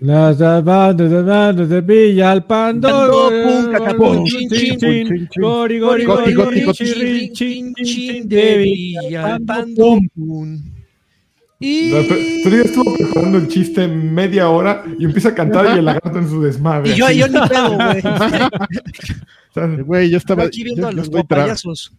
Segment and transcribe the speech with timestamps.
[0.00, 2.88] Las bandas de bandas de Villa al Pando.
[5.36, 6.34] Gori, gori, gori,
[8.24, 9.44] de Villa al
[11.62, 11.92] Y...
[12.42, 16.18] Pero ya estuvo preparando el chiste media hora y empieza a cantar y el lagarto
[16.18, 16.90] en su desmadre.
[16.90, 17.76] Y yo, yo ni pedo,
[19.54, 19.82] güey.
[19.84, 20.44] Güey, yo estaba.
[20.44, 21.92] Aquí viendo yo- a los payasos.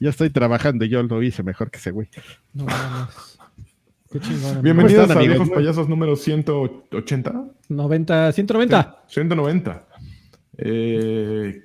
[0.00, 2.08] Yo estoy trabajando y yo lo hice mejor que ese güey.
[2.52, 3.38] No mames.
[4.10, 4.60] Qué chingón.
[4.60, 5.20] Bienvenidos ¿Cómo están, a?
[5.20, 7.44] Viejos Payasos número 180.
[7.68, 9.02] 90, 190.
[9.06, 9.86] 190.
[10.58, 11.62] Eh,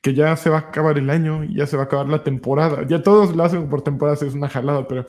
[0.00, 2.86] que ya se va a acabar el año, ya se va a acabar la temporada.
[2.86, 5.06] Ya todos lo hacen por temporadas, es una jalada, pero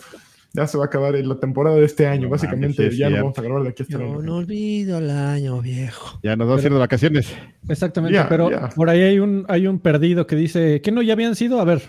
[0.55, 2.23] ya se va a acabar la temporada de este año.
[2.23, 4.35] No Básicamente mames, sí es ya no vamos a grabar de aquí hasta Yo no
[4.37, 6.19] olvido el año viejo.
[6.23, 7.27] Ya nos vamos a ir de vacaciones.
[7.67, 8.69] Exactamente, Ya, pero ya.
[8.69, 11.59] por ahí hay un, hay un perdido que dice que no ya habían sido.
[11.59, 11.81] A ver,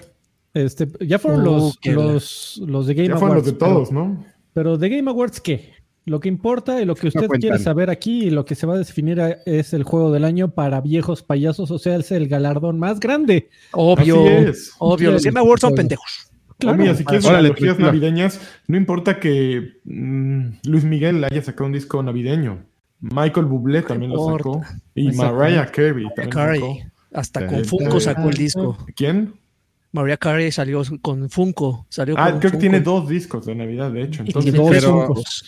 [0.55, 3.20] este, ya fueron Uh, los, los, los de Game Ya Awards.
[3.20, 4.25] fueron los de pero- todos, ¿no?
[4.55, 5.75] Pero, de Game Awards, ¿qué?
[6.06, 7.41] Lo que importa y lo que usted cuentan.
[7.41, 10.25] quiere saber aquí y lo que se va a definir a- es el juego del
[10.25, 13.51] año para viejos payasos, o sea, es el galardón más grande.
[13.73, 14.25] Obvio.
[14.25, 14.73] Así es.
[14.78, 16.30] Obvio, los Game Awards son pendejos.
[16.58, 16.94] Claro.
[16.94, 22.64] Si quieres Órale, navideñas, no importa que mm, Luis Miguel haya sacado un disco navideño.
[23.00, 24.62] Michael Bublé también lo sacó.
[24.94, 25.12] Y.
[25.12, 26.60] Mariah Carey también Carey.
[26.60, 26.78] sacó.
[27.12, 28.78] Hasta con Funko sacó el disco.
[28.96, 29.34] ¿Quién?
[29.92, 31.86] Mariah Carey salió con Funko.
[31.90, 34.22] Salió Ah, con creo que tiene dos discos de Navidad, de hecho.
[34.22, 35.44] Y Entonces, tiene dos tres pero- Funkos.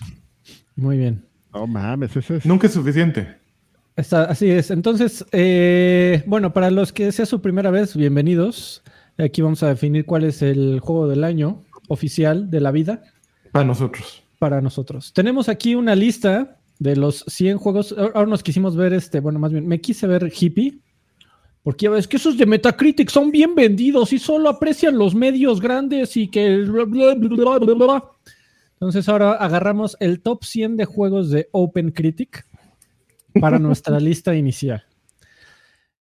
[0.76, 1.24] Muy bien.
[1.52, 2.46] No mames, ese es.
[2.46, 3.26] nunca es suficiente.
[3.96, 4.70] Está- así es.
[4.70, 8.82] Entonces, eh, bueno, para los que sea su primera vez, bienvenidos.
[9.18, 13.02] Aquí vamos a definir cuál es el juego del año oficial de la vida
[13.50, 14.22] Para nosotros.
[14.38, 15.12] para nosotros.
[15.12, 17.94] Tenemos aquí una lista de los 100 juegos.
[17.98, 20.78] Ahora nos quisimos ver este, bueno, más bien, me quise ver hippie.
[21.64, 25.60] Porque ya ves que esos de Metacritic son bien vendidos y solo aprecian los medios
[25.60, 26.56] grandes y que...
[26.58, 28.04] bla, bla, bla, bla, bla.
[28.74, 32.46] Entonces ahora agarramos el top 100 de juegos de OpenCritic
[33.40, 34.84] para nuestra lista inicial.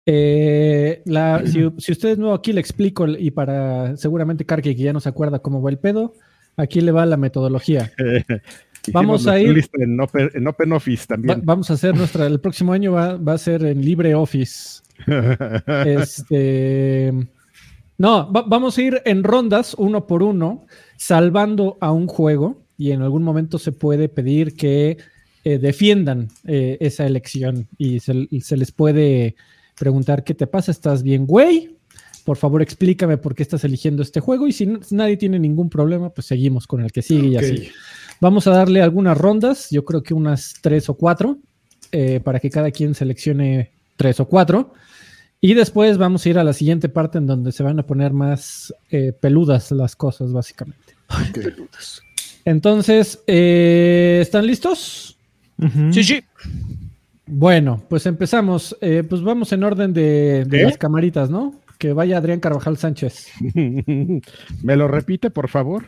[0.06, 4.82] Eh, la- si, si usted es nuevo aquí, le explico y para seguramente Karki, que
[4.82, 6.14] ya no se acuerda cómo va el pedo,
[6.56, 7.92] aquí le va la metodología.
[8.92, 11.40] Vamos a ir- En Open, en Open Office Va- también.
[11.44, 14.82] vamos a hacer nuestra, el próximo año va, va a ser en LibreOffice.
[15.84, 17.12] Este,
[17.98, 20.66] no, va- vamos a ir en rondas, uno por uno,
[20.96, 24.98] salvando a un juego y en algún momento se puede pedir que
[25.44, 29.34] eh, defiendan eh, esa elección y se, se les puede
[29.78, 31.76] preguntar qué te pasa, ¿estás bien, güey?
[32.24, 36.10] Por favor, explícame por qué estás eligiendo este juego y si, nadie tiene ningún problema,
[36.10, 37.68] pues seguimos con el que sigue y así.
[38.20, 41.38] Vamos a darle algunas rondas, yo creo que unas tres o cuatro,
[41.92, 44.72] eh, para que cada quien seleccione tres o cuatro.
[45.40, 48.12] Y después vamos a ir a la siguiente parte en donde se van a poner
[48.12, 50.96] más eh, peludas las cosas, básicamente.
[52.44, 55.18] Entonces, eh, ¿están listos?
[55.92, 56.24] Sí, sí.
[57.26, 58.76] Bueno, pues empezamos.
[58.80, 60.64] Eh, pues vamos en orden de, de ¿Eh?
[60.64, 61.54] las camaritas, ¿no?
[61.78, 63.28] Que vaya Adrián Carvajal Sánchez.
[64.62, 65.86] ¿Me lo repite, por favor?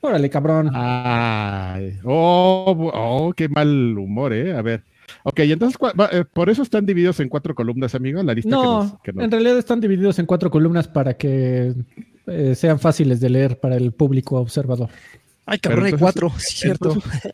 [0.00, 0.70] Órale, cabrón.
[0.74, 4.56] Ay, oh, oh, qué mal humor, ¿eh?
[4.56, 4.82] A ver.
[5.24, 8.48] Ok, entonces, ¿cuál- va- eh, por eso están divididos en cuatro columnas, amigo, la lista
[8.48, 11.74] que No, nos- que nos- en realidad están divididos en cuatro columnas para que
[12.26, 14.88] eh, sean fáciles de leer para el público observador.
[15.44, 16.92] Ay, cabrón, hay cuatro, cierto.
[16.94, 17.32] entonces-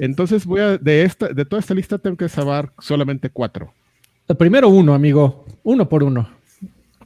[0.00, 3.72] Entonces voy a, de esta, de toda esta lista tengo que salvar solamente cuatro.
[4.28, 5.44] El primero uno, amigo.
[5.62, 6.28] Uno por uno.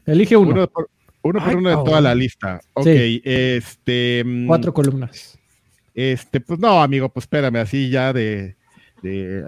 [0.07, 0.51] Elige uno.
[0.53, 0.89] Uno por
[1.23, 2.61] uno, por Ay, uno de toda la lista.
[2.75, 3.21] Ok, Sí.
[3.25, 4.23] este.
[4.25, 5.39] mm, Cuatro columnas.
[5.95, 8.57] Este, pues no, amigo, pues espérame, así ya de.
[9.03, 9.41] de,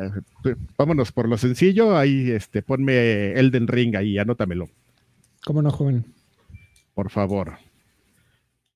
[0.45, 1.97] eh, vámonos por lo sencillo.
[1.97, 4.69] Ahí, este, ponme Elden Ring ahí, anótamelo,
[5.45, 6.05] ¿Cómo no, joven?
[6.95, 7.55] por favor.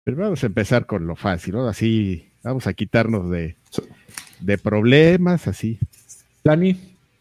[0.04, 1.66] Pero vamos a empezar con lo fácil, ¿no?
[1.68, 3.56] Así, vamos a quitarnos de,
[4.40, 5.78] de problemas, así.
[6.44, 6.78] Lani.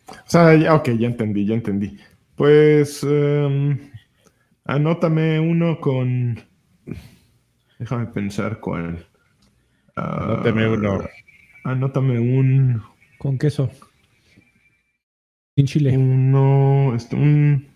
[0.07, 1.97] O sea, ya, ok, ya entendí, ya entendí.
[2.35, 3.89] Pues em,
[4.65, 6.39] anótame uno con.
[7.79, 9.05] Déjame pensar cuál.
[9.95, 11.03] Ah, Anótame uno.
[11.63, 12.83] Anótame un.
[13.17, 13.69] Con queso.
[15.55, 15.97] Sin chile.
[15.97, 16.93] Uno.
[16.95, 17.67] Este, un.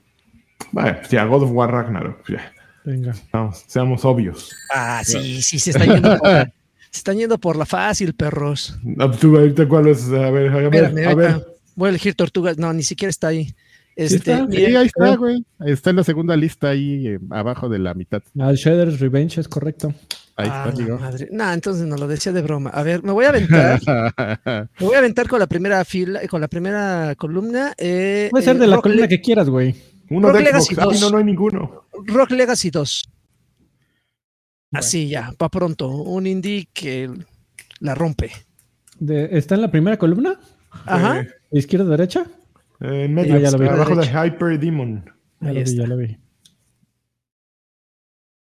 [0.71, 2.29] Vale, pues ya, God of War Ragnarok.
[2.29, 2.51] Ya,
[2.83, 3.15] Venga.
[3.31, 4.55] vamos, seamos obvios.
[4.73, 6.19] Ah, sí, sí, se están yendo
[6.91, 8.77] se están yendo por la fácil, perros.
[8.99, 10.07] Ah, tú, ahorita cuál es.
[10.09, 10.63] A ver, a ver.
[10.83, 11.47] Espérame, a ver.
[11.75, 12.57] voy a elegir tortugas.
[12.57, 13.53] No, ni siquiera está ahí.
[13.95, 14.47] Este, está?
[14.49, 15.45] Sí, ahí está, güey.
[15.65, 18.21] Está en la segunda lista, ahí eh, abajo de la mitad.
[18.39, 19.93] Al Shredder's Revenge es correcto.
[20.37, 20.97] Ahí Ah, está, amigo.
[20.97, 21.27] madre.
[21.33, 22.69] No, entonces no lo decía de broma.
[22.69, 23.81] A ver, me voy a aventar.
[24.79, 27.73] me voy a aventar con la primera fila, con la primera columna.
[27.77, 29.75] eh, Puede ser eh, de la Rock, columna Le- que quieras, güey.
[30.11, 30.87] Uno Rock de Legacy Xbox.
[30.87, 31.01] Ay, 2.
[31.01, 31.83] no, no hay ninguno.
[32.05, 33.09] Rock Legacy 2.
[34.71, 34.79] Bueno.
[34.85, 35.89] Así ya, para pronto.
[35.89, 37.09] Un indie que
[37.79, 38.31] la rompe.
[38.99, 40.39] De- ¿Está en la primera columna?
[40.85, 41.21] Ajá.
[41.21, 42.25] Eh, ¿Izquierda, derecha?
[42.81, 43.67] eh, en medio, Ah, ya lo vi.
[43.67, 44.05] abajo de.
[44.07, 45.05] Hyper Demon.
[45.41, 46.17] Ya Ahí lo vi, ya lo vi.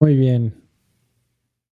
[0.00, 0.54] Muy bien.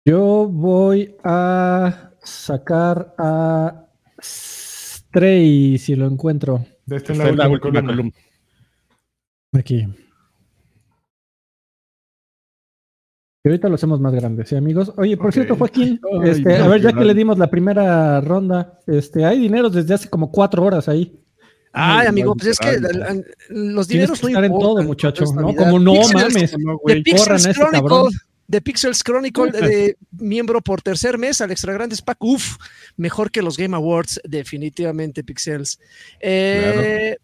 [0.04, 3.86] Yo voy a sacar a
[4.20, 7.92] Stray si lo encuentro De este en Está la, la última, última columna.
[7.92, 8.12] columna.
[9.54, 9.86] aquí.
[13.44, 14.92] Y ahorita lo hacemos más grande, ¿sí, amigos?
[14.96, 15.32] Oye, por Ok.
[15.32, 19.40] cierto, Joaquín, Ay, este, a ver, ya que le dimos la primera ronda, este, hay
[19.40, 21.18] dineros desde hace como cuatro horas ahí.
[21.72, 23.00] Ay, Ay, amigo, pues es que literal.
[23.00, 25.56] la- la- los dineros que no estar en todo, muchacho, ¿no?
[25.56, 26.54] Como no Pixels- mames.
[26.58, 27.02] No, güey.
[27.02, 28.12] Pixels corran este Chronicle, cabrón.
[28.48, 29.50] The Pixels Chronicle
[29.90, 32.18] de miembro por tercer mes al Extra Grandes Pack.
[32.22, 32.58] Uf,
[32.96, 35.80] mejor que los Game Awards, definitivamente Pixels.
[36.20, 37.16] Eh,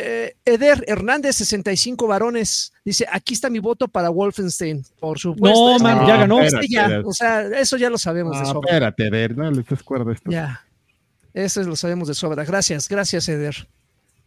[0.00, 4.84] eh, Eder Hernández, 65 varones, dice: Aquí está mi voto para Wolfenstein.
[5.00, 5.78] Por supuesto.
[5.78, 6.40] No, man, ya ganó.
[6.40, 8.68] este ya, o sea, eso ya lo sabemos de Ah, sobra.
[8.70, 10.30] espérate, Eder, no le estés cuerda a esto.
[10.30, 10.64] Ya.
[11.34, 12.44] Eso lo sabemos de sobra.
[12.44, 13.68] Gracias, gracias, Eder.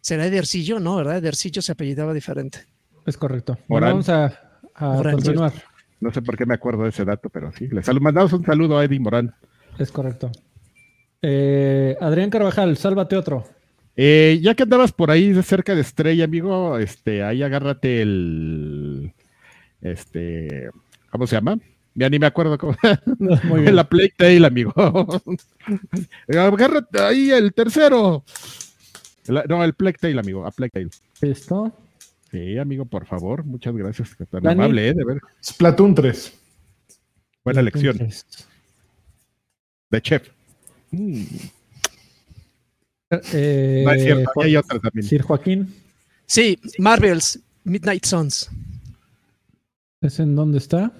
[0.01, 0.95] Será Edercillo, ¿no?
[0.95, 1.17] ¿Verdad?
[1.17, 2.65] Edercillo se apellidaba diferente.
[3.05, 3.57] Es correcto.
[3.67, 3.91] Bueno, Morán.
[3.93, 4.25] vamos a,
[4.75, 5.53] a Morán, continuar.
[5.99, 7.67] No sé por qué me acuerdo de ese dato, pero sí.
[7.67, 9.33] Le salu- mandamos un saludo a Eddie Morán.
[9.77, 10.31] Es correcto.
[11.21, 13.47] Eh, Adrián Carvajal, sálvate otro.
[14.03, 19.13] Eh, ya que andabas por ahí de cerca de Estrella, amigo, este, ahí agárrate el.
[19.79, 20.71] Este.
[21.11, 21.59] ¿Cómo se llama?
[21.93, 22.75] Ya ni me acuerdo cómo.
[23.43, 23.75] Muy bien.
[23.75, 24.73] la Playtail, amigo.
[26.27, 28.23] agárrate ahí el tercero.
[29.27, 30.47] La- no, el Playtail, amigo.
[30.47, 30.89] A Playtail.
[31.21, 31.71] Listo.
[32.31, 33.43] Sí, amigo, por favor.
[33.43, 34.15] Muchas gracias.
[34.31, 34.61] Tan Dani.
[34.61, 34.93] amable, ¿eh?
[34.95, 35.19] De ver.
[35.43, 36.39] Splatoon 3.
[37.43, 37.91] Buena elección.
[37.99, 38.25] Entonces,
[39.91, 40.27] De chef.
[40.89, 41.23] Mm,
[43.33, 45.03] eh, no es cierto, Jo- ahí hay otra también.
[45.07, 45.73] Sir Joaquín,
[46.25, 48.49] Sí, Marvels, Midnight Suns.
[50.01, 50.91] ¿es en dónde está?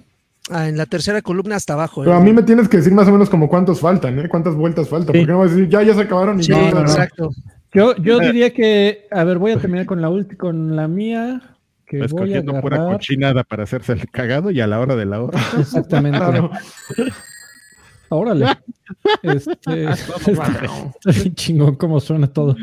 [0.50, 2.02] Ah, en la tercera columna hasta abajo.
[2.02, 2.18] Pero ¿eh?
[2.18, 4.28] a mí me tienes que decir más o menos como cuántos faltan, ¿eh?
[4.28, 5.14] ¿Cuántas vueltas faltan?
[5.14, 5.20] Sí.
[5.20, 6.70] Porque no vas a decir, ya, ya se acabaron y Sí, ya.
[6.72, 6.82] no, no.
[6.82, 7.32] exacto.
[7.74, 8.26] Yo, yo Eh.
[8.26, 11.42] diría que, a ver, voy a terminar con la última, con la mía,
[11.86, 12.98] que voy a Escogiendo pura agarrar.
[12.98, 15.40] cochinada para hacerse el cagado y a la hora de la hora.
[15.58, 16.20] Exactamente.
[18.12, 18.46] Órale.
[19.24, 19.88] Este,
[21.06, 22.58] bien chingón cómo suena todo.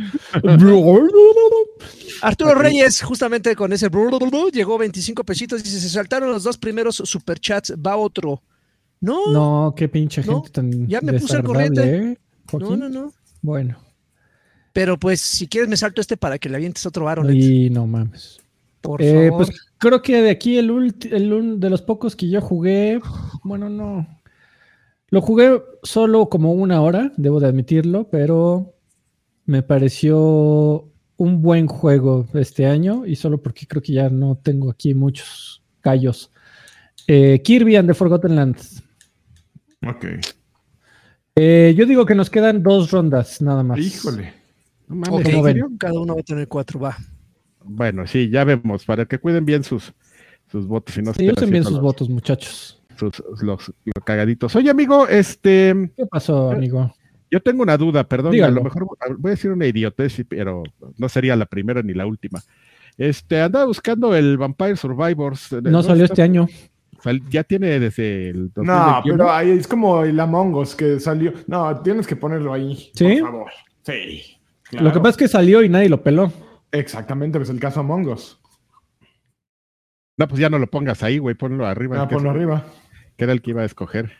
[2.22, 3.88] Arturo Reyes, justamente con ese
[4.50, 5.62] llegó 25 pesitos.
[5.62, 7.72] Dice: Se saltaron los dos primeros superchats.
[7.74, 8.42] Va otro.
[9.00, 11.96] No, no, No, qué pinche No, gente tan ya me puse al corriente.
[11.96, 12.18] ¿eh,
[12.50, 12.80] Joaquín?
[12.80, 13.12] no, no.
[13.40, 13.78] Bueno,
[14.72, 17.36] Pero pues, si quieres, me salto este para que le avientes otro Baronet.
[17.36, 18.40] y no mames.
[18.80, 19.46] Por Eh, favor.
[19.46, 23.00] pues creo que de aquí el, ulti- el un- de los pocos que yo jugué,
[23.44, 24.06] bueno, no.
[25.10, 28.74] Lo jugué solo como una hora, debo de admitirlo, pero
[29.46, 34.70] me pareció un buen juego este año y solo porque creo que ya no tengo
[34.70, 36.30] aquí muchos callos.
[37.06, 38.82] Eh, Kirby and the Forgotten Lands.
[39.86, 40.04] Ok.
[41.36, 43.78] Eh, yo digo que nos quedan dos rondas nada más.
[43.78, 44.34] Híjole.
[44.88, 45.52] No mames, Ok, ¿cómo ¿en ven?
[45.54, 45.70] serio?
[45.78, 46.80] cada uno va a tener cuatro.
[46.80, 46.96] Va.
[47.64, 49.92] Bueno, sí, ya vemos, para que cuiden bien sus,
[50.50, 52.77] sus votos y no Sí, usen bien sus los- votos, muchachos.
[52.98, 54.54] Sus- los, los cagaditos.
[54.56, 56.92] Oye, amigo, este, ¿Qué pasó, amigo?
[57.30, 58.52] yo tengo una duda, perdón, Dígalo.
[58.52, 58.86] a lo mejor
[59.18, 60.62] voy a decir una idiotez, pero
[60.96, 62.40] no sería la primera ni la última.
[62.96, 65.52] Este, andaba buscando el Vampire Survivors.
[65.62, 66.48] No salió este año.
[67.30, 69.16] Ya tiene desde el No, 2021.
[69.18, 71.32] pero ahí es como el Among Us que salió.
[71.46, 72.90] No, tienes que ponerlo ahí.
[72.94, 73.18] ¿Sí?
[73.20, 73.50] Por favor.
[73.84, 74.22] Sí.
[74.72, 76.32] Lo que pasa es que salió y nadie lo peló.
[76.72, 78.40] Exactamente, pues el caso Among Us.
[80.16, 82.02] No, pues ya no lo pongas ahí, güey, ponlo arriba.
[82.02, 82.64] Ah, que, ponlo arriba.
[83.18, 84.12] Que era el que iba a escoger.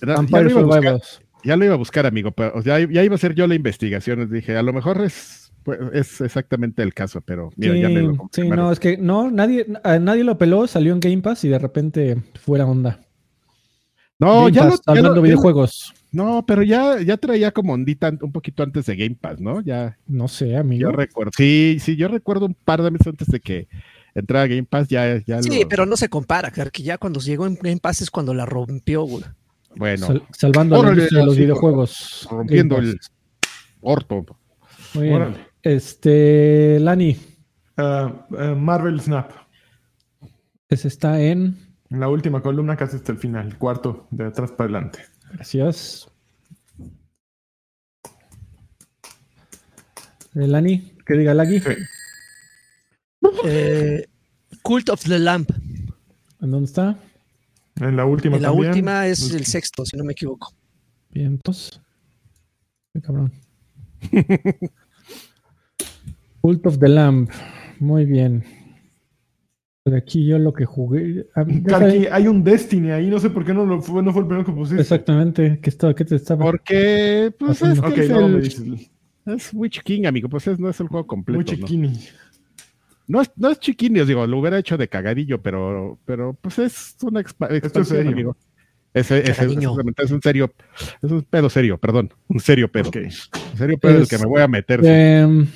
[0.00, 1.00] Era- ya, lo iba a buscar,
[1.44, 4.30] ya lo iba a buscar, amigo, pero sea, ya iba a hacer yo la investigación.
[4.30, 8.02] Dije, a lo mejor es, pues, es exactamente el caso, pero mira, sí, ya me
[8.02, 11.44] lo sí, no, es que no, nadie, a nadie lo peló, salió en Game Pass
[11.44, 13.00] y de repente fuera onda.
[14.18, 15.92] No, Game ya Pass, ya hablando ya lo- videojuegos.
[16.12, 19.60] No, pero ya, ya traía como ondita un poquito antes de Game Pass, ¿no?
[19.62, 20.82] Ya, No sé, amigo.
[20.82, 21.32] yo recuerdo.
[21.36, 23.66] Sí, sí, yo recuerdo un par de meses antes de que
[24.14, 27.20] entrara Game Pass, ya, ya Sí, lo- pero no se compara, claro, que ya cuando
[27.20, 29.24] llegó en Game Pass es cuando la rompió, güey.
[29.76, 32.28] Bueno, Sal- salvando a la Órale, de los videojuegos.
[32.30, 32.98] rompiendo el
[33.80, 34.24] orto.
[34.94, 35.14] Muy bien.
[35.16, 35.36] Órale.
[35.62, 37.16] Este, Lani,
[37.76, 39.32] Ah, ah, Marvel Snap.
[40.68, 41.56] ese está en.
[41.90, 43.58] En la última columna, casi hasta el final.
[43.58, 45.00] Cuarto, de atrás para adelante.
[45.32, 46.08] Gracias.
[50.36, 51.60] Eh, Lani, que diga Lagui.
[51.60, 51.70] Sí.
[53.44, 54.06] Eh,
[54.62, 55.50] Cult of the Lamp.
[56.40, 56.98] ¿En dónde está?
[57.76, 58.70] En la última En la también.
[58.70, 60.52] última es el sexto, si no me equivoco.
[61.10, 61.80] Bien, entonces.
[62.92, 63.32] Qué cabrón.
[66.40, 67.28] Cult of the Lamb.
[67.80, 68.44] Muy bien.
[69.86, 71.26] De aquí yo lo que jugué.
[72.10, 74.46] hay un Destiny ahí, no sé por qué no, lo fue, no fue el primero
[74.46, 74.80] que pusiste.
[74.80, 75.58] Exactamente.
[75.60, 76.42] ¿Qué, estaba, ¿Qué te estaba?
[76.44, 78.88] Porque, pues es, que el-
[79.52, 80.28] Witch King, amigo.
[80.28, 81.38] Pues es- no es el juego completo.
[81.40, 81.44] ¿no?
[81.44, 81.92] chiquini.
[83.06, 86.58] No es, no es chiquini, os digo, lo hubiera hecho de cagadillo, pero, pero pues
[86.58, 88.36] es una expa- expansión, amigo.
[88.94, 90.52] Es un serio,
[91.02, 92.90] es un pedo serio, perdón, un serio pedo.
[92.94, 94.80] Un serio pedo en el Es- que me voy a meter.
[94.80, 94.86] sí.
[94.88, 95.46] Em,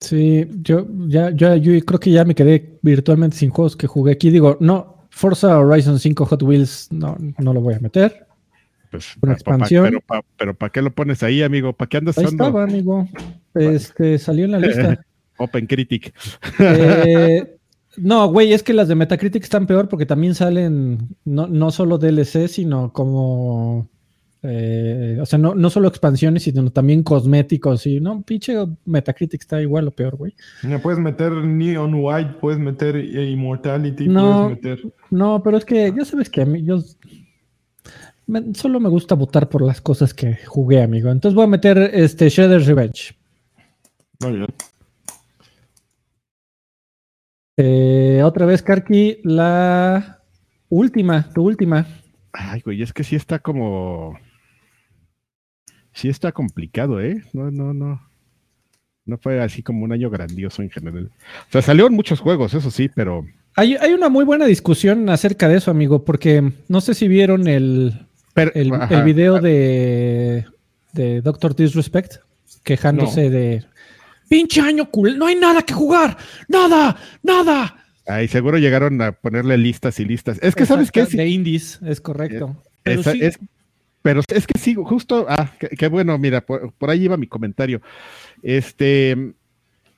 [0.00, 4.12] sí, yo ya, yo, yo creo que ya me quedé virtualmente sin juegos que jugué
[4.12, 4.30] aquí.
[4.30, 8.25] Digo, no, Forza Horizon 5 Hot Wheels no, no lo voy a meter.
[8.90, 9.84] Pues, una pa- pa- expansión.
[9.84, 11.72] pero, pa- pero ¿para qué lo pones ahí, amigo?
[11.72, 13.08] ¿Para qué andas Ahí usando estaba, amigo.
[13.54, 15.00] Este salió en la lista.
[15.38, 16.14] Open Critic?
[16.58, 17.56] Eh,
[17.98, 21.98] no, güey, es que las de Metacritic están peor porque también salen no, no solo
[21.98, 23.88] DLC, sino como.
[24.42, 27.86] eh, o sea, no, no solo expansiones, sino también cosméticos.
[27.86, 30.34] Y no, pinche Metacritic está igual o peor, güey.
[30.82, 34.44] Puedes meter Neon White, puedes meter Immortality, No.
[34.48, 34.92] puedes meter.
[35.10, 36.78] No, pero es que ya sabes que a mí yo
[38.26, 41.10] me- solo me gusta votar por las cosas que jugué, amigo.
[41.10, 43.14] Entonces voy a meter este Shredder's Revenge.
[44.20, 44.46] Muy bien.
[47.58, 50.20] Eh, otra vez, Karki, la
[50.68, 51.86] última, tu última.
[52.32, 54.18] Ay, güey, es que sí está como.
[55.92, 57.22] Sí está complicado, ¿eh?
[57.32, 58.02] No, no, no.
[59.06, 61.10] No fue así como un año grandioso en general.
[61.48, 63.24] O sea, salieron muchos juegos, eso sí, pero.
[63.54, 67.48] Hay, hay una muy buena discusión acerca de eso, amigo, porque no sé si vieron
[67.48, 68.05] el,
[68.36, 68.98] pero el, ajá.
[68.98, 70.44] el video de,
[70.92, 72.16] de Doctor Disrespect
[72.62, 73.64] quejándose de
[74.28, 76.16] pinche año cool, no hay nada que jugar,
[76.48, 77.76] nada, nada.
[78.06, 80.38] Ay, seguro llegaron a ponerle listas y listas.
[80.42, 81.00] Es que, ¿sabes qué?
[81.00, 82.62] Exacto, Sí, De indies, es correcto.
[82.82, 83.38] Pero esa- sí, es,
[84.02, 85.26] pero es que sí, justo.
[85.28, 87.80] Ah, qué, qué bueno, mira, por, por ahí iba mi comentario.
[88.42, 89.32] Este.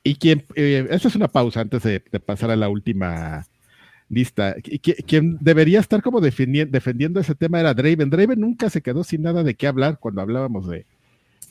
[0.01, 0.45] Y quien.
[0.55, 3.45] Eh, esta es una pausa antes de, de pasar a la última
[4.09, 4.55] lista.
[5.05, 8.09] Quien debería estar como defendi- defendiendo ese tema era Draven.
[8.09, 10.85] Draven nunca se quedó sin nada de qué hablar cuando hablábamos de,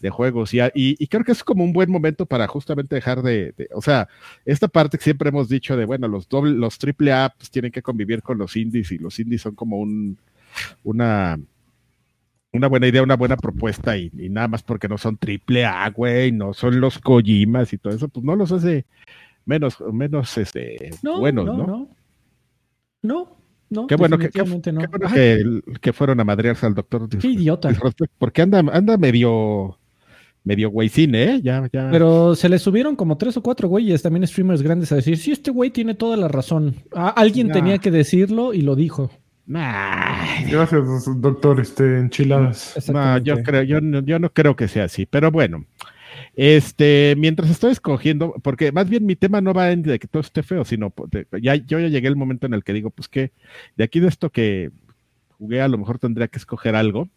[0.01, 0.53] de juegos.
[0.55, 3.69] Y, y- y creo que es como un buen momento para justamente dejar de, de-
[3.75, 4.09] o sea,
[4.45, 7.71] esta parte que siempre hemos dicho de, bueno, los doble, los triple A pues, tienen
[7.73, 10.19] que convivir con los indies y los indies son como un,
[10.85, 11.39] una,
[12.53, 15.89] una buena idea, una buena propuesta y, y nada más porque no son triple A,
[15.91, 18.85] güey, no son los Kojimas y todo eso, pues no los hace
[19.45, 21.67] menos, menos, este, no, buenos, no, ¿no?
[21.67, 21.89] no.
[23.03, 23.37] No,
[23.71, 24.81] no, Qué bueno, que, definitivamente no.
[24.81, 27.71] qué bueno que, que fueron a madrearse al doctor qué idiota.
[28.19, 29.79] Porque anda, anda medio,
[30.45, 31.41] medio güeycín, ¿eh?
[31.43, 31.89] Ya, ya.
[31.91, 35.33] Pero se le subieron como tres o cuatro güeyes, también streamers grandes, a decir, sí,
[35.33, 36.77] este güey tiene toda la razón.
[36.93, 37.55] Alguien Nah.
[37.55, 39.11] tenía que decirlo y lo dijo.
[39.47, 40.83] Nah, Gracias,
[41.21, 42.75] doctor, este, enchiladas.
[43.23, 45.65] yo creo, yo no, yo no creo que sea así, pero bueno.
[46.41, 50.21] Este, mientras estoy escogiendo, porque más bien mi tema no va en de que todo
[50.21, 53.09] esté feo, sino de- ya yo ya llegué al momento en el que digo, pues
[53.09, 53.33] que
[53.77, 54.71] de aquí de esto que
[55.31, 57.09] jugué, a lo mejor tendría que escoger algo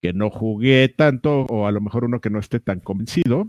[0.00, 3.48] que no jugué tanto, o a lo mejor uno que no esté tan convencido.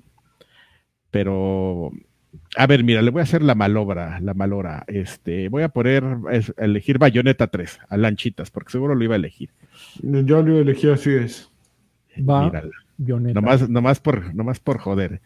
[1.12, 1.91] Pero,
[2.57, 4.84] a ver, mira, le voy a hacer la malobra, la malora.
[4.88, 9.17] Este, voy a poner, es- elegir Bayonetta 3, a lanchitas, porque seguro lo iba a
[9.17, 9.50] elegir.
[10.01, 11.51] Yo lo elegí así es.
[12.17, 12.72] Va, Mírala.
[12.97, 15.21] Nomás, nomás, por, nomás por joder.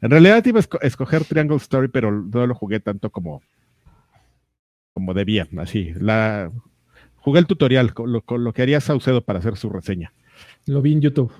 [0.00, 3.42] En realidad iba a esco- escoger Triangle Story, pero no lo jugué tanto como,
[4.94, 5.46] como debía.
[5.58, 6.50] Así, la,
[7.16, 10.12] jugué el tutorial, con lo, con lo que haría Saucedo para hacer su reseña.
[10.66, 11.32] Lo vi en YouTube.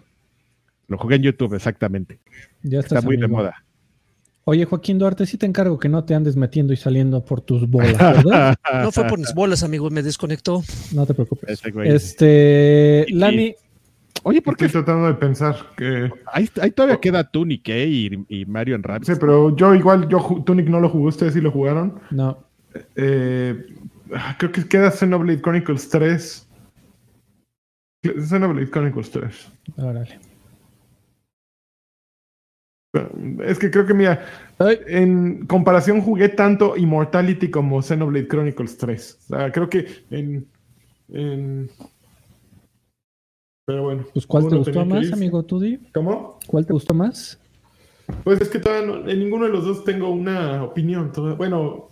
[0.88, 2.18] Lo jugué en YouTube, exactamente.
[2.62, 3.64] Ya Está estás, muy de moda.
[4.44, 7.68] Oye, Joaquín Duarte, sí te encargo que no te andes metiendo y saliendo por tus
[7.68, 8.56] bolas, ¿verdad?
[8.82, 10.62] No fue por mis bolas, amigo, me desconectó.
[10.92, 11.60] No te preocupes.
[11.84, 13.54] Este, Y- Lani,
[14.22, 16.10] Oye, ¿por Estoy tratando de pensar que.
[16.26, 17.86] Ahí, ahí todavía queda Tunic ¿eh?
[17.86, 19.06] y, y Mario en Rabbids.
[19.06, 22.00] Sí, pero yo igual, yo Tunic no lo jugué, ustedes sí lo jugaron.
[22.10, 22.38] no.
[22.94, 23.66] Eh,
[24.14, 26.48] ah, creo que queda Xenoblade Chronicles 3.
[28.04, 29.52] Xenoblade Chronicles 3.
[29.76, 30.20] Órale.
[33.44, 34.24] Es que creo que, mira,
[34.86, 39.18] en comparación jugué tanto Immortality como Xenoblade Chronicles 3.
[39.30, 40.46] O sea, creo que en...
[41.08, 41.70] en-
[43.70, 44.04] Pero bueno.
[44.12, 45.78] pues, ¿cuál te gustó más, amigo Tudi?
[45.94, 46.38] ¿Cómo?
[46.46, 47.38] ¿Cuál te gustó más?
[48.24, 51.12] Pues es que todavía no- en ninguno de los dos tengo una opinión.
[51.12, 51.88] toda- bueno,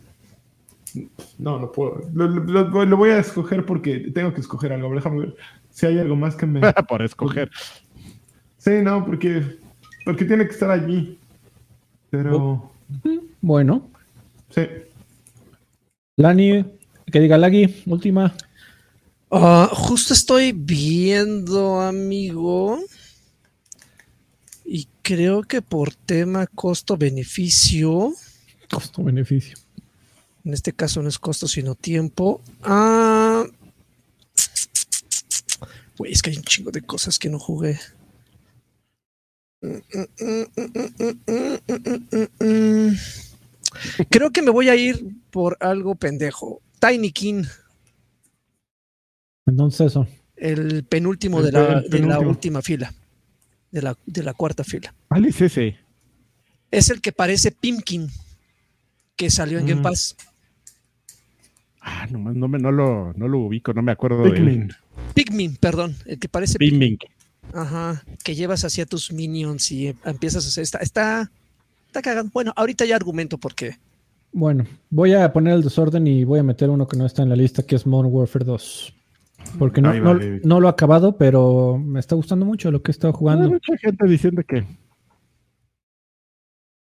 [1.39, 2.01] no, no puedo.
[2.13, 4.93] Lo, lo- lo voy a escoger porque tengo que escoger algo.
[4.93, 5.37] Déjame ver
[5.71, 6.61] si hay algo más que me...
[6.89, 7.49] por escoger.
[8.57, 9.59] Sí, no, porque,
[10.05, 11.17] porque tiene que estar allí.
[12.11, 12.71] Pero...
[13.41, 13.89] Bueno,
[14.51, 14.63] Sí.
[16.17, 16.65] Lani,
[17.13, 18.35] que diga Lagui, última.
[19.31, 22.79] Ah, justo estoy viendo, amigo.
[24.65, 28.13] Y creo que por tema costo-beneficio,
[28.71, 29.57] Costo-beneficio.
[30.45, 32.43] en este caso no es costo sino tiempo.
[32.63, 33.45] Ah,
[35.97, 37.79] güey, es que hay un chingo de cosas que no jugué.
[44.11, 46.61] Creo que me voy a ir por algo pendejo.
[46.81, 47.45] Tiny King,
[49.49, 50.07] Entonces eso.
[50.37, 52.93] el penúltimo El de la, de última fila,
[53.71, 54.95] de la, de la cuarta fila.
[55.09, 55.77] ¿Cuál es ese?
[56.71, 58.09] Es el que parece Pimkin,
[59.17, 59.85] que salió en Game Mm.
[59.85, 60.17] Pass.
[61.81, 64.35] Ah, nomás no, me, no, lo, no lo ubico, no me acuerdo de él.
[64.35, 64.73] Pikmin.
[65.15, 66.99] Pikmin, perdón, el que parece Pikmin.
[66.99, 66.99] Pikmin.
[67.55, 70.63] Ajá, que llevas hacia tus minions y empiezas a hacer.
[70.65, 71.31] Está, está,
[71.87, 72.29] está cagado.
[72.33, 73.77] Bueno, ahorita ya argumento por qué.
[74.33, 77.31] Bueno, voy a poner el desorden y voy a meter uno que no está en
[77.31, 78.95] la lista, que es Modern Warfare 2.
[79.59, 82.93] Porque no, va, no, lo he acabado, pero me está gustando mucho lo que he
[82.93, 83.49] estado Hay jugando.
[83.49, 84.65] mucha gente diciendo que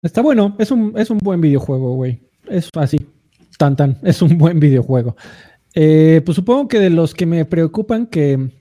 [0.02, 2.22] Está bueno, es un, es un buen videojuego, güey.
[2.48, 2.98] Es así,
[3.58, 5.16] tan tan, es un buen videojuego.
[5.74, 8.52] Eh, pues supongo que de los que me preocupan, que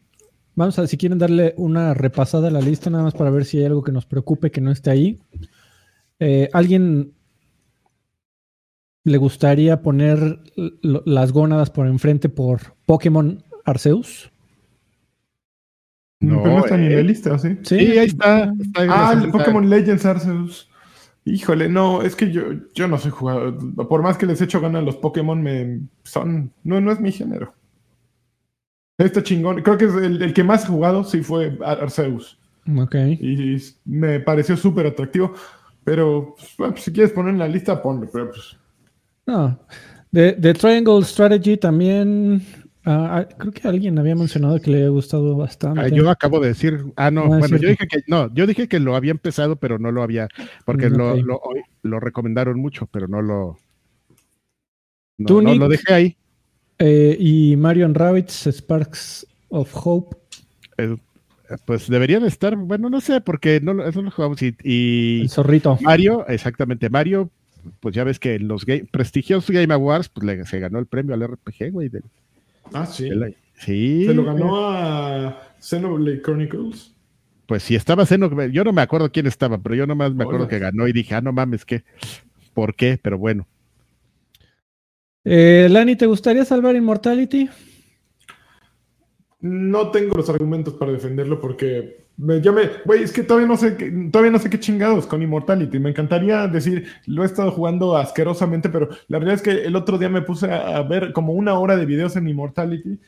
[0.55, 3.45] vamos a ver si quieren darle una repasada a la lista, nada más para ver
[3.45, 5.21] si hay algo que nos preocupe que no esté ahí.
[6.19, 7.13] Eh, ¿Alguien
[9.05, 10.41] le gustaría poner
[10.83, 14.31] las gónadas por enfrente por Pokémon Arceus?
[16.21, 16.97] No, Pero no está ni en eh.
[16.97, 17.59] la lista, ¿sí?
[17.63, 18.53] Sí, ahí está.
[18.61, 19.31] está en Ah, el.
[19.31, 20.71] Pokémon Legends Arceus.
[21.25, 22.43] Híjole, no, es que yo,
[22.75, 23.59] yo no soy jugador.
[23.89, 26.53] Por más que les echo ganas los Pokémon, me son.
[26.65, 27.55] No, no es mi género.
[28.99, 29.61] Está chingón.
[29.63, 32.39] Creo que es el, el que más he jugado sí fue Ar- Arceus.
[32.79, 32.95] Ok.
[33.21, 35.35] Y me pareció súper atractivo.
[35.85, 38.09] Pero pues, bueno, pues, si quieres poner en la lista, ponlo.
[38.11, 38.57] Pero pues.
[39.27, 39.59] No.
[40.11, 42.43] De, de Triangle Strategy también.
[42.87, 45.81] Ah, creo que alguien había mencionado que le había gustado bastante.
[45.81, 48.81] Ah, yo acabo de decir, ah, no, bueno, yo dije que, no, yo dije que
[48.81, 50.29] lo había empezado, pero no lo había,
[50.65, 51.21] porque lo, Ok.
[51.25, 51.41] lo,
[51.83, 53.59] lo recomendaron mucho, pero no lo,
[55.19, 56.17] no, no, lo dejé ahí.
[56.79, 60.17] Eh, y Marion Rabbits, Sparks of Hope.
[60.79, 60.97] Eh,
[61.65, 65.31] pues deberían estar, bueno, no sé, porque no, lo- eso lo jugamos y, y El
[65.31, 65.79] zorrito.
[65.81, 67.31] Mario, exactamente, Mario,
[67.81, 70.87] pues ya ves que en los ga- prestigiosos Game Awards, pues le, se ganó el
[70.87, 71.89] premio al RPG, güey.
[71.89, 72.03] del-
[72.73, 73.11] Ah, sí.
[73.55, 74.07] sí.
[74.07, 76.95] Se lo ganó a Xenoblade Chronicles.
[77.47, 80.43] Pues si estaba Zeno, yo no me acuerdo quién estaba, pero yo nomás me acuerdo
[80.43, 80.51] Hola.
[80.51, 81.85] que ganó y dije, ah, no mames, ¿qué?
[82.55, 82.99] ¿Por qué?
[83.01, 83.47] Pero bueno.
[85.25, 87.49] Eh, Lani, ¿te gustaría salvar Immortality?
[89.41, 93.77] No tengo los argumentos para defenderlo porque ya me, güey, es que todavía no sé,
[93.77, 95.79] qué- todavía no sé qué chingados con Immortality.
[95.79, 99.99] Me encantaría decir, lo he estado jugando asquerosamente, pero la realidad es que el otro
[99.99, 102.99] día me puse a, a ver como una hora de videos en Immortality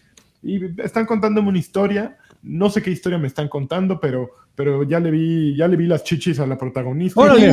[0.42, 2.16] y están contándome una historia.
[2.42, 5.86] No sé qué historia me están contando, pero, pero ya le vi, ya le vi
[5.86, 7.20] las chichis a la protagonista.
[7.20, 7.52] ¡Órale!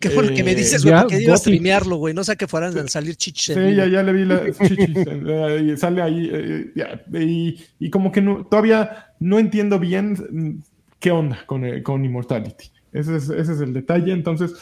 [0.00, 2.14] Qué bueno que me Eh, dices, güey, porque iba a streamearlo, güey.
[2.14, 3.50] No sé que fueran a salir chichis.
[3.50, 5.06] en Sí, ya, ya le vi las chichis.
[5.06, 6.30] eh, y sale ahí.
[6.32, 10.62] eh, ya, y, y como que no, todavía no entiendo bien mm,
[10.98, 12.70] qué onda con, eh, con Immortality.
[12.92, 14.12] Ese es, ese es el detalle.
[14.12, 14.54] Entonces,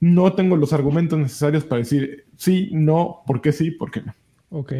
[0.00, 4.14] no tengo los argumentos necesarios para decir sí, no, por qué sí, por qué no.
[4.50, 4.72] Ok.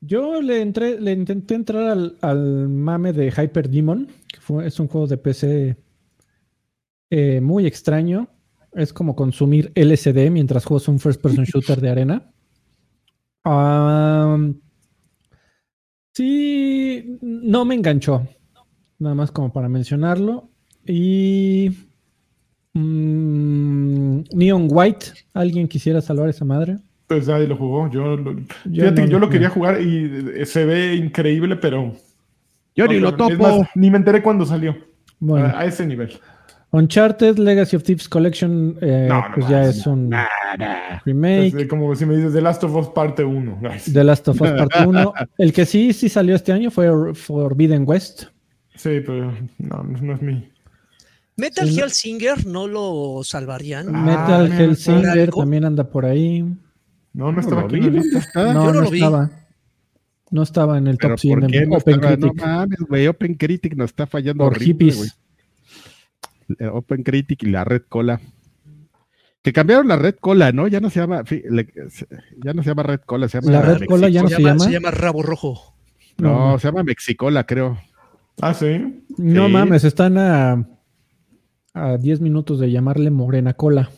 [0.00, 4.78] Yo le entré, le intenté entrar al, al mame de Hyper Demon, que fue, es
[4.80, 5.76] un juego de PC
[7.10, 8.28] eh, muy extraño.
[8.74, 12.30] Es como consumir LSD mientras juegas un first person shooter de arena.
[16.12, 18.26] Sí, no me enganchó.
[18.98, 20.50] Nada más como para mencionarlo.
[20.86, 21.70] Y
[22.74, 26.78] mm, Neon White, ¿alguien quisiera salvar esa madre?
[27.06, 27.90] Pues nadie lo jugó.
[27.90, 31.56] Yo, lo- Yo fíjate no yo lo lo quería jugar y eh, se ve increíble,
[31.56, 31.92] pero.
[32.76, 33.58] Yo ni no, lo es topo.
[33.58, 34.76] más, ni me enteré cuando salió.
[35.20, 35.46] Bueno.
[35.46, 36.12] A, a ese nivel.
[36.72, 40.12] Uncharted Legacy of Thieves Collection, eh, No, no pues ya es un
[41.04, 41.54] remake.
[41.60, 43.60] Es como si me dices The Last of Us parte 1.
[43.92, 45.12] The Last of Us Parte 1.
[45.38, 48.24] El que sí, sí salió este año fue Forbidden West.
[48.74, 50.50] Sí, pero no, no es mi.
[51.36, 53.94] Metal Sí, no- Hellsinger no lo salvarían.
[53.94, 56.44] Ah, Metal mira, Hellsinger también anda por ahí.
[57.12, 57.80] No, no estaba lo aquí.
[58.34, 59.30] No, no estaba.
[60.30, 62.16] No estaba en el Pero top 100 ¿por qué de no Open estaba?
[62.16, 62.42] No Critic.
[62.46, 65.16] mames, güey, Open Critic nos está fallando por horrible, hippies.
[66.58, 68.20] Eh, Open Critic y la Red Cola.
[69.42, 70.68] Que cambiaron la Red Cola, ¿no?
[70.68, 74.08] Ya no se llama, ya no se llama Red Cola, se llama La Red Cola
[74.08, 74.64] ya no se, se llama, llama.
[74.64, 75.74] se llama Rabo Rojo.
[76.18, 76.58] No, No.
[76.58, 77.78] se llama Mexicola, creo.
[78.40, 79.02] Ah, sí.
[79.18, 79.52] No Sí.
[79.52, 80.66] mames, están a,
[81.74, 83.90] a 10 minutos de llamarle Morena Cola.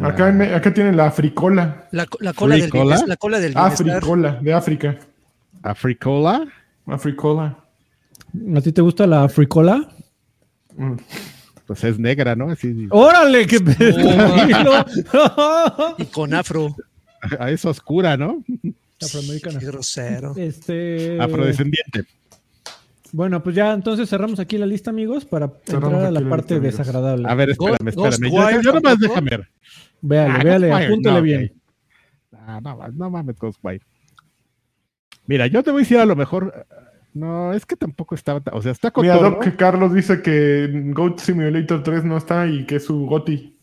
[0.00, 1.88] Acá, en acá tienen la Africola.
[1.92, 2.70] La, la cola del
[3.06, 3.90] la cola del bienestar.
[3.90, 4.98] Africola, de África.
[5.62, 6.48] Africola.
[6.86, 7.58] Africola.
[8.56, 9.88] ¿A ti te gusta la fricola?
[10.76, 10.94] Mm.
[11.70, 12.50] Pues es negra, ¿no?
[12.50, 13.46] Así, ¡Órale!
[13.46, 14.84] ¡Qué tranquilo!
[15.98, 16.74] Y con afro.
[17.38, 18.42] a es oscura, ¿no?
[19.00, 19.60] Afroamericana.
[19.60, 20.34] Qué grosero.
[20.36, 21.16] Este.
[21.20, 22.06] Afrodescendiente.
[23.12, 26.28] Bueno, pues ya entonces cerramos aquí la lista, amigos, para Cerramos entrar a la la
[26.28, 27.28] parte lista, desagradable.
[27.28, 28.52] A ver, espérame, Ghost- espérame.
[28.56, 29.48] Yo, yo nomás déjame ver.
[30.00, 31.52] Véale, Ah, véale, apúntele no, bien.
[32.32, 32.36] ok.
[32.48, 33.84] Ah, no, no mames, Ghostwire.
[35.26, 36.66] Mira, yo te voy a decir a lo mejor.
[37.12, 38.40] No, es que tampoco estaba.
[38.40, 39.30] ta- O sea, está con Mira, todo.
[39.30, 43.56] Doc que Carlos dice que Goat Simulator 3 no está y que es su GOTI.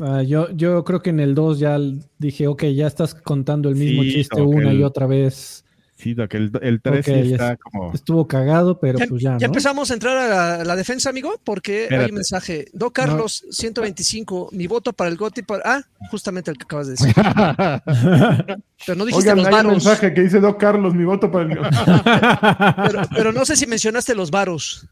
[0.00, 1.76] Ah, yo, yo creo que en el 2 ya
[2.18, 5.64] dije, ok, ya estás contando el mismo Sí, chiste una y otra vez.
[5.98, 7.92] Sí, Doc, el, el 3 Ok, sí ya está como.
[7.92, 9.50] Estuvo cagado, pero Ya, pues ya, ya ¿no?
[9.50, 12.66] empezamos a entrar a la, a la defensa, amigo, porque hay un mensaje.
[12.72, 15.42] Do Carlos, 125, mi voto para el GOTI.
[15.42, 15.62] Para...
[15.64, 17.12] Ah, justamente el que acabas de decir.
[18.86, 21.44] Pero no dijiste Oigan, los hay un mensaje que dice Doc Carlos, mi voto para
[21.52, 21.58] el...
[22.92, 24.86] Pero, pero no sé si mencionaste los varos.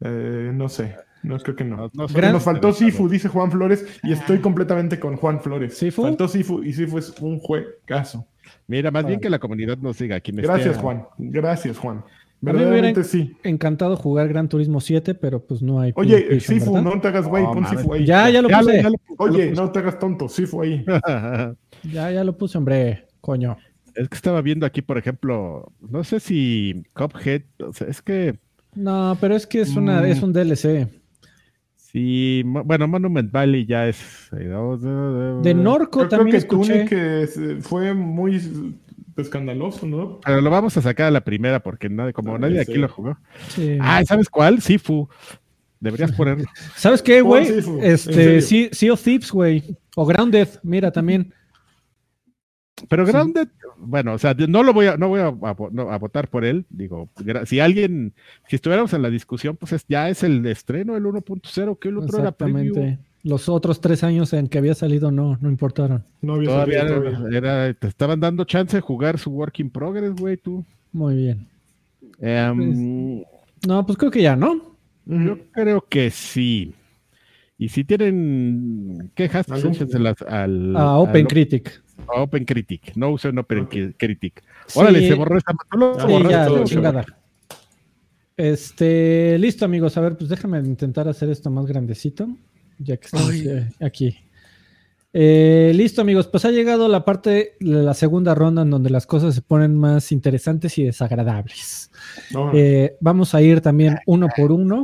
[0.00, 1.76] Eh, no sé, no creo que no.
[1.76, 2.06] No, no.
[2.08, 4.42] Gran- Nos faltó Sifu, dice Juan Flores, y estoy Ah.
[4.42, 5.78] completamente con Juan Flores.
[5.78, 6.02] ¿Sifu?
[6.02, 8.26] Faltó Sifu y Sifu es un juegazo.
[8.66, 9.20] Mira, más bien Vale.
[9.22, 10.20] que la comunidad nos siga.
[10.20, 11.04] Quien Gracias, esté- Juan.
[11.18, 12.04] Gracias, Juan.
[12.40, 13.36] Me Verdaderamente sí.
[13.44, 15.92] encantado jugar Gran Turismo 7, pero pues no hay.
[15.94, 16.92] Oye, Sifu, ¿verdad?
[16.94, 17.66] no te hagas güey, No, pon.
[17.68, 18.04] Sifu ahí.
[18.04, 18.76] Ya, ya lo puse.
[18.82, 20.84] ya lo- ya Oye, lo no te hagas tonto, Sifu ahí.
[21.84, 23.56] Ya, ya lo puse, hombre, coño.
[23.94, 28.38] Es que estaba viendo aquí, por ejemplo, no sé si Cuphead, o sea, es que
[28.74, 30.04] No, pero es que es una, Mm.
[30.06, 30.88] es un DLC.
[32.44, 34.28] Mo- bueno, Monument Valley ya es...
[34.32, 34.48] eh,
[35.42, 36.72] De Norco Yo creo también que escuché.
[36.86, 38.40] Tunic eh, fue muy
[39.16, 40.20] escandaloso, ¿no?
[40.24, 42.88] Pero lo vamos a sacar a la primera porque nadie, como Ah, nadie aquí lo
[42.88, 43.18] jugó.
[43.48, 43.76] Sí.
[43.80, 44.62] Ah, ¿sabes cuál?
[44.62, 45.08] Sifu.
[45.80, 46.44] Deberías ponerlo.
[46.76, 47.46] ¿Sabes qué, güey?
[47.82, 49.76] Este, sea of Thieves, güey.
[49.96, 51.34] O Grounded, mira también.
[52.88, 55.90] Pero Grounded, bueno, o sea, no lo voy a, no voy a, a vo- no,
[55.90, 56.64] a votar por él.
[56.70, 57.08] Digo,
[57.46, 58.12] si alguien,
[58.48, 61.98] si estuviéramos en la discusión, pues es- ya es el estreno, el 1.0, que el
[61.98, 62.58] otro era preview.
[62.68, 62.98] Exactamente.
[63.24, 66.02] Los otros tres años en que había salido no, no importaron.
[66.22, 67.38] No había Todavía salido era, todavía.
[67.38, 70.64] era- te estaban dando chance de jugar su work in progress, güey, tú.
[70.92, 71.46] Muy bien.
[72.20, 73.22] Em,
[73.66, 74.76] No, pues creo que ya, ¿no?
[75.06, 76.74] Yo creo que sí.
[77.58, 81.82] Y si tienen quejas, pues ¿Algún- échenselas al, A Open al- Critic.
[82.08, 82.92] A Open Critic.
[82.96, 84.42] No usen Open Critic.
[84.74, 85.08] Órale, Sí.
[85.08, 85.52] se borró esta.
[85.52, 87.04] Sí, ya, todo, chingada.
[88.36, 89.96] Este, listo, amigos.
[89.96, 92.28] A ver, pues déjame intentar hacer esto más grandecito.
[92.78, 94.16] Ya que estamos eh, aquí.
[95.12, 96.26] Eh, listo, amigos.
[96.26, 99.76] Pues ha llegado la parte de la segunda ronda en donde las cosas se ponen
[99.76, 101.90] más interesantes y desagradables.
[102.54, 104.82] Eh, vamos a ir también uno por uno.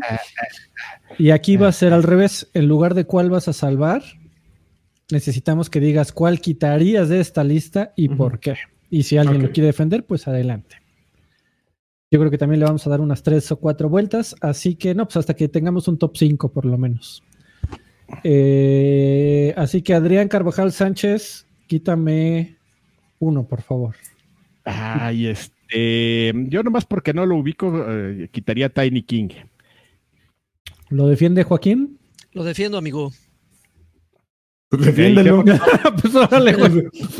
[1.18, 2.50] Y aquí va a ser al revés.
[2.52, 4.02] En lugar de cuál vas a salvar,
[5.10, 8.56] necesitamos que digas cuál quitarías de esta lista y por qué.
[8.90, 10.76] Y si alguien lo quiere defender, pues adelante.
[12.10, 14.34] Yo creo que también le vamos a dar unas tres o cuatro vueltas.
[14.40, 17.22] Así que, no, pues hasta que tengamos un top 5 por lo menos.
[18.24, 22.56] Eh, así que Adrián Carvajal Sánchez, quítame
[23.18, 23.94] uno, por favor.
[24.64, 26.32] Ay, este.
[26.48, 29.28] Yo nomás porque no lo ubico, eh, quitaría Tiny King.
[30.88, 31.98] ¿Lo defiende Joaquín?
[32.32, 33.12] Lo defiendo, amigo.
[34.68, 35.44] Pues defiéndelo.
[36.02, 36.52] pues órale.
[36.52, 36.58] Lo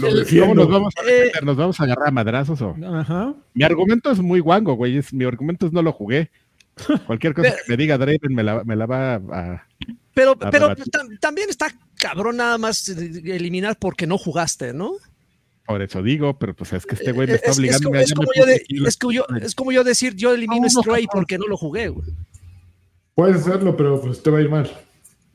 [0.00, 0.54] ¿Cómo defiendo.
[0.54, 1.44] nos vamos a Eh, defender?
[1.44, 2.76] ¿Nos vamos a agarrar a madrazos o?
[2.94, 3.34] Ajá.
[3.54, 4.98] Mi argumento es muy guango, güey.
[4.98, 6.30] es- mi argumento es no lo jugué.
[7.06, 9.66] Cualquier cosa Pero- que me diga Draven me la, me la va a.
[10.14, 14.92] Pero, A pero tam- también está cabrón nada más eh, eliminar porque no jugaste, ¿no?
[15.66, 17.84] Por eso digo, pero pues es que este güey me Eh, está es, es obligando.
[17.84, 20.68] como, mira, es como de- es como yo- es como yo decir, yo elimino No,
[20.74, 21.88] no, Stray porque no lo jugué.
[21.88, 22.06] güey.
[23.14, 24.70] Puedes hacerlo, pero pues te va a ir mal.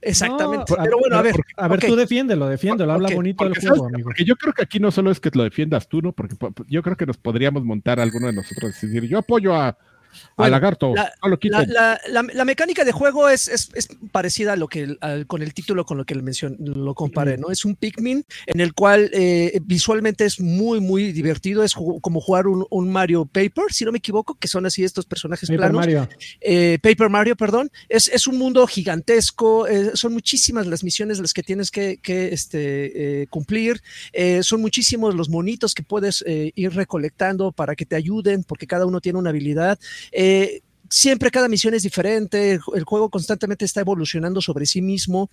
[0.06, 0.74] Exactamente.
[0.78, 1.36] No, pero bueno, a ver.
[1.58, 1.86] A ver, ok.
[1.86, 2.94] tú defiéndelo, defiéndelo.
[2.94, 4.04] Habla bonito del juego, amigo.
[4.10, 6.12] Porque yo creo que aquí no solo es que lo defiendas tú, ¿no?
[6.12, 9.56] Porque po- yo creo que nos podríamos montar alguno de nosotros y decir, yo apoyo
[9.56, 9.78] a,
[10.14, 13.88] a Bueno, Lagarto, la- lo La, la- la- la mecánica de juego es, es- es
[14.12, 17.38] parecida a lo que al- con el título con lo que le mencioné, lo comparé,
[17.38, 17.50] ¿no?
[17.50, 21.64] Es un Pikmin en el cual eh, visualmente es muy, muy divertido.
[21.64, 24.84] Es ju- como jugar un, un Mario Paper, si no me equivoco, que son así
[24.84, 25.80] estos personajes Paper planos.
[25.80, 26.10] Mario.
[26.42, 31.34] Eh, Paper Mario, perdón, es, es un mundo gigantesco, eh, son muchísimas las misiones las
[31.34, 36.52] que tienes que, que, este, eh, cumplir, eh, son muchísimos los monitos que puedes eh,
[36.56, 39.80] ir recolectando para que te ayuden, porque cada uno tiene una habilidad.
[40.12, 44.82] Eh, siempre cada misión es diferente, el, ju- el juego constantemente está evolucionando sobre sí
[44.82, 45.30] mismo.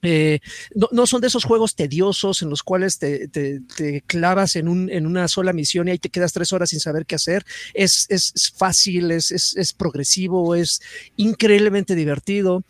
[0.00, 0.38] Eh,
[0.76, 3.28] no, no son de esos juegos tediosos en los cuales te,
[4.06, 7.04] clavas en, un, en una sola misión y ahí te quedas tres horas sin saber
[7.04, 7.44] qué hacer.
[7.74, 8.06] Es,
[8.56, 10.80] fácil, es progresivo, es
[11.16, 12.62] increíblemente divertido.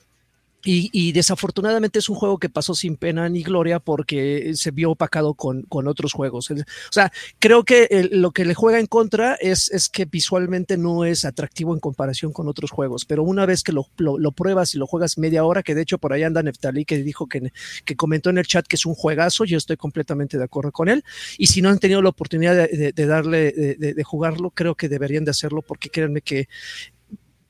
[0.71, 5.33] Y, desafortunadamente es un juego que pasó sin pena ni gloria porque se vio opacado
[5.33, 6.51] con, con otros juegos.
[6.51, 6.57] O
[6.91, 11.25] sea, creo que lo que le juega en contra es, es que visualmente no es
[11.25, 14.87] atractivo en comparación con otros juegos, pero una vez que lo, lo, pruebas y lo
[14.87, 17.51] juegas media hora, que de hecho por ahí anda Neftali que dijo que,
[17.87, 20.91] que comentó en el chat que es un juegazo, yo estoy completamente de acuerdo con
[20.91, 21.03] él.
[21.39, 25.25] Y si no han tenido la oportunidad de, darle, de, de jugarlo, creo que deberían
[25.25, 26.47] de hacerlo porque créanme que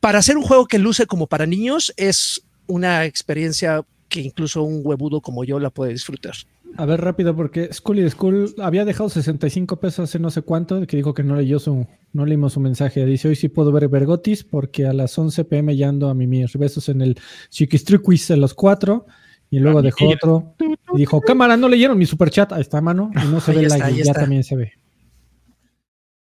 [0.01, 4.81] para hacer un juego que luce como para niños es una experiencia que incluso un
[4.85, 6.35] huevudo como yo la puede disfrutar.
[6.77, 10.97] A ver, rápido, porque School School había dejado 65 pesos hace no sé cuánto, que
[10.97, 13.05] dijo que no leyó su, no leímos su mensaje.
[13.05, 16.57] Dice, hoy sí puedo ver Vergotis porque a las 11 pm ya ando a mis
[16.57, 17.19] besos en el
[17.51, 19.07] Chiquistriquis en los 4
[19.51, 20.55] y luego dejó otro
[20.95, 22.53] y dijo, cámara, no leyeron mi superchat.
[22.53, 24.73] Ahí está, mano, y no se ve la ya también se ve.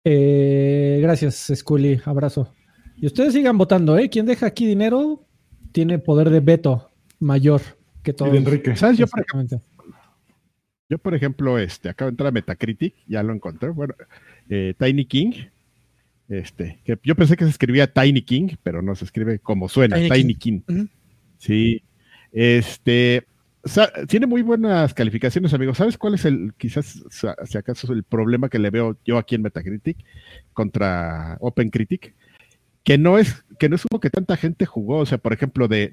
[0.04, 2.52] Eh, gracias, Scully, abrazo.
[2.96, 4.08] Y ustedes sigan votando, ¿eh?
[4.08, 5.26] Quien deja aquí dinero
[5.72, 7.60] tiene poder de veto mayor
[8.02, 8.34] que todo.
[8.34, 8.76] Enrique.
[8.76, 8.98] ¿Sabes?
[8.98, 9.60] Yo, por ejemplo,
[10.88, 13.70] yo, por ejemplo, este, acabo de entrar a Metacritic, ya lo encontré.
[13.70, 13.94] Bueno,
[14.48, 15.32] eh, Tiny King.
[16.28, 19.96] Este, que yo pensé que se escribía Tiny King, pero no se escribe como suena,
[19.96, 20.60] Tiny, King.
[21.38, 21.82] Sí.
[22.32, 23.24] Este,
[24.08, 25.78] tiene muy buenas calificaciones, amigos.
[25.78, 29.42] ¿Sabes cuál es el, quizás, si acaso, el problema que le veo yo aquí en
[29.42, 29.98] Metacritic
[30.52, 32.14] contra OpenCritic?
[32.84, 34.98] Que no es, que no es uno que tanta gente jugó.
[34.98, 35.88] O sea, por ejemplo, de,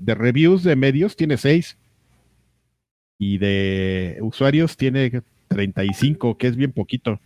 [0.00, 1.76] de, reviews de medios tiene 6
[3.18, 7.20] y de usuarios tiene 35, que es bien poquito.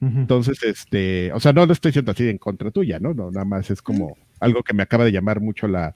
[0.00, 3.14] Entonces, este, o sea, no lo estoy diciendo así en contra tuya, ¿no?
[3.14, 5.94] no nada más es como algo que me acaba de llamar mucho la,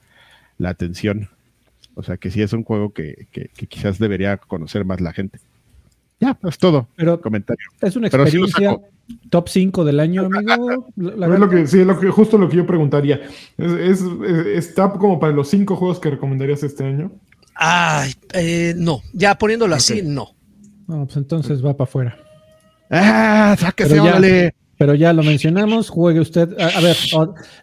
[0.65, 1.29] atención.
[1.97, 5.41] O sea, que sí es un juego que, que, quizás debería conocer más la gente.
[6.21, 6.89] Ya, es todo.
[6.97, 7.67] Pero comentario.
[7.81, 8.79] Es una experiencia
[9.31, 10.89] top 5 del año, amigo.
[10.97, 13.21] es lo que, sí, lo que, justo lo que yo preguntaría.
[13.59, 14.03] ¿Es,
[14.47, 17.13] está como para los 5 juegos que recomendarías este año?
[17.55, 19.03] Ay, eh, no.
[19.13, 20.35] Ya poniéndolo así, no.
[20.87, 22.19] No, pues entonces va para afuera.
[22.91, 23.57] ¡Ah!
[23.59, 25.89] ¡Sáquese, pero ya, pero ya lo mencionamos.
[25.89, 26.59] Juegue usted.
[26.61, 26.97] A, ver,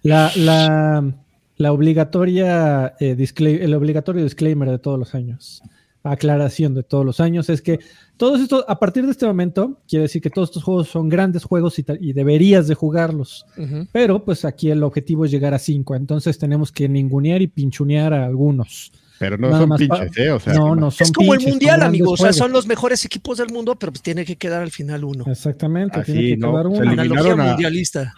[0.01, 1.13] la, la,
[1.57, 5.63] la obligatoria eh, el obligatorio disclaimer de todos los años
[6.03, 7.79] aclaración de todos los años es que
[8.17, 11.43] todos estos, a partir de este momento, quiere decir que todos estos juegos son grandes
[11.45, 13.45] juegos y, deberías de jugarlos.
[13.91, 18.13] Pero pues aquí el objetivo es llegar a cinco, entonces tenemos que ningunear y pinchunear
[18.13, 18.91] a algunos.
[19.19, 20.31] Pero no son pinches, ¿eh?
[20.31, 22.19] O sea, no, no son Es como el mundial, amigos.
[22.19, 25.05] O sea, son los mejores equipos del mundo, pero pues tiene que quedar al final
[25.05, 25.23] uno.
[25.27, 26.89] Exactamente, tiene que quedar uno.
[26.89, 28.13] Analogía mundialista.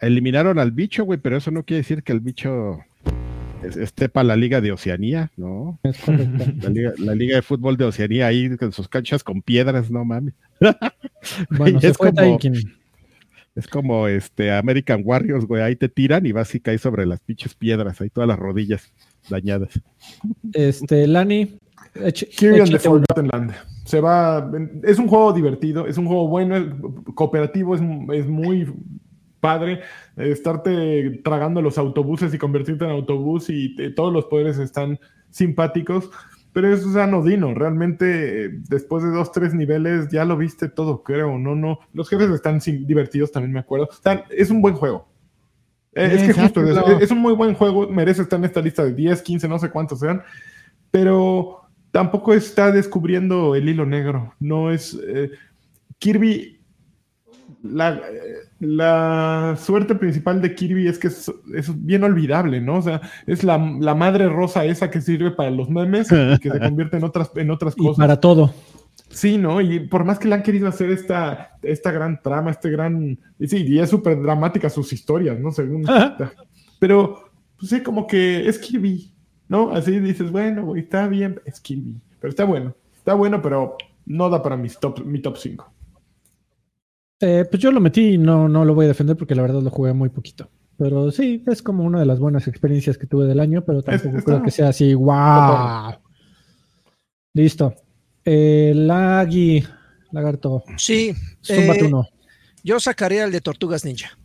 [0.00, 2.78] Eliminaron al bicho, güey, pero eso no quiere decir que el bicho
[3.62, 5.78] esté para la Liga de Oceanía, ¿no?
[6.98, 10.34] La liga, de Fútbol de Oceanía ahí con sus canchas con piedras, no mames.
[11.50, 12.38] Bueno, es, como,
[13.54, 17.20] es como este American Warriors, güey, ahí te tiran y vas y caes sobre las
[17.20, 18.92] pinches piedras, ahí todas las rodillas
[19.28, 19.80] dañadas.
[20.52, 21.58] Este, Lani.
[22.78, 23.52] Forgotten Land.
[23.84, 24.50] Se va,
[24.84, 26.54] es un juego divertido, es un juego bueno,
[27.14, 27.80] cooperativo, es,
[28.12, 28.72] es muy
[29.40, 29.82] padre
[30.16, 34.98] estarte tragando los autobuses y convertirte en autobús y todos los poderes están
[35.30, 36.10] simpáticos,
[36.52, 41.38] pero eso es anodino, realmente después de dos, tres niveles ya lo viste todo, creo,
[41.38, 43.88] no, no, los jefes están divertidos también me acuerdo,
[44.30, 45.08] es un buen juego.
[45.94, 46.62] Eh, es que justo,
[47.00, 49.70] es, un muy buen juego, merece estar en esta lista de 10, 15, no sé
[49.70, 50.22] cuántos sean,
[50.90, 54.98] pero tampoco está descubriendo el hilo negro, no es...
[55.06, 55.30] Eh,
[55.98, 56.57] Kirby
[57.70, 58.00] la,
[58.60, 61.32] la, suerte principal de Kirby es que es,
[61.84, 62.76] bien olvidable, ¿no?
[62.76, 66.60] O sea, es la, madre rosa esa que sirve para los memes y que se
[66.60, 67.98] convierte en otras, en otras cosas.
[67.98, 68.52] Y para todo.
[69.10, 69.60] Sí, ¿no?
[69.60, 73.18] Y por más que le han querido hacer esta, esta gran trama, este gran...
[73.38, 75.50] Y sí, y es súper dramática sus historias, ¿no?
[75.50, 75.84] Según...
[76.78, 79.12] Pero, pues sí, como que es Kirby,
[79.48, 79.72] ¿no?
[79.72, 81.96] Así dices, bueno, está bien, es Kirby.
[82.20, 82.74] Pero está bueno.
[82.96, 83.76] Está bueno, pero
[84.06, 85.72] no da para mis top, mi top 5.
[87.20, 89.62] Eh, pues yo lo metí y no, no lo voy a defender porque la verdad
[89.62, 90.48] lo jugué muy poquito.
[90.76, 94.22] Pero sí, es como una de las buenas experiencias que tuve del año, pero tampoco
[94.24, 95.94] creo que sea así, wow.
[97.34, 97.74] Listo.
[98.24, 99.64] Eh, Lagui,
[100.12, 100.62] lagarto.
[100.76, 101.12] Sí.
[101.48, 101.90] Eh,
[102.62, 104.16] yo sacaría el de Tortugas Ninja.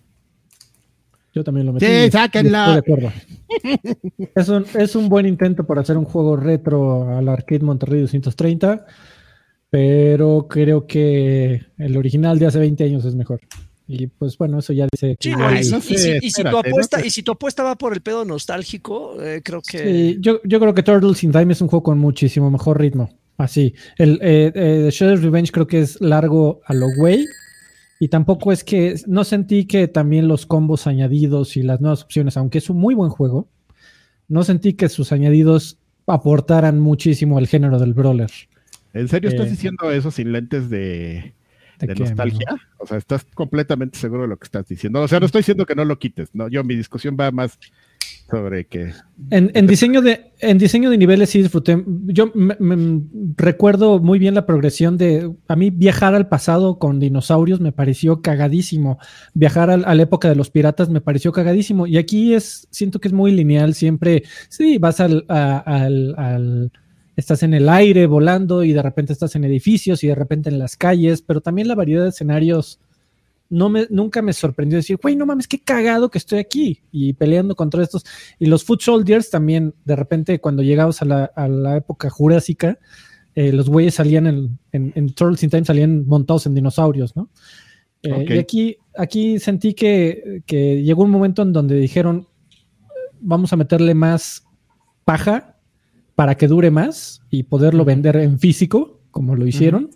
[1.34, 1.88] Yo también lo metí.
[1.88, 2.74] Sí, sáquenla.
[2.74, 3.12] de acuerdo.
[4.36, 8.86] es, un, es un buen intento para hacer un juego retro al Arcade Monterrey 230
[9.74, 13.42] pero creo que el original de hace 20 años es mejor.
[13.88, 15.30] Y pues bueno, eso ya dice que...
[15.30, 19.64] y, si, tu apuesta, y si tu apuesta va por el pedo nostálgico, eh, creo
[19.64, 19.80] que...
[19.80, 23.18] Sí, yo, yo, creo que Turtles in Time es un juego con muchísimo mejor ritmo.
[23.36, 23.74] Así.
[23.98, 27.26] El eh, eh, Shredder's Revenge creo que es largo a lo güey.
[28.00, 29.02] Y tampoco es que...
[29.08, 32.94] No sentí que también los combos añadidos y las nuevas opciones, aunque es un muy
[32.94, 33.50] buen juego,
[34.28, 38.30] no sentí que sus añadidos aportaran muchísimo al género del brawler.
[38.94, 41.34] ¿En serio estás Eh, diciendo eso sin lentes de,
[41.80, 42.48] ¿De de qué, nostalgia?
[42.78, 45.02] O sea, estás completamente seguro de lo que estás diciendo.
[45.02, 47.58] O sea, no estoy diciendo que no lo quites, no, yo mi discusión va más
[48.30, 48.94] sobre que
[49.30, 51.84] En, en diseño de, en diseño de niveles sí disfruté.
[52.06, 53.02] Yo me- me-
[53.38, 55.32] recuerdo muy bien la progresión de.
[55.48, 58.98] A mí viajar al pasado con dinosaurios me pareció cagadísimo.
[59.34, 61.86] Viajar al- a la época de los piratas me pareció cagadísimo.
[61.88, 63.74] Y aquí es, siento que es muy lineal.
[63.76, 66.72] Siempre, sí, vas al, a- al- al-
[67.16, 70.60] estás en el aire volando y de repente estás en edificios y de repente en
[70.60, 72.80] las calles, pero también la variedad de escenarios
[73.50, 77.14] no me, nunca me sorprendió decir, güey, no mames, qué cagado que estoy aquí y
[77.14, 78.04] peleando contra estos.
[78.40, 82.80] Y los Foot Soldiers también, de repente, cuando llegabas a la, a la época jurásica,
[83.36, 87.30] eh, los güeyes salían en, en, en Turtles in Time, salían montados en dinosaurios, ¿no?
[88.02, 88.26] Eh.
[88.28, 92.28] Y aquí, aquí sentí que, que llegó un momento en donde dijeron,
[93.22, 94.44] vamos a meterle más
[95.06, 95.53] paja
[96.16, 99.90] para que dure más y poderlo vender en físico, como lo hicieron.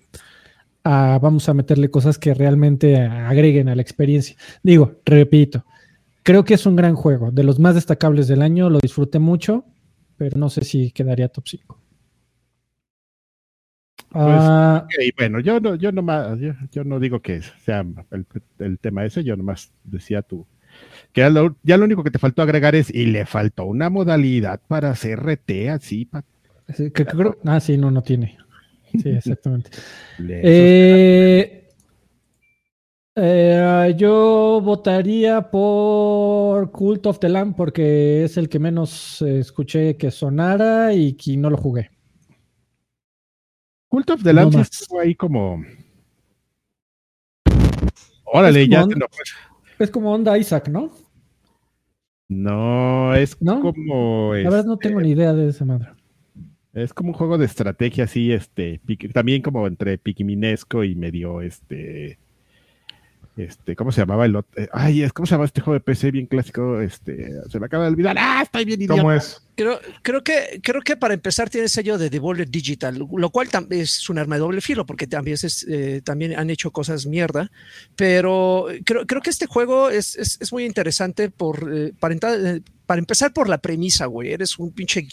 [0.83, 4.37] a vamos a meterle cosas que realmente agreguen a la experiencia.
[4.63, 5.65] Digo, repito,
[6.23, 9.65] creo que es un gran juego, de los más destacables del año, lo disfruté mucho,
[10.17, 11.79] pero no sé si quedaría top 5.
[14.11, 18.25] Ah, Ok, bueno, yo no, yo nomás, yo, yo no digo que sea el,
[18.59, 20.47] el tema ese, yo nomás decía tú.
[21.17, 24.61] Ya lo, ya lo único que te faltó agregar es, y le faltó una modalidad
[24.67, 26.23] para CRT así, pa-
[26.69, 28.37] sí, que- que creo- ah, sí, no, no tiene.
[28.91, 29.71] Sí, exactamente.
[30.19, 31.69] Eh,
[33.15, 39.97] eh, yo votaría por Cult of the Lamb porque es el que menos eh, escuché
[39.97, 41.89] que sonara y que no lo jugué.
[43.89, 45.63] Cult of the Lamb no estuvo ahí como.
[48.25, 49.07] Órale, Es ya como te un- lo-
[49.79, 50.91] Es como onda Isaac, ¿no?
[52.29, 53.61] No, es ¿No?
[53.61, 54.33] como.
[54.33, 55.89] La verdad no este, tengo ni idea de esa madre.
[56.73, 58.79] Es como un juego de estrategia así, este,
[59.11, 62.19] también como entre piquiminesco y medio, este,
[63.35, 64.63] este, ¿cómo se llamaba el otro?
[64.73, 66.79] Ay, es, ¿cómo se llama este juego de PC bien clásico?
[66.81, 68.15] Este, se me acaba de olvidar.
[68.19, 69.01] ¡Ah, estoy bien idiota!
[69.01, 69.46] ¿Cómo es?
[69.57, 74.07] Creo, creo, que, creo que para empezar tiene sello de Devolver Digital, lo cual es
[74.07, 77.49] un arma de doble filo, porque también, es, eh, también han hecho cosas mierda,
[77.95, 82.61] pero creo, creo que este juego es, es, es muy interesante por, eh, para, entrar-
[82.85, 84.31] para empezar por la premisa, güey.
[84.31, 85.05] Eres un pinche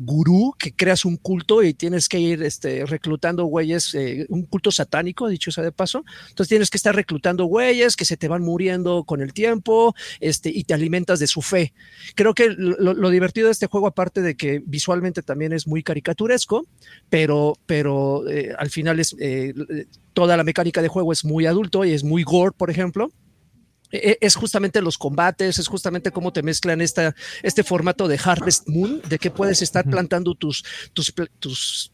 [0.00, 4.70] gurú que creas un culto y tienes que ir este, reclutando güeyes, eh, un culto
[4.70, 6.04] satánico, dicho sea de paso.
[6.28, 10.50] Entonces tienes que estar reclutando güeyes que se te van muriendo con el tiempo este,
[10.50, 11.72] y te alimentas de su fe.
[12.14, 15.82] Creo que lo, lo divertido de este juego, aparte de que visualmente también es muy
[15.82, 16.66] caricaturesco,
[17.08, 19.54] pero, pero eh, al final es eh,
[20.12, 23.10] toda la mecánica de juego es muy adulto y es muy gore, por ejemplo.
[23.90, 28.68] E- Es justamente los combates, es justamente cómo te mezclan esta, este formato de Harvest
[28.68, 30.62] Moon, de que puedes estar plantando tus,
[30.92, 31.14] tus,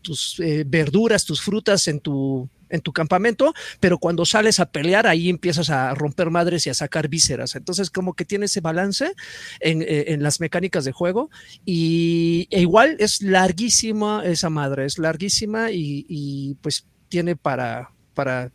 [0.02, 5.06] tus eh, verduras, tus frutas en tu, en tu campamento, pero cuando sales a pelear,
[5.06, 7.54] ahí empiezas a romper madres y a sacar vísceras.
[7.54, 9.12] Entonces, como que tiene ese balance
[9.60, 11.30] en, eh, en las mecánicas de juego.
[11.64, 18.50] Y e igual es larguísima esa madre, es larguísima y, y, pues tiene para, para.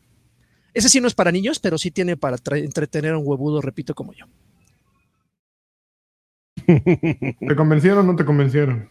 [0.74, 3.96] Ese sí no es para niños, pero sí tiene para entretener a un huevudo, repito,
[3.96, 4.26] como yo.
[6.66, 8.90] ¿Te convencieron o no te convencieron?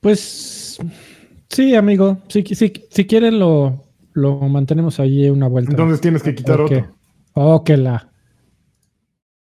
[0.00, 0.78] Pues
[1.52, 2.18] sí, amigo.
[2.28, 3.84] Si, si, si quieren lo,
[4.14, 5.70] lo mantenemos ahí una vuelta.
[5.70, 6.72] Entonces tienes que quitar Ok.
[6.72, 6.96] otro.
[7.34, 8.08] Oh, que la.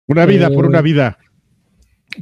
[0.07, 1.17] Una vida por Eh, una vida.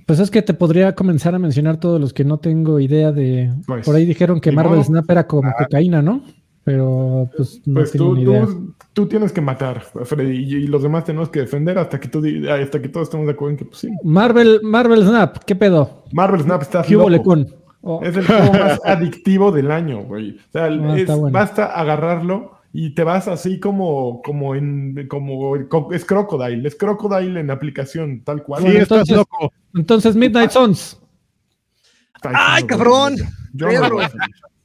[0.06, 3.52] Pues es que te podría comenzar a mencionar todos los que no tengo idea de.
[3.68, 4.84] Pues, Por ahí dijeron que Marvel modo.
[4.86, 6.24] Snap era como cocaína, ¿no?
[6.64, 8.46] Pero pues no Pues tengo tú, ni idea.
[8.46, 12.08] tú, tú tienes que matar, Freddy, y, y los demás tenemos que defender hasta que,
[12.08, 13.90] tú, hasta que todos estemos de acuerdo en que pues sí.
[14.04, 16.04] Marvel, Marvel Snap, ¿qué pedo?
[16.14, 17.36] Marvel Snap estás ¿Qué hubo, loco.
[17.36, 17.56] Lecón?
[17.84, 20.38] Oh, Es el juego más adictivo del año, güey.
[20.38, 21.34] O sea, Ah, es- está bueno.
[21.34, 25.56] basta agarrarlo y te vas así como, como en, como
[25.92, 28.62] es Crocodile, es Crocodile en aplicación, tal cual.
[28.62, 29.54] Sí, bueno, estás entonces- loco.
[29.74, 30.52] Entonces, Midnight.
[30.52, 33.16] Está ¡Ay, cabrón!
[33.54, 34.20] Yo no a hacer.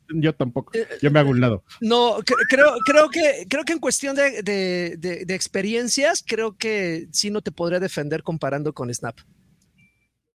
[0.09, 0.73] Yo tampoco.
[1.03, 1.65] Yo me hago un lado.
[1.81, 6.57] No, cre- creo, creo, que, creo que en cuestión de, de- de- de experiencias, creo
[6.57, 9.17] que sí no te podría defender comparando con Snap.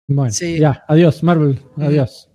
[0.07, 0.59] Bueno, Sí.
[0.61, 2.31] ya, adiós, Marvel, adiós.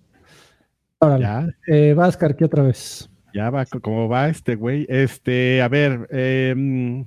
[1.02, 1.24] Órale.
[1.24, 3.10] Ya, Eh, Vázcar, ¿qué otra vez?
[3.34, 4.86] ya va, co- como va este güey.
[4.89, 7.06] Este, a ver, eh,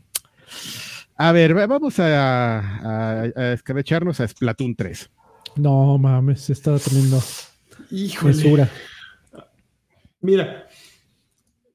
[1.17, 5.11] a ver, va- vamos a, a, a escabecharnos a Splatoon 3.
[5.57, 7.21] No mames, estaba teniendo
[7.91, 8.35] Híjole.
[8.35, 8.69] mesura.
[10.21, 10.67] Mira,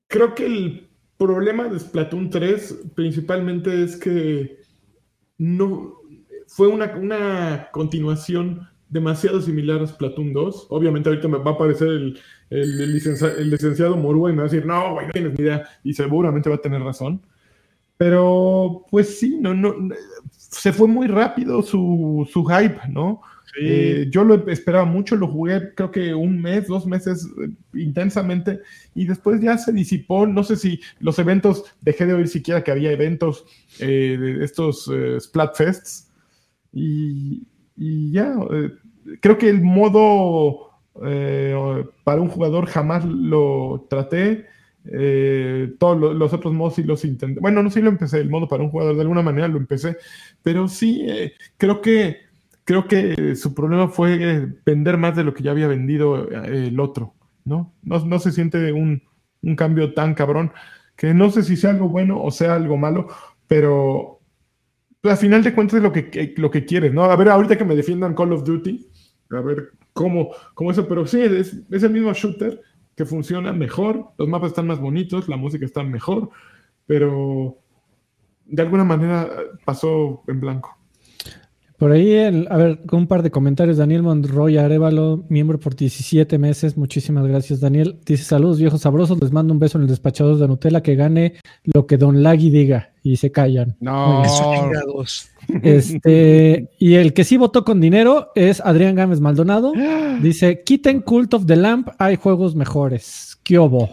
[0.07, 4.57] creo que el problema de Splatoon 3 principalmente es que
[5.38, 5.93] no
[6.47, 10.67] fue una, una continuación demasiado similar a Splatoon 2.
[10.69, 12.19] Obviamente ahorita me va a aparecer el,
[12.49, 15.33] el, el licencia- el licenciado Morúa y me va a decir, no, güey, no tienes
[15.37, 15.63] ni idea.
[15.83, 17.21] Y seguramente va a tener razón.
[17.97, 19.75] Pero, pues sí, no, no,
[20.37, 23.21] se fue muy rápido su, su hype, ¿no?
[23.59, 28.59] Eh, yo lo esperaba mucho, lo jugué creo que un mes, dos meses eh, intensamente
[28.93, 30.25] y después ya se disipó.
[30.27, 33.45] No sé si los eventos, dejé de oír siquiera que había eventos
[33.79, 36.09] eh, de estos eh, Splatfests
[36.71, 37.43] y,
[37.80, 38.71] y ya, eh,
[39.21, 40.71] creo que el modo
[41.05, 44.47] eh, para un jugador jamás lo traté.
[44.86, 47.39] Eh, todos lo- los otros modos sí los intenté.
[47.41, 49.97] Bueno, no sí lo empecé, el modo para un jugador de alguna manera lo empecé,
[50.43, 51.05] pero sí,
[51.57, 52.17] creo que
[52.63, 57.15] creo que su problema fue vender más de lo que ya había vendido el otro,
[57.45, 57.73] ¿no?
[57.82, 59.01] No, no se siente un,
[59.41, 60.51] un cambio tan cabrón
[60.95, 63.07] que no sé si sea algo bueno o sea algo malo,
[63.47, 64.18] pero
[65.01, 67.03] pues, al final de cuentas es lo que, que- lo que quieres, ¿no?
[67.05, 68.87] A ver, ahorita que me defiendan Call of Duty,
[69.31, 72.61] a ver cómo, cómo eso, pero sí, es, es el mismo shooter
[72.95, 76.29] que funciona mejor, los mapas están más bonitos, la música está mejor,
[76.87, 77.59] pero
[78.45, 80.78] de alguna manera eh, pasó en blanco.
[81.80, 83.77] Por ahí, el- a ver, con un par de comentarios.
[83.77, 86.75] Daniel Monroy Arevalo, miembro por 17 meses.
[86.77, 87.97] Muchísimas gracias, Daniel.
[88.05, 89.17] Dice: Saludos, viejos sabrosos.
[89.21, 90.82] Les mando un beso en el despachador de Nutella.
[90.84, 92.91] Que gane lo que Don Lagui diga.
[93.01, 93.77] Y se callan.
[93.80, 94.21] No.
[95.63, 99.71] Este, y el que sí votó con dinero es Adrián Gámez Maldonado.
[100.21, 101.89] Dice: Quiten Cult of the Lamp.
[101.97, 103.38] Hay juegos mejores.
[103.43, 103.89] ¿Qué obo?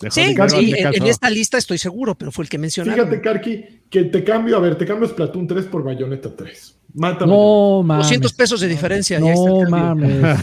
[0.00, 0.56] dejó Sí, en, en caso.
[1.06, 3.06] esta lista estoy seguro, pero fue el que mencionaron.
[3.06, 6.77] Fíjate, Karki, que te cambio, a ver, te cambio Splatoon 3 por Bayonetta 3.
[6.94, 7.32] Mátame.
[7.32, 8.06] No mames.
[8.06, 9.20] 200 pesos de diferencia.
[9.20, 10.42] ya está el No mames.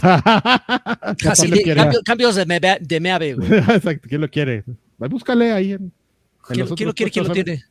[1.22, 3.48] Cambio- cambios de, Mebe- de Meave, güey.
[3.58, 4.64] Exacto, ¿quién lo quiere?
[4.98, 5.92] Búscale ahí en, en
[6.48, 7.10] ¿Quién, los quién lo quiere?
[7.12, 7.62] ¿Quién lo tiene?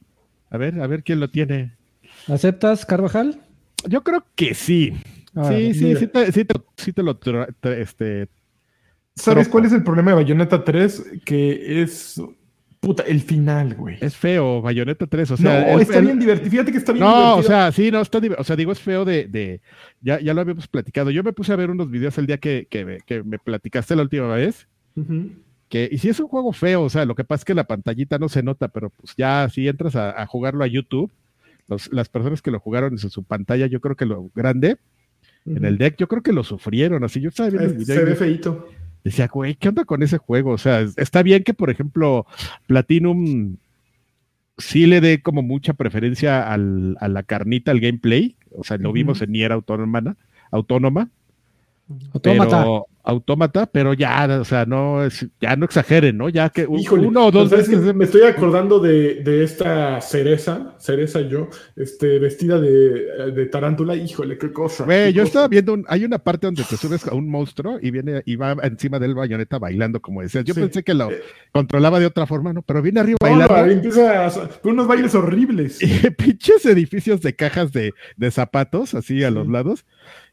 [0.49, 1.75] A ver, a ver quién lo tiene.
[2.27, 3.41] ¿Aceptas, Carvajal?
[3.87, 4.93] Yo creo que sí.
[5.35, 8.29] Ah, sí, sí, sí te, sí te, sí te lo tra- tra- este,
[9.15, 11.03] ¿Sabes cuál es el problema de Bayonetta 3?
[11.25, 12.21] Que es.
[12.85, 13.97] Puta, el final, güey.
[13.99, 16.51] es feo, Bayonetta 3, o sea, no, está el- bien divertido.
[16.51, 19.03] Fíjate que está bien No, o sea, sí, no, está, o sea, digo, es feo
[19.05, 19.59] de, de
[20.01, 21.09] ya, ya lo habíamos platicado.
[21.11, 23.95] Yo me puse a ver unos videos el día que, que, me- que me platicaste
[23.95, 24.67] la última vez,
[25.67, 27.65] que, y sí es un juego feo, o sea, lo que pasa es que la
[27.65, 31.11] pantallita no se nota, pero pues ya si entras a, a jugarlo a YouTube,
[31.67, 34.77] los- las personas que lo jugaron en su, su pantalla, yo creo que lo grande,
[35.47, 37.95] en el deck, yo creo que lo sufrieron, así yo estaba viendo el Es- video
[37.99, 38.67] se ve feito.
[39.05, 40.51] Decía, güey, ¿qué onda con ese juego?
[40.51, 42.25] O sea, es- está bien que, por ejemplo,
[42.67, 43.55] Platinum
[44.57, 48.35] sí le dé como mucha preferencia al- a la carnita, al gameplay.
[48.51, 50.15] O sea, lo vimos en Nier Autónoma,
[50.51, 51.09] autónoma,
[52.13, 52.61] Autómata.
[52.63, 56.27] pero autómata, pero ya, o sea, no es, ya no exageren, ¿no?
[56.29, 57.93] Ya que un- Híjole, uno o dos ¿sabes veces.
[57.93, 63.95] me estoy acordando de, de esta cereza, cereza yo, este, vestida de, de tarántula.
[63.95, 64.85] Híjole, qué cosa.
[64.85, 65.27] Güey, qué yo cosa.
[65.27, 68.37] estaba viendo, un- hay una parte donde te subes a un monstruo y viene y
[68.37, 70.43] va encima del bayoneta bailando, como decías.
[70.43, 70.61] Yo Sí.
[70.61, 71.21] pensé que lo Eh.
[71.51, 72.63] controlaba de otra forma, ¿no?
[72.63, 73.55] Pero viene arriba No, bailando.
[73.67, 75.79] no, empieza a, unos bailes horribles.
[76.07, 79.85] y pinches edificios de cajas de, de zapatos así a los lados.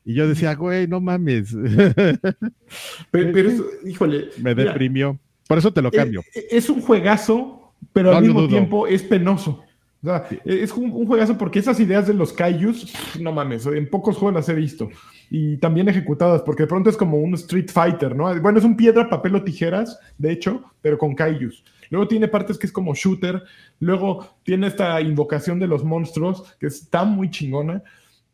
[0.05, 1.55] Y yo decía, güey, no mames.
[3.11, 4.29] Pero, pero es- híjole.
[4.39, 5.19] Me mira, deprimió.
[5.49, 6.23] Por eso te lo eh, cambio.
[6.35, 8.51] eh, Es un juegazo, pero No al mismo dudo.
[8.51, 9.63] tiempo es penoso.
[10.03, 13.89] O sea, es un, un juegazo porque esas ideas de los kaijus, no mames, en
[13.89, 14.89] pocos juegos las he visto.
[15.31, 18.25] Y también ejecutadas, porque de pronto es como un Street Fighter, ¿no?
[18.41, 21.63] Bueno, es un piedra, papel o tijeras, de hecho, pero con kaijus.
[21.91, 23.43] Luego tiene partes que es como shooter.
[23.79, 27.83] Luego tiene esta invocación de los monstruos, que está muy chingona.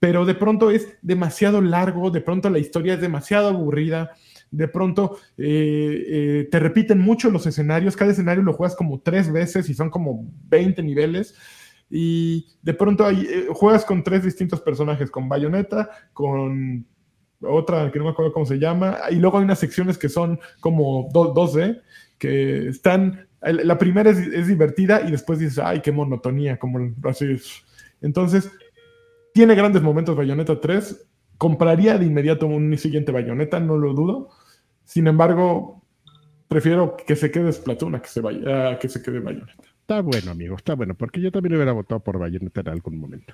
[0.01, 4.13] Pero de pronto es demasiado largo, de pronto la historia es demasiado aburrida.
[4.51, 7.97] De pronto eh, eh, te repiten mucho los escenarios.
[7.97, 11.35] Cada escenario lo juegas como tres veces y son como 20 niveles.
[11.91, 16.87] Y de pronto hay, eh, juegas con tres distintos personajes, con Bayonetta, con
[17.41, 20.41] otra que no me acuerdo cómo se llama, y luego hay unas secciones que son
[20.61, 21.81] como do- 2D,
[22.19, 27.27] que están, la primera es, es divertida y después dices, ay, qué monotonía, como así
[27.33, 27.63] es.
[28.01, 28.51] Entonces,
[29.39, 34.31] tiene grandes momentos Bayonetta 3, compraría de inmediato un siguiente Bayonetta, no lo dudo,
[34.85, 35.81] sin embargo,
[36.49, 39.63] prefiero que se quede Splatoon a que se, vaya, a que se quede Bayonetta.
[39.81, 43.33] Está bueno, amigo, está bueno, porque yo también hubiera votado por Bayonetta en algún momento.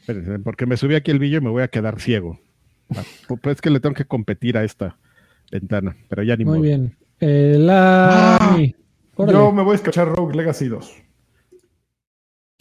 [0.00, 2.40] Espérense, porque me subí aquí el vídeo y me voy a quedar ciego.
[2.96, 4.96] Ah, Pues es que le tengo que competir a esta
[5.50, 6.62] ventana, pero ya ni Muy modo.
[6.62, 6.96] bien.
[7.20, 8.38] Eh, la...
[8.38, 8.58] Ah.
[9.18, 11.02] Yo me voy a escachar Rogue Legacy 2.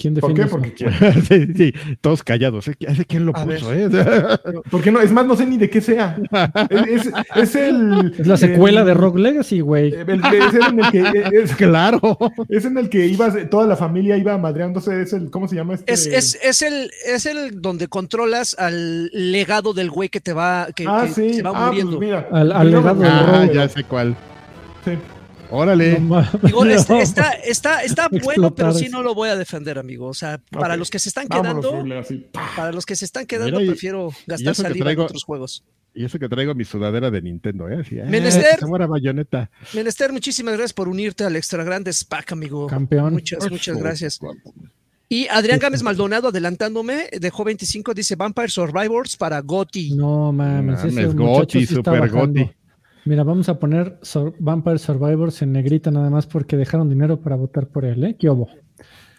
[0.01, 0.47] ¿Quién ¿Por defiende qué?
[0.47, 0.57] eso?
[0.57, 1.21] Porque quiero.
[1.27, 2.67] sí, sí, todos callados.
[2.67, 2.75] ¿eh?
[2.79, 3.69] ¿Ese quién lo A puso?
[3.69, 3.89] ver.
[3.93, 4.59] eh?
[4.71, 4.99] ¿Por qué no?
[4.99, 6.17] Es más, no sé ni de qué sea.
[6.69, 8.15] Es, es- es el.
[8.17, 9.93] Es la secuela el- de Rock Legacy, güey.
[9.93, 11.29] el- es en el que.
[11.43, 12.17] Es, claro.
[12.49, 15.01] es en el que ibas, toda la familia iba madreándose.
[15.01, 15.29] Es el.
[15.29, 15.91] ¿Cómo se llama este?
[15.93, 20.67] Es, es, es, el, es el donde controlas al legado del güey que te va,
[20.75, 21.33] que, ah, que sí.
[21.35, 21.99] se va ah, pues muriendo.
[21.99, 22.27] mira.
[22.31, 24.15] Al- legado del Ah, ya sé cuál.
[24.85, 24.91] sí.
[25.51, 25.99] Órale.
[25.99, 26.99] No mames, Digo, es- no.
[27.01, 30.07] está, está, está bueno, pero sí no lo voy a defender, amigo.
[30.07, 32.25] O sea, para los que se están Vámonos, quedando, así.
[32.55, 35.63] para los que se están quedando, Mira, y- prefiero gastar saliva traigo- en otros juegos.
[35.93, 37.81] Y eso que traigo mi sudadera de Nintendo, ¿eh?
[37.81, 38.65] Así, eh, Menester.
[38.65, 39.51] muera bayoneta.
[39.73, 42.67] Menester, muchísimas gracias por unirte al Extra Grande Pack, amigo.
[42.67, 43.11] Campeón.
[43.11, 44.17] Muchas, muchas gracias.
[45.09, 49.93] Y Adrián Gámez Maldonado, adelantándome, dejó 25, dice Vampire Survivors para Goti.
[49.93, 52.49] No mames, Mames, sí está super bajando.
[53.05, 57.35] Mira, vamos a poner Sur- Vampire Survivors en negrita nada más porque dejaron dinero para
[57.35, 58.15] votar por él, ¿eh?
[58.17, 58.47] ¿Qué hubo?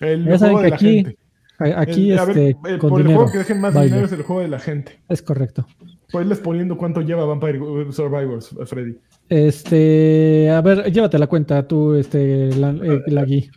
[0.00, 1.18] El Ya saben juego que de la aquí, gente.
[1.58, 4.06] a- aquí El- a ver, este, eh, con por el juego que dejen más dinero
[4.06, 5.00] es el juego de la gente.
[5.08, 5.66] Es correcto.
[6.10, 7.58] Pues les poniendo cuánto lleva Vampire
[7.90, 8.98] Survivors, Freddy.
[9.28, 13.50] Este, a ver, llévate la cuenta tú, este, la, eh, Lagui.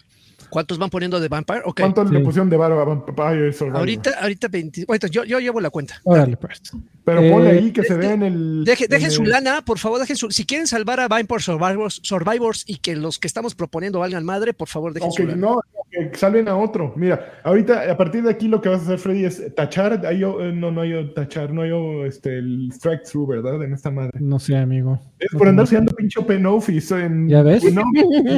[0.50, 1.62] ¿Cuántos van poniendo de Vampire?
[1.66, 1.80] Ok.
[1.82, 2.26] ¿Cuánto le Sí.
[2.26, 3.80] pusieron de varo a Vampire Survivors?
[3.80, 4.86] Ahorita, ahorita 20.
[4.88, 5.96] Ahorita yo, yo llevo la cuenta.
[6.04, 6.62] Órale, pues.
[7.04, 8.64] Pero ponle Eh, ahí que se vea en el.
[8.66, 10.32] Deje- dejen en su el- lana, por favor, dejen su.
[10.32, 14.54] Si quieren salvar a Vampire Survivors, Survivors y que los que estamos proponiendo valgan madre,
[14.54, 15.40] por favor, dejen Aunque su lana.
[15.42, 15.60] no,
[15.92, 16.94] que salven a otro.
[16.96, 20.04] Mira, ahorita, a partir de aquí, lo que vas a hacer, Freddy, es tachar.
[20.06, 23.62] Ahí, yo- eh, no, no hay tachar, no hay este, el strike through, ¿verdad?
[23.64, 24.12] En esta madre.
[24.20, 25.00] No sé, amigo.
[25.20, 26.96] Es por andar siendo pinche open office.
[27.00, 27.64] En, ¿Ya ves?
[27.72, 27.84] No,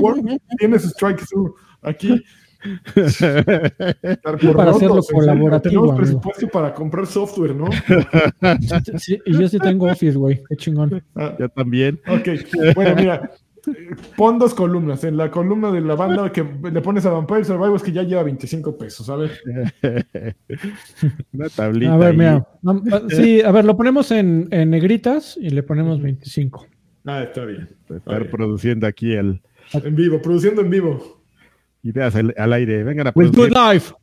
[0.01, 0.25] Word
[0.57, 1.55] tiene su strike through.
[1.81, 2.23] Aquí.
[4.55, 5.95] Para hacerlo colaborativo, Tenemos amigo.
[5.95, 7.67] presupuesto para comprar software, ¿no?
[8.97, 10.41] Sí, y yo sí tengo Office, güey.
[10.49, 11.01] Qué chingón.
[11.15, 11.99] Ah, Yo también.
[12.07, 12.27] Ok,
[12.75, 13.31] bueno, mira,
[14.15, 15.03] pon dos columnas.
[15.03, 18.23] En la columna de la banda que le pones a Vampire Survivors que ya lleva
[18.23, 19.31] 25 pesos, a ver.
[21.33, 21.93] Una tablita.
[21.93, 22.17] A ver, ahí.
[22.17, 22.47] mira.
[23.09, 26.65] Sí, a ver, lo ponemos en, en negritas y le ponemos 25.
[27.05, 27.69] Ah, está bien.
[27.89, 28.31] Estar bien.
[28.31, 29.41] produciendo aquí el.
[29.73, 31.16] En vivo, produciendo en vivo.
[31.87, 32.83] Ideas al, al aire.
[32.83, 33.93] Vengan a With good life.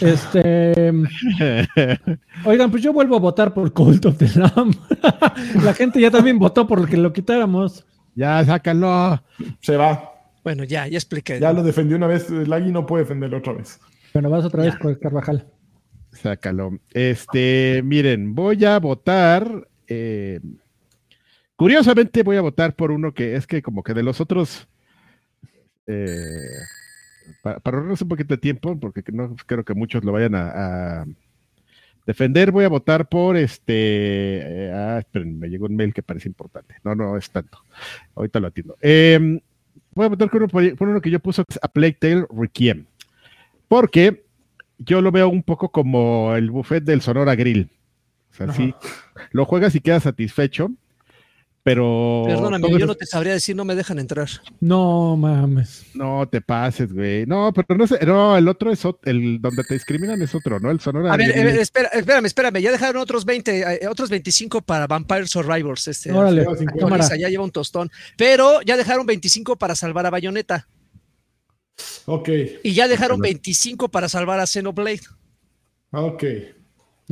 [0.00, 0.92] Este.
[2.44, 4.74] Oigan, pues yo vuelvo a votar por Cult of the Lamb.
[5.64, 7.84] La gente ya también votó por que lo quitáramos.
[8.14, 9.22] ya, sácalo.
[9.60, 10.10] Se va.
[10.42, 11.40] Bueno, ya, ya expliqué.
[11.40, 12.28] Ya lo defendió una vez.
[12.28, 13.80] El Agui no puede defenderlo otra vez.
[14.12, 15.46] Bueno, vas otra vez por Carvajal.
[16.12, 16.78] Sácalo.
[16.92, 19.66] Este, miren, voy a votar.
[19.88, 20.40] eh,
[21.56, 24.68] curiosamente, voy a votar por uno que es que, como que de los otros.
[25.86, 26.38] eh,
[27.42, 31.00] pa- para ahorrarnos un poquito de tiempo, porque no creo que muchos lo vayan a,
[31.00, 31.06] a
[32.06, 33.72] defender, voy a votar por este.
[34.66, 36.76] eh, ah, esperen, me llegó un mail que parece importante.
[36.84, 37.58] No, no es tanto.
[38.14, 38.76] Ahorita lo atiendo.
[38.80, 39.40] Em,
[39.94, 42.86] voy a votar por uno, por uno que yo puse a Plague Tale Requiem.
[43.68, 44.24] Porque
[44.78, 47.70] yo lo veo un poco como el buffet del Sonora Grill.
[48.32, 48.54] O sea, Ajá.
[48.54, 48.74] sí,
[49.30, 50.70] lo juegas y quedas satisfecho,
[51.64, 52.24] pero...
[52.26, 54.28] Perdóname, yo no te sabría decir, no me dejan entrar.
[54.60, 55.86] No mames.
[55.94, 57.24] No te pases, güey.
[57.24, 60.70] No, pero no sé, no, el otro es el donde te discriminan es otro, ¿no?
[60.70, 64.60] El Sonora A ver, ver, espera, espérame, espérame, ya dejaron otros 20, eh, otros 25
[64.60, 65.88] para Vampire Survivors.
[65.88, 67.90] Este, Órale, actualiza, ya lleva un tostón.
[68.18, 70.68] Pero ya dejaron 25 para salvar a Bayonetta.
[72.04, 72.28] Ok,
[72.62, 73.40] Y ya dejaron Perdón.
[73.40, 75.00] 25 para salvar a Xenoblade.
[75.92, 76.24] ok.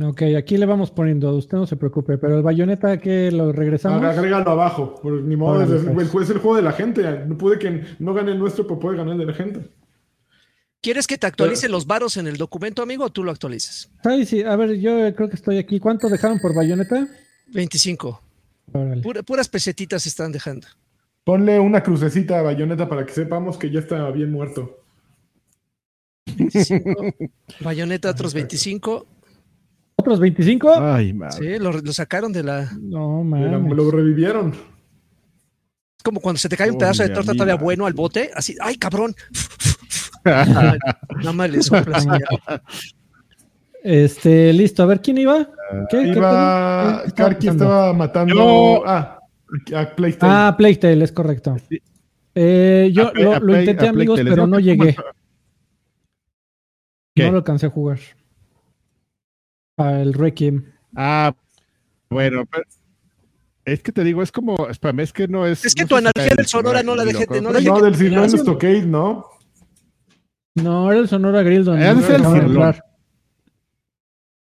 [0.01, 4.03] Ok, aquí le vamos poniendo, usted no se preocupe, pero el bayoneta que lo regresamos.
[4.03, 4.95] Agrégalo abajo.
[5.01, 6.13] Por, ni modo, Órale, es, pues.
[6.15, 7.25] el, es el juego de la gente.
[7.27, 9.69] No puede que no gane el nuestro, pero puede ganar el de la gente.
[10.81, 13.89] ¿Quieres que te actualice los varos en el documento, amigo, o tú lo actualizas?
[14.03, 15.79] Ay, sí, a ver, yo creo que estoy aquí.
[15.79, 17.07] ¿Cuánto dejaron por bayoneta?
[17.53, 18.21] 25.
[18.73, 19.01] Órale.
[19.01, 20.67] Pura- puras pesetitas están dejando.
[21.23, 24.79] Ponle una crucecita a Bayonetta para que sepamos que ya está bien muerto.
[26.35, 27.13] 25.
[27.61, 29.05] Bayonetta, otros 25.
[30.03, 30.73] ¿Otros 25?
[30.81, 31.37] Ay, madre.
[31.57, 32.69] Sí, lo, lo sacaron de la.
[32.81, 33.73] No mames.
[33.75, 34.49] Lo revivieron.
[34.51, 37.45] Es como cuando se te cae un Oh, pedazo de torta amiga.
[37.45, 38.29] todavía bueno al bote.
[38.35, 39.15] Así, ¡ay, cabrón!
[40.25, 40.77] Nada
[41.33, 42.05] más le soplas.
[43.83, 45.49] Este, listo, a ver, ¿quién iba?
[45.89, 46.03] ¿Qué?
[46.03, 46.99] ¿Qué Iba.
[46.99, 47.01] pedí?
[47.03, 47.63] ¿Qué estaba Karki pasando?
[47.65, 48.35] estaba matando.
[48.35, 49.19] Yo- Ah,
[49.75, 50.31] a PlayStation.
[50.35, 51.55] Ah, Playtale, es correcto.
[52.35, 54.29] Eh, yo Play- lo, a lo Play- intenté, amigos, Playtale.
[54.35, 54.95] pero no llegué.
[57.15, 57.25] ¿Qué?
[57.25, 57.99] No lo alcancé a jugar.
[59.77, 60.65] Al Requiem.
[60.95, 61.35] Ah,
[62.09, 62.63] bueno, pero
[63.65, 65.65] es que te digo, es como, espérame, es que no es.
[65.65, 67.41] Es que no tu analogía del Sonora no la dejé- ¿no?
[67.41, 68.41] no la no, dejé- del Sirloin Gracias.
[68.41, 69.25] Stockade, ¿no?
[70.55, 72.75] No, era el Sonora Grill donde Ese no es el Cirlón.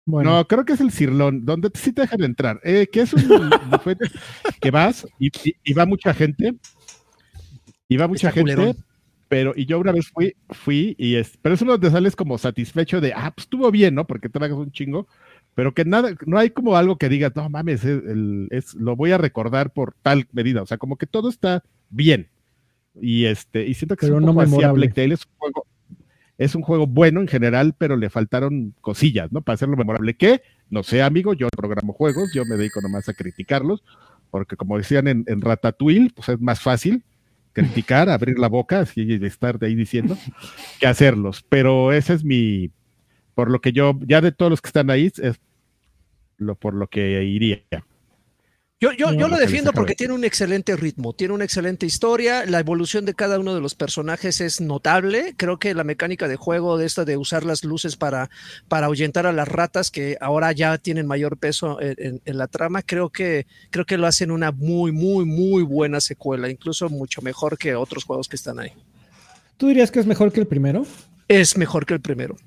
[0.06, 2.60] Bueno, No, creo que es el Cirlón, donde sí te dejan entrar.
[2.64, 3.22] Eh, que es un
[4.62, 6.56] que vas y, y- y va mucha gente.
[7.88, 8.56] Y va mucha Está gente.
[8.56, 8.78] culerón.
[9.30, 12.38] Pero, y yo una vez fui, fui, y es, pero es uno donde sales como
[12.40, 14.06] satisfecho de, ah, pues estuvo bien, ¿no?
[14.08, 15.08] Porque te hagas un chingo,
[15.54, 18.96] pero que nada, no hay como algo que digas, no mames, es, el- es- lo
[18.96, 20.64] voy a recordar por tal medida.
[20.64, 22.28] O sea, como que todo está bien.
[23.00, 24.88] Y este, y siento que Pero es un no poco así a memorable.
[24.90, 25.68] Plague Tale, es un juego,
[26.40, 29.42] es un juego bueno en general, pero le faltaron cosillas, ¿no?
[29.42, 30.16] Para hacerlo memorable.
[30.16, 33.84] Que, no sé, amigo, yo no programo juegos, yo me dedico nomás a criticarlos,
[34.32, 37.04] porque como decían en, en Ratatouille, pues es más fácil
[37.60, 40.18] criticar, abrir la boca, y estar de ahí diciendo,
[40.80, 41.46] que hacerlos.
[41.50, 42.72] Pero ese es mi,
[43.36, 45.40] por lo que yo, ya de todos los que están ahí, es
[46.38, 47.64] lo por lo que iría.
[48.82, 52.60] Yo, yo, yo lo defiendo porque tiene un excelente ritmo, tiene una excelente historia, la
[52.62, 55.34] evolución de cada uno de los personajes es notable.
[55.36, 58.30] Creo que la mecánica de juego de esta de usar las luces para,
[58.70, 62.48] para ahuyentar a las ratas, que ahora ya tienen mayor peso en, en- en la
[62.48, 67.22] trama, creo que, creo que lo hacen una muy, muy, muy buena secuela, incluso mucho
[67.22, 68.72] mejor que otros juegos que están ahí.
[69.58, 70.86] ¿Tú dirías que es mejor que el primero?
[71.28, 72.38] Es mejor que el primero.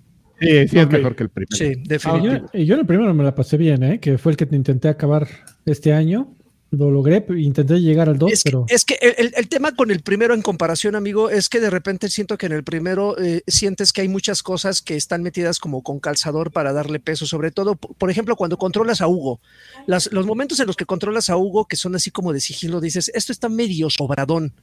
[0.42, 1.56] Sí, es mejor que el primero.
[1.56, 2.50] Sí, Ah, yo, definitivo.
[2.52, 4.00] y yo en el primero me la pasé bien, ¿eh?
[4.00, 5.28] Que fue el que te intenté acabar
[5.64, 6.34] este año.
[6.74, 9.90] Lo logré, intenté llegar al 2, Es que, pero es que el, el- tema con
[9.90, 13.42] el primero en comparación, amigo, es que de repente siento que en el primero eh,
[13.46, 17.50] sientes que hay muchas cosas que están metidas como con calzador para darle peso, sobre
[17.50, 19.38] todo, por ejemplo, cuando controlas a Hugo.
[19.86, 22.80] Las- los momentos en los que controlas a Hugo, que son así como de sigilo,
[22.80, 24.54] dices, esto está medio sobradón,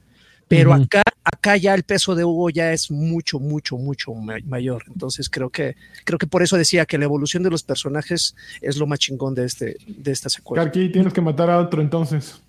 [0.48, 4.84] pero acá, acá ya el peso de Hugo ya es mucho, mucho, mucho ma- mayor.
[4.88, 8.76] Entonces creo que, creo que por eso decía que la evolución de los personajes es
[8.76, 10.64] lo más chingón de, este, de esta secuela.
[10.64, 12.40] Karki, tienes que matar a otro entonces.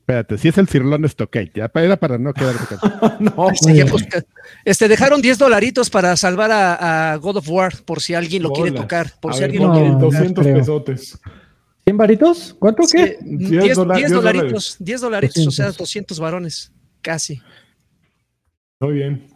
[0.00, 2.60] Espérate, si es el Cirlón Stockade, ya era para no quedarme
[3.00, 4.06] con- no, Sí, pues,
[4.64, 8.50] este, dejaron 10 dolaritos para salvar a, a God of War, por si alguien lo
[8.50, 10.56] quiere tocar, por A si ver, alguien lo ponle quiere no, 200 creo.
[10.58, 11.18] pesotes.
[11.86, 12.56] ¿100 varitos?
[12.58, 13.18] ¿Cuánto Sí, qué?
[13.22, 15.78] 10 10, dola- 10 10 dolaritos, 10 dolaritos, o sea, 200.
[15.78, 16.72] 200 varones,
[17.02, 17.40] casi.
[18.80, 19.26] Muy bien.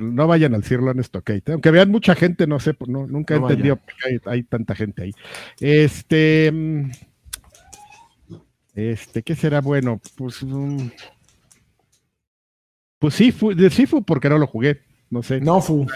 [0.00, 1.42] No vayan al Cirlón Stockade.
[1.52, 4.42] Aunque vean mucha gente, no sé, no, nunca he No entendido por qué hay, hay
[4.42, 5.12] tanta gente ahí.
[5.60, 6.50] Este.
[6.52, 6.90] mm,
[8.74, 10.00] Este, ¿qué será bueno?
[10.16, 10.42] Pues.
[10.42, 10.88] mm,
[12.98, 14.80] Pues Sifu, de Sifu porque no lo jugué,
[15.10, 15.40] no sé.
[15.40, 15.86] No, Fu.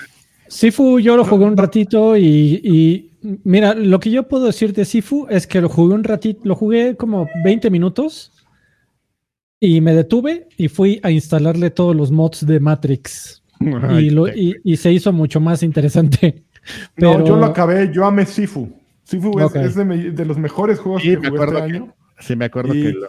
[0.48, 3.10] Sifu yo lo jugué un ratito y, y,
[3.44, 6.54] mira, lo que yo puedo decir de Sifu es que lo jugué un ratito, lo
[6.54, 8.32] jugué como 20 minutos
[9.64, 14.26] y me detuve y fui a instalarle todos los mods de Matrix Ay, y, lo-
[14.26, 16.42] y- y se hizo mucho más interesante.
[16.96, 18.70] No, Pero- yo lo acabé, yo amé Sifu.
[19.04, 21.94] Sifu es, de, los mejores juegos Sí, que me jugué este que- año.
[22.20, 23.06] sí, me acuerdo Y- que lo-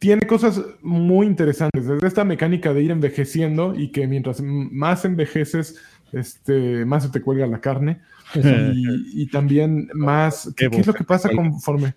[0.00, 5.76] Tiene cosas muy interesantes, desde esta mecánica de ir envejeciendo y que mientras más envejeces,
[6.12, 8.00] este, más se te cuelga la carne.
[8.34, 11.94] Y, y también más, ¿qué, es lo que pasa conforme?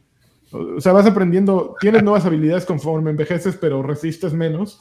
[0.52, 4.80] O sea, vas aprendiendo, tienes nuevas habilidades conforme envejeces, pero resistes menos.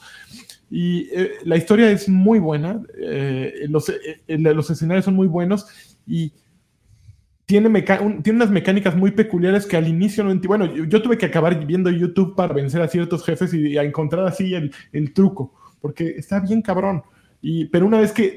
[0.69, 5.67] Y eh, la historia es muy buena, eh, los, eh, los escenarios son muy buenos
[6.07, 6.33] y
[7.45, 7.69] tiene,
[8.23, 10.33] tiene unas mecánicas muy peculiares que al inicio no.
[10.47, 14.25] Bueno, yo, tuve que acabar viendo YouTube para vencer a ciertos jefes y, a encontrar
[14.25, 17.03] así el, el truco, porque está bien cabrón.
[17.41, 18.35] Y, pero una vez que,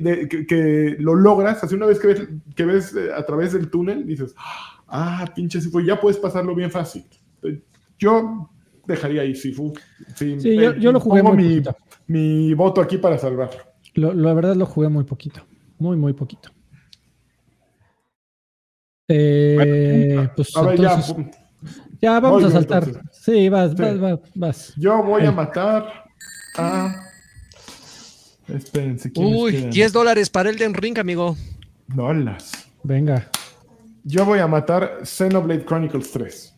[0.48, 4.34] que, lo logras, así una vez que ves, que ves a través del túnel, dices,
[4.88, 7.04] ah, pinche Sifu, ya puedes pasarlo bien fácil.
[7.44, 7.62] Eh,
[7.98, 8.50] Yo
[8.86, 9.72] dejaría ahí Sifu.
[10.16, 11.76] Sí, Sí, yo- eh, yo lo jugué pongo muy mi, poquito.
[12.08, 13.60] mi voto aquí para salvarlo.
[13.94, 15.46] Lo- la verdad lo jugué muy poquito,
[15.78, 16.50] muy, muy poquito.
[19.08, 21.30] Eh, pues A ver, ya, entonces- pum.
[22.00, 22.84] ya, vamos voy a saltar.
[22.84, 23.10] entonces.
[23.22, 23.76] Sí, vas, Sí.
[23.82, 24.74] vas, vas, vas.
[24.76, 26.04] Yo voy a matar
[26.56, 27.00] a.
[28.48, 29.10] Espérense.
[29.12, 29.70] ¿quiénes Uy, quedan?
[29.70, 31.36] 10 dólares para Elden Ring, amigo.
[31.86, 32.52] Dolas.
[32.82, 33.30] Venga.
[34.04, 36.53] Yo voy a matar Xenoblade Chronicles 3.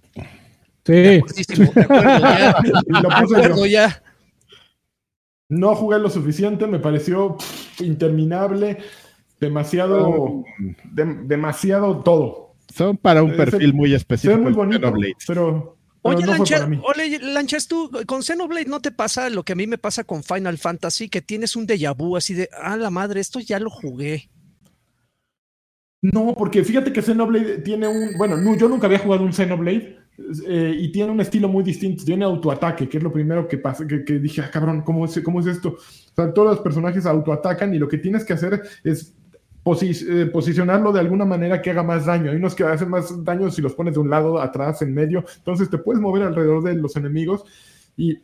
[0.87, 1.19] Sí.
[1.21, 2.57] Buenísimo, de acuerdo, ya.
[2.65, 3.67] Y lo De puse acuerdo, yo.
[3.67, 4.03] ya.
[5.49, 8.79] No jugué lo suficiente, me pareció pff, interminable,
[9.41, 10.45] demasiado,
[10.93, 12.55] dem- demasiado todo.
[12.75, 14.39] son para un perfil muy específico.
[14.41, 19.29] muy bonito, pero, pero Oye, no Lancha, ole, Lanchas, tú con Xenoblade no te pasa
[19.31, 22.35] lo que a mí me pasa con Final Fantasy, que tienes un déjà vu así
[22.35, 24.29] de, ah, la madre, esto ya lo jugué.
[26.03, 28.17] No, porque fíjate que Xenoblade tiene un.
[28.19, 29.97] Bueno, no, yo nunca había jugado un Xenoblade
[30.47, 32.05] eh, y tiene un estilo muy distinto.
[32.05, 33.87] Tiene autoataque, que es lo primero que pasa.
[33.87, 35.71] Que, dije, ah, cabrón, ¿cómo es, ¿cómo es esto?
[35.71, 39.15] O sea, todos los personajes autoatacan y lo que tienes que hacer es
[40.09, 42.31] eh, posicionarlo de alguna manera que haga más daño.
[42.31, 45.25] Hay unos que hacen más daño si los pones de un lado, atrás, en medio.
[45.39, 47.45] Entonces te puedes mover alrededor de los enemigos
[47.97, 48.19] y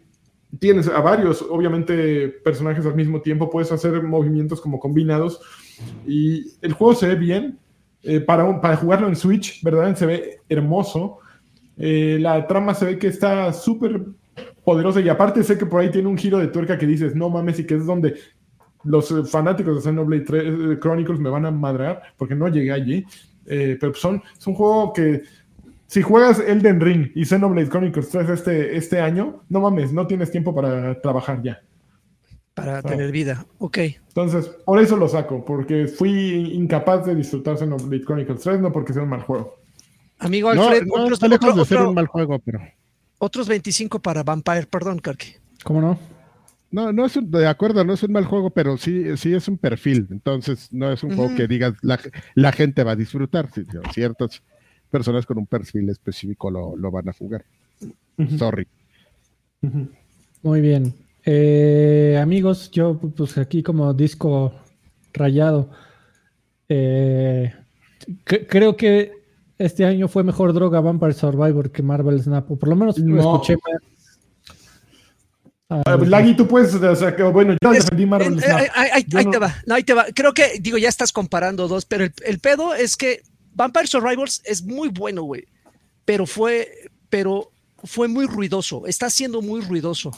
[0.61, 3.51] tienes a varios, obviamente, personajes al mismo tiempo.
[3.51, 5.40] Puedes hacer movimientos como combinados
[6.07, 7.59] y el juego se ve bien.
[8.05, 9.95] Eh, para, para jugarlo en Switch, ¿verdad?
[9.97, 11.18] Se ve hermoso.
[11.79, 14.03] Eh, la trama se ve que está súper
[14.64, 17.29] poderosa y aparte sé que por ahí tiene un giro de tuerca que dices, no
[17.31, 18.14] mames, y que es donde
[18.85, 22.73] los eh, fanáticos de Xenoblade 3, eh, Chronicles me van a madrear porque no llegué
[22.73, 23.05] allí.
[23.47, 25.23] Eh, pero son, es un juego que
[25.89, 30.31] si juegas Elden Ring y Xenoblade Chronicles 3 este, este año, no mames, no tienes
[30.31, 31.61] tiempo para trabajar ya.
[32.55, 32.83] Para Ah.
[32.83, 33.47] tener vida.
[33.59, 33.79] Ok.
[34.09, 38.93] Entonces, por eso lo saco, porque fui incapaz de disfrutar Xenoblade Chronicles 3, no porque
[38.93, 39.57] sea un mal juego.
[40.27, 42.61] Amigo Alfred, no otros, está lejos otro- de ser otro- un mal juego, pero.
[43.18, 44.66] otros 25 para Vampire.
[44.66, 45.35] Perdón, Karki.
[45.64, 45.99] ¿Cómo no?
[46.70, 49.47] No, no es un, de acuerdo, no es un mal juego, pero sí, sí es
[49.49, 50.07] un perfil.
[50.11, 52.01] Entonces, no es un juego que digas la,
[52.35, 53.49] la gente va a disfrutar.
[53.93, 54.43] Ciertas
[54.91, 57.45] personas con un perfil específico lo, lo van a jugar.
[58.39, 58.66] Sorry.
[60.43, 60.95] Muy bien.
[61.25, 64.55] Eh, amigos, yo pues aquí como disco
[65.12, 65.70] rayado.
[66.68, 67.53] eh,
[68.25, 69.22] cre- creo que
[69.65, 72.51] este año fue mejor droga Vampire Survivor que Marvel Snap.
[72.51, 73.19] O por lo menos No.
[73.37, 73.83] escuché más.
[75.69, 78.61] Ah, Lagui, tú puedes, o sea, que, bueno, yo Es- defendí Marvel Eh, Snap.
[78.61, 80.05] eh, ahí- no- te va, no, ahí te va.
[80.15, 83.23] Creo que, digo, ya estás comparando dos, pero el, el pedo es que
[83.55, 85.47] Vampire Survivors es muy bueno, güey.
[86.05, 86.69] Pero fue,
[87.09, 87.51] pero
[87.85, 88.87] fue muy ruidoso.
[88.87, 90.11] Está siendo muy ruidoso.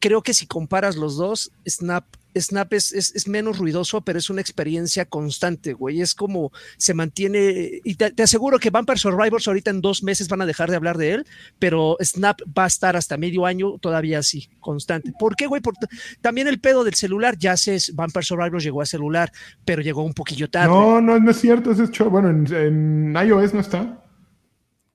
[0.00, 2.04] Creo que si comparas los dos, Snap,
[2.36, 6.00] Snap es, es, es menos ruidoso, pero es una experiencia constante, güey.
[6.00, 7.80] Es como se mantiene.
[7.84, 10.76] Y te, te aseguro que Vampire Survivors ahorita en dos meses van a dejar de
[10.76, 11.26] hablar de él,
[11.58, 15.12] pero Snap va a estar hasta medio año todavía así, constante.
[15.18, 15.62] ¿Por qué, güey?
[15.62, 15.86] Porque
[16.20, 19.30] también el pedo del celular, ya sé, Vampire Survivors llegó a celular,
[19.64, 20.68] pero llegó un poquillo tarde.
[20.74, 22.10] No, no, no es cierto, ese es show.
[22.10, 24.00] Bueno, en, en iOS no está.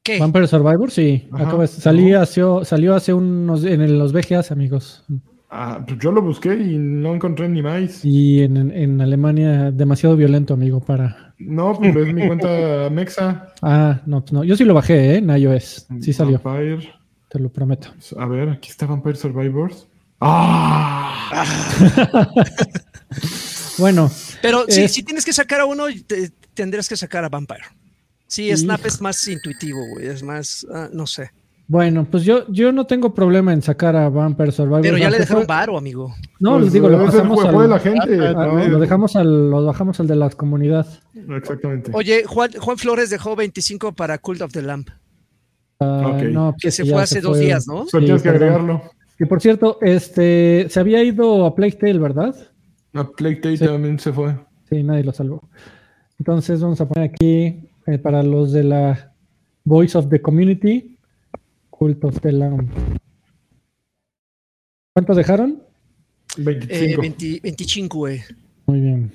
[0.03, 0.17] ¿Qué?
[0.19, 1.27] Vampire Survivor, sí.
[1.31, 1.43] Ajá.
[1.43, 5.03] Acaba de- salí hace, salió hace unos en los VGAs, amigos.
[5.51, 8.05] Ah, pues yo lo busqué y no encontré ni más.
[8.05, 11.33] Y en, en Alemania, demasiado violento, amigo, para.
[11.39, 13.53] No, pues es mi cuenta Mexa.
[13.61, 14.43] Ah, no, pues no.
[14.43, 15.17] Yo sí lo bajé, ¿eh?
[15.17, 15.87] En iOS.
[16.01, 16.93] Sí salió, Vampire.
[17.29, 17.89] te lo prometo.
[18.17, 19.87] A ver, aquí está Vampire Survivors.
[20.21, 21.45] ¡Ah!
[23.77, 27.29] Bueno, Pero si, Es- si tienes que sacar a uno, te- tendrías que sacar a
[27.29, 27.63] Vampire.
[28.27, 30.07] Sí, Snap es más intuitivo, güey.
[30.07, 31.31] Es más, ah, no sé.
[31.71, 34.81] Bueno, pues yo, yo no tengo problema en sacar a Vampire Survivor.
[34.81, 36.15] Pero ya le dejaron varo, amigo.
[36.39, 38.27] No, Pues, les digo, lo pasamos al, de la gente.
[38.27, 38.67] a- ¿no?
[38.67, 40.87] lo dejamos al, lo bajamos al de la comunidad.
[41.37, 41.91] Exactamente.
[41.93, 44.89] Oye, Juan, Juan Flores dejó 25 para Cult of the Lamp,
[45.79, 46.23] Ah, Ok.
[46.23, 47.45] no, que pues se fue hace dos fue.
[47.45, 47.85] días, ¿no?
[47.85, 48.81] Sí, tienes que agregarlo.
[49.19, 52.35] Y por cierto, este se había ido a Plague Tale, ¿verdad?
[52.95, 53.65] A Plague Tale Sí.
[53.65, 54.35] también se fue.
[54.69, 55.41] Sí, nadie lo salvó.
[56.17, 59.13] Entonces vamos a poner aquí eh, para los de la
[59.63, 60.97] Voice of the Community,
[61.79, 62.69] Cult of the Lamb.
[64.93, 65.63] ¿Cuántos dejaron?
[66.37, 67.01] Eh, 25.
[67.01, 68.21] 20 25, güey.
[68.65, 69.11] Muy bien.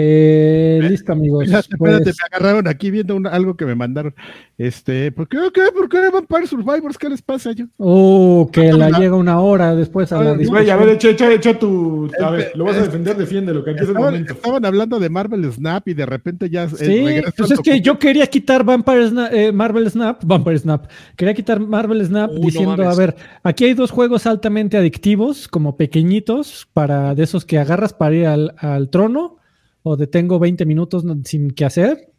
[0.00, 1.44] Eh, listo, amigos.
[1.44, 4.14] Espérate, espérate, Pues, me agarraron aquí viendo una- algo que me mandaron.
[4.56, 5.38] Este, ¿por qué?
[5.54, 5.62] ¿Qué?
[5.74, 6.98] ¿Por qué Vampire Survivors?
[6.98, 7.52] ¿Qué les pasa?
[7.52, 11.32] Yo, oh, que la llega una hora después a la Güey, a ver, echa, echa,
[11.32, 12.10] echa tu.
[12.22, 14.32] A ver, lo vas a defender, defiéndelo, que aquí es el estaban, momento.
[14.32, 16.64] estaban hablando de Marvel Snap y de repente ya.
[16.64, 20.22] eh, Sí, regresan pues es que como- yo quería quitar Vampire Sna- eh, Marvel Snap,
[20.24, 20.86] Vampire Snap,
[21.16, 25.46] quería quitar Marvel Snap Uh, no diciendo, a ver, aquí hay dos juegos altamente adictivos,
[25.48, 29.37] como pequeñitos, para de esos que agarras para ir al, al trono,
[29.82, 32.10] o de tengo 20 minutos sin qué hacer,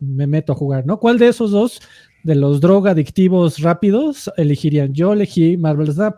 [0.00, 0.98] me meto a jugar, ¿no?
[1.00, 1.80] ¿Cuál de esos dos,
[2.22, 4.92] de los droga adictivos rápidos, elegirían?
[4.92, 6.16] Yo elegí Marvel Snap,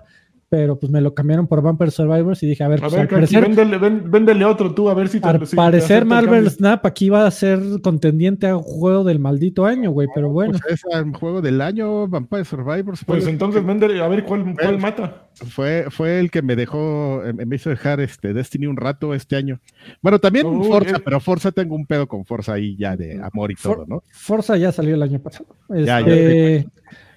[0.48, 3.00] pero pues me lo cambiaron por Vampire Survivors y dije, a ver, A pues, ver,
[3.02, 3.42] al parecer...
[3.42, 6.48] véndele, ven- véndele otro tú, a ver si te Al si te parecer Marvel.
[6.50, 10.52] Snap aquí va a ser contendiente a un juego del maldito año, güey, pero bueno.
[10.60, 13.04] Pues es el juego del año, Vampire Survivors.
[13.04, 15.26] Pues entonces véndele, a ver cuál, cuál mata.
[15.34, 19.34] fue, fue el que me dejó, eh, me hizo dejar este Destiny un rato este
[19.36, 19.60] año.
[20.00, 21.02] Bueno, también Forza, eh.
[21.04, 24.02] pero Forza tengo un pedo con Forza ahí ya de amor y For- todo, ¿no?
[24.12, 25.46] Forza ya salió el año pasado.
[25.70, 26.64] Ya, ya.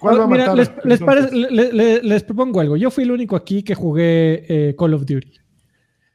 [0.00, 1.00] ¿Cuál va a mira, les, les entonces?
[1.00, 2.76] parece- le- le- les propongo algo.
[2.76, 5.32] Yo fui el único aquí que jugué eh, Call of Duty.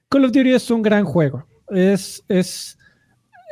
[0.09, 1.45] Call of Duty es un gran juego.
[1.69, 2.77] Es, es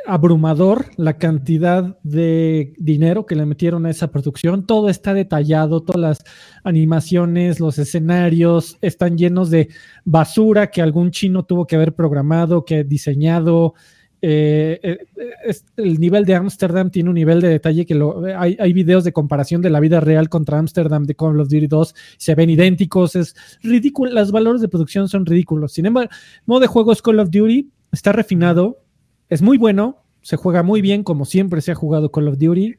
[0.06, 4.66] abrumador la cantidad de dinero que le metieron a esa producción.
[4.66, 6.24] Todo está detallado, todas las
[6.64, 9.70] animaciones, los escenarios están llenos de
[10.04, 13.74] basura que algún chino tuvo que haber programado, que diseñado.
[14.26, 14.98] Eh, eh,
[15.46, 19.04] es- el nivel de Amsterdam tiene un nivel de detalle que lo, hay, hay videos
[19.04, 22.50] de comparación de la vida real contra Amsterdam de Call of Duty 2, se ven
[22.50, 25.74] idénticos, es ridículo, los valores de producción son ridículos.
[25.74, 26.10] Sin embargo,
[26.46, 28.80] modo de juego es Call of Duty, está refinado,
[29.28, 32.76] es muy bueno, se juega muy bien como siempre se ha jugado Call of Duty.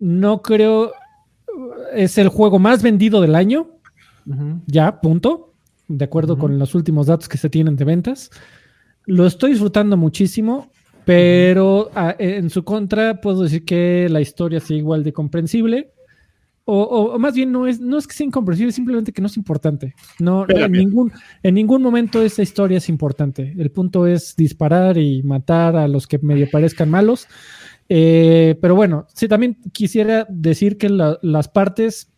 [0.00, 0.90] No creo,
[1.94, 3.68] es el juego más vendido del año,
[4.66, 5.54] ya, punto,
[5.86, 8.30] de acuerdo con los últimos datos que se tienen de ventas.
[9.10, 10.70] Lo estoy disfrutando muchísimo,
[11.04, 15.92] pero a- en su contra puedo decir que la historia sigue igual de comprensible.
[16.72, 19.26] o, o- o más bien no es, no es que sea incomprensible, simplemente que no
[19.26, 19.94] es importante.
[20.20, 21.10] No, en, ningún,
[21.42, 23.54] en ningún momento esa historia es importante.
[23.58, 27.26] El punto es disparar y matar a los que medio parezcan malos.
[27.88, 32.12] Eh, pero bueno, sí, también quisiera decir que la- las partes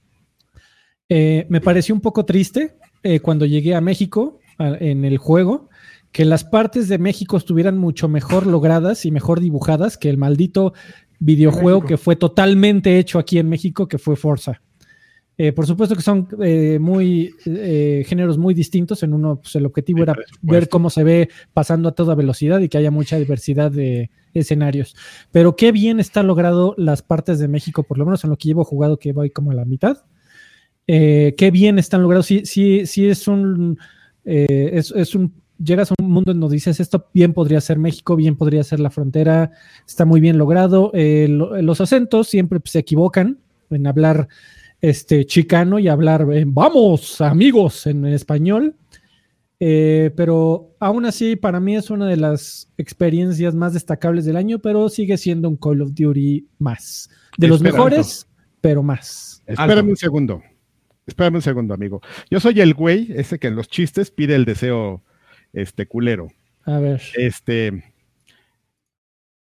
[1.08, 5.70] eh, me pareció un poco triste eh, cuando llegué a México a- en el juego,
[6.12, 10.74] que las partes de México estuvieran mucho mejor logradas y mejor dibujadas que el maldito
[11.18, 14.60] videojuego que fue totalmente hecho aquí en México, que fue Forza.
[15.38, 19.02] Eh, por supuesto que son eh, muy eh, géneros muy distintos.
[19.02, 22.60] En uno, pues, el objetivo Sí, era ver cómo se ve pasando a toda velocidad
[22.60, 24.94] y que haya mucha diversidad de escenarios.
[25.30, 28.48] Pero qué bien está logrado las partes de México, por lo menos en lo que
[28.48, 30.04] llevo jugado, que voy como a la mitad.
[30.86, 32.26] Eh, qué bien están logrados.
[32.26, 33.78] Sí, sí, sí es un,
[34.24, 38.16] es, es un, llegas a un mundo en donde dices esto bien podría ser México,
[38.16, 39.50] bien podría ser la frontera,
[39.86, 40.90] está muy bien logrado.
[40.94, 43.38] Eh, lo- los acentos siempre se equivocan
[43.70, 44.28] en hablar
[44.80, 48.74] este chicano y hablar en, vamos amigos en, español.
[49.60, 54.58] Eh, pero aún así, para mí es una de las experiencias más destacables del año,
[54.58, 57.08] pero sigue siendo un Call of Duty más.
[57.38, 57.84] De los Esperanto.
[57.84, 58.26] mejores,
[58.60, 59.42] pero más.
[59.46, 60.42] Espérame un segundo.
[61.06, 62.00] Espérame un segundo, amigo.
[62.30, 65.02] Yo soy el güey, ese que en los chistes pide el deseo
[65.52, 66.28] este culero.
[66.64, 67.02] A ver.
[67.16, 67.84] Este.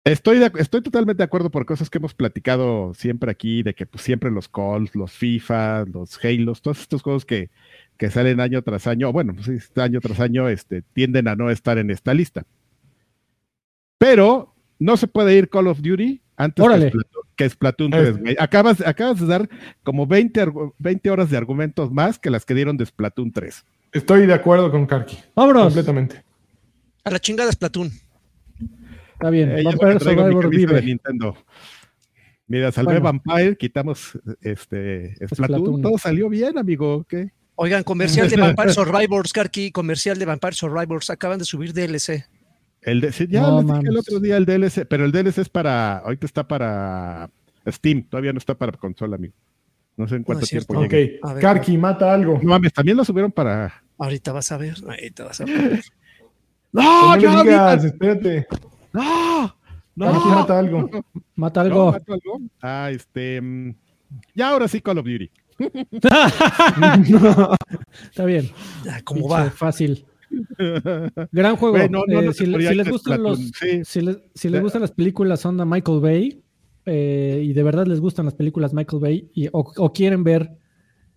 [0.04, 3.86] Estoy, de- estoy totalmente de acuerdo por cosas que hemos platicado siempre aquí, de que
[3.86, 7.50] pues, siempre los Calls, los FIFA, los Halos, todos estos juegos que,
[7.98, 11.78] que salen año tras año, bueno, pues año tras año, este, tienden a no estar
[11.78, 12.44] en esta lista.
[13.98, 16.86] Pero no se puede ir Call of Duty antes Órale.
[16.86, 18.36] que Splatoon, que Splatoon 3, güey.
[18.40, 19.48] Acabas, acabas de dar
[19.84, 23.64] como 20, argu- 20 horas de argumentos más que las que dieron de Splatoon 3.
[23.92, 25.18] Estoy de acuerdo con Karki.
[25.34, 25.64] Vámonos.
[25.64, 26.22] Completamente.
[27.04, 27.90] A la chingada Splatoon.
[29.14, 29.50] Está bien.
[29.52, 30.82] Eh, Vampire Survivor camisa de vive.
[30.82, 31.36] Nintendo.
[32.46, 33.20] Mira, salvé Bueno.
[33.24, 37.04] Vampire, quitamos este Splatoon, todo salió bien, amigo.
[37.08, 37.30] ¿qué?
[37.54, 41.10] Oigan, comercial de Vampire Survivors, Karki, comercial de Vampire Survivors.
[41.10, 42.26] Acaban de subir DLC.
[42.82, 45.38] El de, sí, ya No les dije el otro día el DLC, pero el DLC
[45.38, 47.30] es para, ahorita está para
[47.68, 49.34] Steam, todavía no está para consola, amigo.
[49.96, 50.90] No sé en cuánto es tiempo Ok.
[50.90, 51.20] llegue.
[51.22, 52.40] A ver, Karki, mata algo.
[52.42, 53.81] No mames, también lo subieron para.
[53.98, 54.76] Ahorita vas a ver.
[54.84, 55.82] Ahorita vas a ver.
[56.72, 57.16] ¡No!
[57.16, 58.46] no ¡Ya digas, espérate.
[58.92, 59.54] ¡No!
[59.94, 60.12] ¡No!
[60.26, 60.88] Mata algo.
[61.34, 61.66] Mata ¿No?
[61.66, 61.92] algo.
[61.92, 62.40] ¿Mato algo?
[62.62, 63.40] Ah, este.
[63.40, 63.74] mm,
[64.34, 65.30] Ya ahora sí Call of Duty.
[68.10, 68.50] Está bien.
[69.04, 69.50] ¿Cómo Pinche va?
[69.50, 70.04] Fácil.
[71.32, 71.76] Gran juego.
[71.90, 73.82] No, no, Eh, no si, les gustan los, sí.
[73.84, 74.62] si, les, si les Ya.
[74.62, 76.42] gustan las películas onda Michael Bay
[76.86, 80.50] eh, y de verdad les gustan las películas Michael Bay y, o, o quieren ver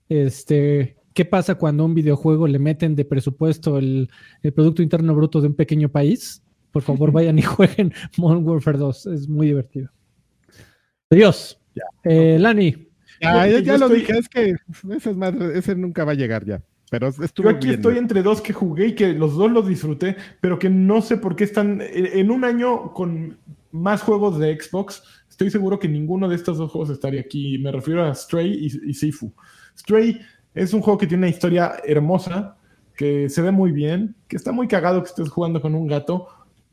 [0.10, 4.10] este qué pasa cuando a un videojuego le meten de presupuesto el,
[4.44, 8.78] el producto interno bruto de un pequeño país, por favor vayan y jueguen Modern Warfare
[8.78, 9.06] 2.
[9.08, 9.90] Es muy divertido.
[11.10, 11.60] Adiós.
[12.04, 12.88] Eh, Lani.
[13.22, 14.56] Ya, Yo- ya, yo ya lo estoy- dije, es que
[14.96, 16.62] ese, es madre- ese nunca va a llegar ya.
[16.92, 20.60] Pero Yo aquí estoy entre dos que jugué y que los dos los disfruté, pero
[20.60, 23.38] que no sé por qué están en en un año con
[23.72, 25.02] más juegos de Xbox.
[25.30, 27.58] Estoy seguro que ninguno de estos dos juegos estaría aquí.
[27.58, 29.34] Me refiero a Stray y, y Sifu.
[29.78, 30.22] Stray
[30.56, 32.56] es un juego que tiene una historia hermosa,
[32.96, 36.28] que se ve muy bien, que está muy cagado que estés jugando con un gato,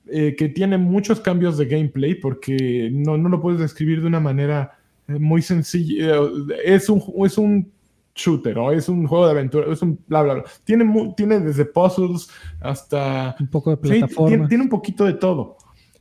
[0.07, 4.21] eh, que tiene muchos cambios de gameplay porque no, no lo puedes describir de una
[4.21, 4.79] manera
[5.09, 6.17] eh, muy sencilla.
[6.17, 6.31] Eh,
[6.65, 7.71] Es un, es un
[8.15, 10.45] shooter, o es un juego de aventura, es un bla, bla, bla.
[10.65, 12.29] Tiene, mu- tiene desde puzzles
[12.61, 13.35] hasta...
[13.41, 14.29] Un poco de Sí, plataforma.
[14.29, 15.57] tiene, tiene un poquito de todo.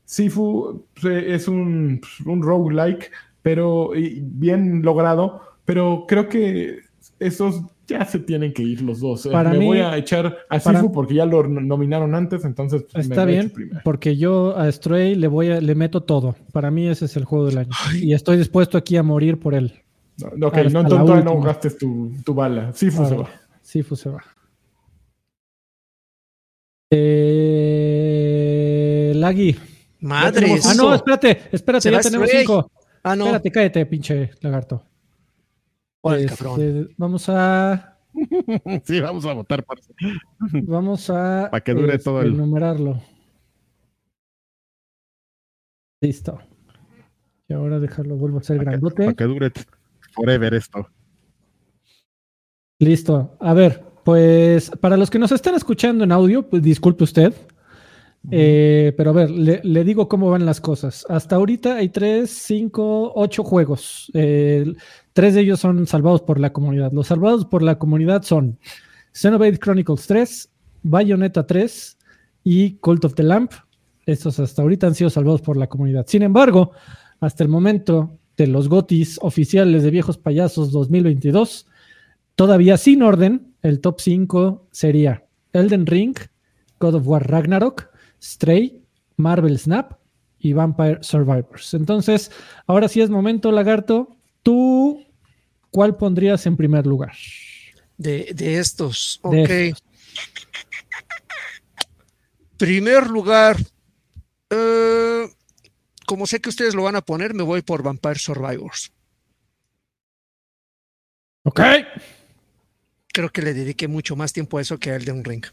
[0.06, 3.12] Sifu pues, es un, pues, un roguelike,
[3.42, 6.80] pero bien logrado, pero creo que
[7.22, 9.26] esos ya se tienen que ir los dos.
[9.26, 9.32] eh.
[9.32, 12.84] Para me mí- voy a echar a para- Sifu porque ya lo nominaron antes, entonces
[12.92, 13.82] pues, me Está echo bien, primero.
[13.84, 16.36] porque yo a Stray le voy a, le meto todo.
[16.52, 17.72] Para mí ese es el juego del año.
[18.02, 19.74] Y estoy dispuesto aquí a morir por él.
[20.36, 22.72] No, ok, no, entonces no gastes tu, tu bala.
[22.74, 23.30] Sifu se va.
[23.62, 24.22] Sifu se va.
[27.84, 29.56] Eh, Lagui.
[30.02, 30.66] Madres.
[30.66, 32.42] Ah, no, espérate, espérate, ya tenemos Stray.
[32.46, 32.72] cinco.
[33.04, 33.26] Ah, no.
[33.26, 34.84] Espérate, cállate, pinche lagarto.
[36.04, 36.90] Este, cabrón.
[36.98, 37.98] vamos a.
[38.84, 39.94] Sí, vamos a votar por eso.
[40.64, 41.48] Vamos a.
[41.50, 43.02] Pa' que dure todo el- Enumerarlo.
[46.02, 46.40] Listo.
[47.48, 49.04] Y ahora dejarlo, vuelvo a ser grandote.
[49.04, 49.52] Para que dure
[50.14, 50.88] forever esto.
[52.80, 53.36] Listo.
[53.40, 57.34] A ver, pues para los que nos están escuchando en audio, pues disculpe usted.
[58.30, 61.06] Eh, pero a ver, le, le digo cómo van las cosas.
[61.10, 64.12] Hasta ahorita hay tres, cinco, ocho juegos.
[64.14, 64.74] Eh,
[65.14, 66.92] tres de ellos son salvados por la comunidad.
[66.92, 68.60] Los salvados por la comunidad son
[69.14, 70.50] Xenoblade Chronicles 3,
[70.84, 71.98] Bayonetta 3
[72.44, 73.52] y Cult of the Lamp.
[74.06, 76.06] Estos hasta ahorita han sido salvados por la comunidad.
[76.08, 76.72] Sin embargo,
[77.20, 81.68] hasta el momento, de los GOTIS oficiales de Viejos Payasos 2022,
[82.36, 86.16] todavía sin orden, el top 5 sería Elden Ring,
[86.80, 87.90] God of War Ragnarok,
[88.22, 88.82] Stray,
[89.18, 89.94] Marvel Snap
[90.40, 91.74] y Vampire Survivors.
[91.74, 92.32] Entonces,
[92.66, 94.18] ahora sí es momento, Lagarto.
[94.44, 95.06] ¿Tú
[95.70, 97.14] cuál pondrías en primer lugar?
[97.98, 99.50] De, estos, ok.
[102.58, 103.58] Primer lugar,
[104.50, 105.28] eh,
[106.06, 108.92] como sé que ustedes lo van a poner, me voy por Vampire Survivors.
[111.44, 111.60] Ok.
[113.14, 115.46] Creo que le dediqué mucho más tiempo a eso que a Elden Ring.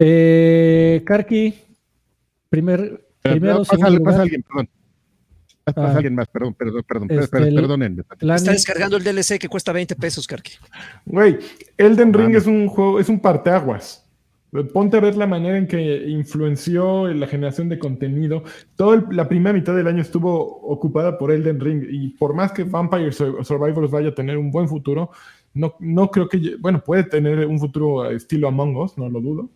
[0.00, 1.54] Eh, Karki,
[2.48, 4.70] primer, primero, pasa, alguien, perdón.
[5.72, 5.96] Pasa ah.
[5.96, 8.04] alguien más, perdón, perdón, perdón, este.
[8.34, 10.52] Está descargando el DLC que cuesta 20 pesos, Karki.
[11.06, 11.38] Güey,
[11.76, 14.04] Elden Ring es un juego, es un parteaguas.
[14.72, 18.44] Ponte a ver la manera en que influenció la generación de contenido.
[18.76, 22.64] Toda la primera mitad del año estuvo ocupada por Elden Ring y por más que
[22.64, 25.10] Vampire Survivors vaya a tener un buen futuro,
[25.52, 29.50] no, no creo que, bueno, puede tener un futuro estilo Among Us, no lo dudo.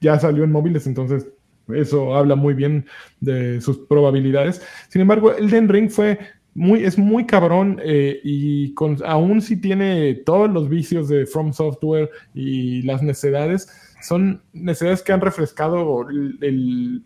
[0.00, 1.26] ya salió en móviles, entonces
[1.74, 2.86] eso habla muy bien
[3.20, 4.62] de sus probabilidades.
[4.88, 6.18] Sin embargo, Elden Ring fue
[6.54, 12.10] muy, es muy cabrón eh, y aún si tiene todos los vicios de From Software
[12.34, 13.68] y las necedades,
[14.02, 16.06] son necedades que han refrescado
[16.40, 17.04] el,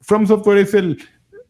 [0.00, 0.98] From Software es el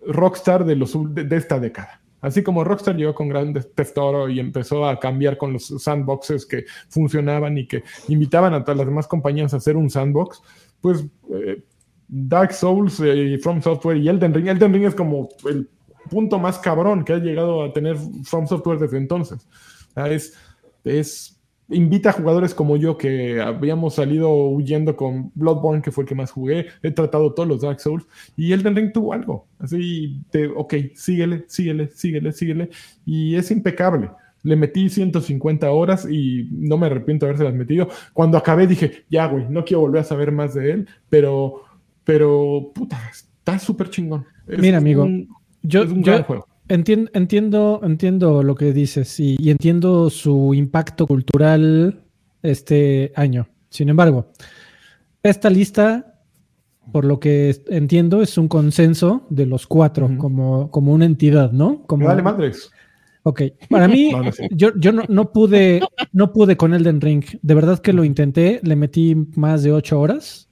[0.07, 2.01] rockstar de, los, de, esta década.
[2.21, 3.97] Así como Rockstar llegó con grandes Theft
[4.31, 8.87] y empezó a cambiar con los sandboxes que funcionaban y que invitaban a todas las
[8.89, 10.43] demás compañías a hacer un sandbox,
[10.81, 11.63] pues eh,
[12.09, 14.49] Dark Souls y From Software y Elden Ring.
[14.49, 15.69] Elden Ring es como el
[16.09, 19.47] punto más cabrón que ha llegado a tener From Software desde entonces.
[19.95, 20.35] es,
[20.85, 21.39] es,
[21.69, 26.15] invita a jugadores como yo que habíamos salido huyendo con Bloodborne, que fue el que
[26.15, 26.67] más jugué.
[26.83, 28.07] He tratado todos los Dark Souls
[28.37, 29.47] y Elden Ring tuvo algo.
[29.59, 32.71] Así de, ok, síguele, síguele, síguele, síguele.
[33.05, 34.11] Y es impecable.
[34.45, 37.89] Le metí 150 horas y no me arrepiento de haberse las metido.
[38.13, 41.65] Cuando acabé dije, ya, güey, no quiero volver a saber más de él, pero,
[42.09, 44.25] pero, puta, está súper chingón.
[44.47, 45.07] Mira, amigo,
[45.63, 45.83] yo,
[46.67, 52.01] Entiendo, entiendo, entiendo lo que dices y, y, entiendo su impacto cultural
[52.43, 53.49] este año.
[53.69, 54.33] Sin embargo,
[55.23, 56.23] esta lista,
[56.93, 61.83] por lo que entiendo, es un consenso de los cuatro como, como una entidad, ¿no?
[61.83, 62.71] Como, vale madres.
[63.23, 64.13] Ok, para mí,
[64.53, 65.83] yo, yo no, no, pude,
[66.13, 67.25] no pude con Elden Ring.
[67.43, 70.49] De verdad que lo intenté, le metí más de ocho horas.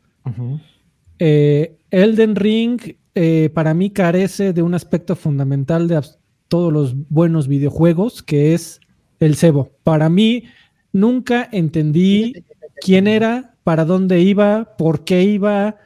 [1.18, 2.80] Eh, Elden Ring
[3.14, 6.00] eh, para mí carece de un aspecto fundamental de
[6.48, 8.80] todos los buenos videojuegos, que es
[9.20, 9.70] el cebo.
[9.82, 10.44] Para mí,
[10.92, 12.44] nunca entendí
[12.80, 15.76] quién era, para dónde iba, por qué iba,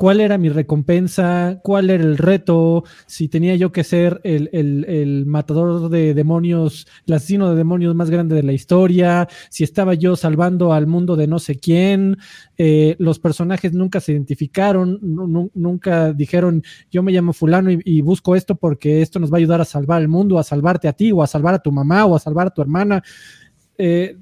[0.00, 5.90] cuál era mi recompensa, cuál era el reto, si tenía yo que ser el, matador
[5.90, 10.72] de demonios, el asesino de demonios más grande de la historia, si estaba yo salvando
[10.72, 12.16] al mundo de no sé quién,
[12.56, 18.54] eh, los personajes nunca se identificaron, nunca dijeron yo me llamo fulano y, busco esto
[18.54, 21.22] porque esto nos va a ayudar a salvar el mundo, a salvarte a ti o
[21.22, 23.02] a salvar a tu mamá o a salvar a tu hermana.
[23.76, 24.16] Eh,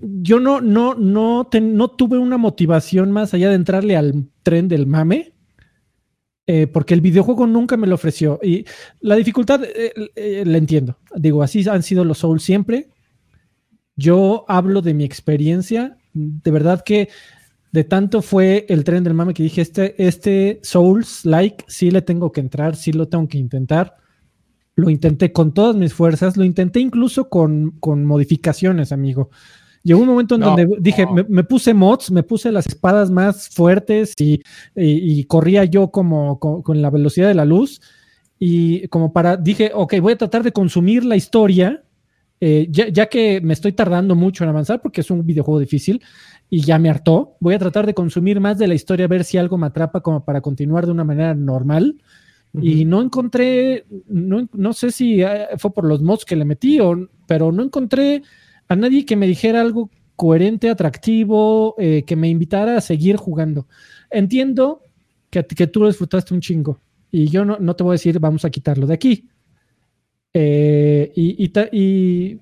[0.00, 4.86] yo no, no, no, no tuve una motivación más allá de entrarle al tren del
[4.86, 5.32] mame.
[6.46, 8.38] Eh, porque el videojuego nunca me lo ofreció.
[8.42, 8.66] Y
[9.00, 10.98] la dificultad eh, eh, la entiendo.
[11.14, 12.90] Digo, así han sido los Souls siempre.
[13.96, 15.96] Yo hablo de mi experiencia.
[16.12, 17.08] De verdad que
[17.72, 22.02] de tanto fue el tren del mame que dije, este, este Souls like, sí le
[22.02, 23.96] tengo que entrar, sí lo tengo que intentar.
[24.76, 29.30] Lo intenté con todas mis fuerzas, lo intenté incluso con, con modificaciones, amigo.
[29.84, 34.14] Llegó un momento en donde dije, me, puse mods, me puse las espadas más fuertes
[34.18, 37.82] y, corría yo como con, la velocidad de la luz.
[38.38, 41.84] Y como para, dije, ok, voy a tratar de consumir la historia,
[42.40, 46.02] eh, ya, que me estoy tardando mucho en avanzar porque es un videojuego difícil
[46.48, 49.24] y ya me hartó, voy a tratar de consumir más de la historia, a ver
[49.24, 52.00] si algo me atrapa como para continuar de una manera normal.
[52.58, 56.78] Y no encontré, no, no, sé si eh, fue por los mods que le metí,
[56.78, 58.22] o, pero no encontré
[58.68, 63.66] a nadie que me dijera algo coherente, atractivo, eh, que me invitara a seguir jugando.
[64.10, 64.82] Entiendo
[65.30, 66.78] que, que, tú lo disfrutaste un chingo
[67.10, 69.28] y yo no, no, te voy a decir vamos a quitarlo de aquí.
[70.32, 72.40] Eh, y, y,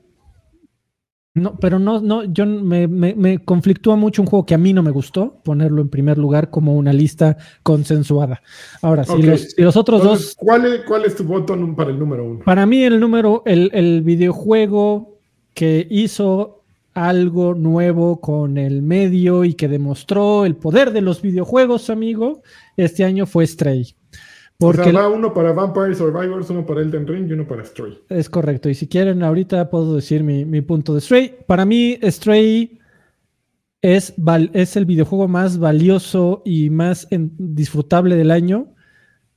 [1.34, 4.82] no, pero no, no, yo me, me, conflictúa mucho un juego que a mí no
[4.82, 8.42] me gustó ponerlo en primer lugar como una lista consensuada.
[8.82, 10.34] Ahora, si, los, otros dos.
[10.38, 12.44] ¿cuál es, ¿Cuál es tu voto para el número uno?
[12.44, 15.11] Para mí, el número, el, el videojuego
[15.54, 16.62] que hizo
[16.94, 22.42] algo nuevo con el medio y que demostró el poder de los videojuegos, amigo,
[22.76, 23.94] este año fue Stray.
[24.58, 27.64] Porque o sea, va uno para Vampire Survivors, uno para Elden Ring y uno para
[27.64, 27.98] Stray.
[28.08, 28.68] Es correcto.
[28.68, 31.34] Y si quieren, ahorita puedo decir mi, mi punto de Stray.
[31.46, 32.78] Para mí, Stray
[33.80, 34.14] es,
[34.52, 38.68] es el videojuego más valioso y más disfrutable del año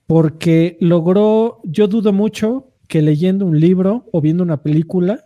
[0.08, 5.26] porque logró, yo dudo mucho que leyendo un libro o viendo una película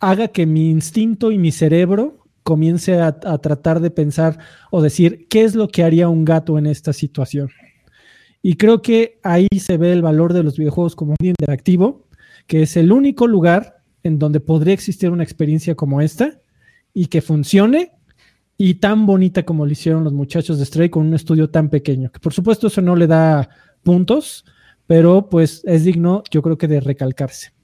[0.00, 4.38] haga que mi instinto y mi cerebro comience a, tratar de pensar
[4.70, 7.50] o decir qué es lo que haría un gato en esta situación.
[8.40, 12.06] Y creo que ahí se ve el valor de los videojuegos como un interactivo,
[12.46, 16.40] que es el único lugar en donde podría existir una experiencia como esta
[16.94, 17.92] y que funcione
[18.56, 22.10] y tan bonita como lo hicieron los muchachos de Stray con un estudio tan pequeño.
[22.10, 23.50] Que por supuesto eso no le da
[23.82, 24.46] puntos,
[24.86, 27.57] pero pues es digno, yo creo que de recalcarse.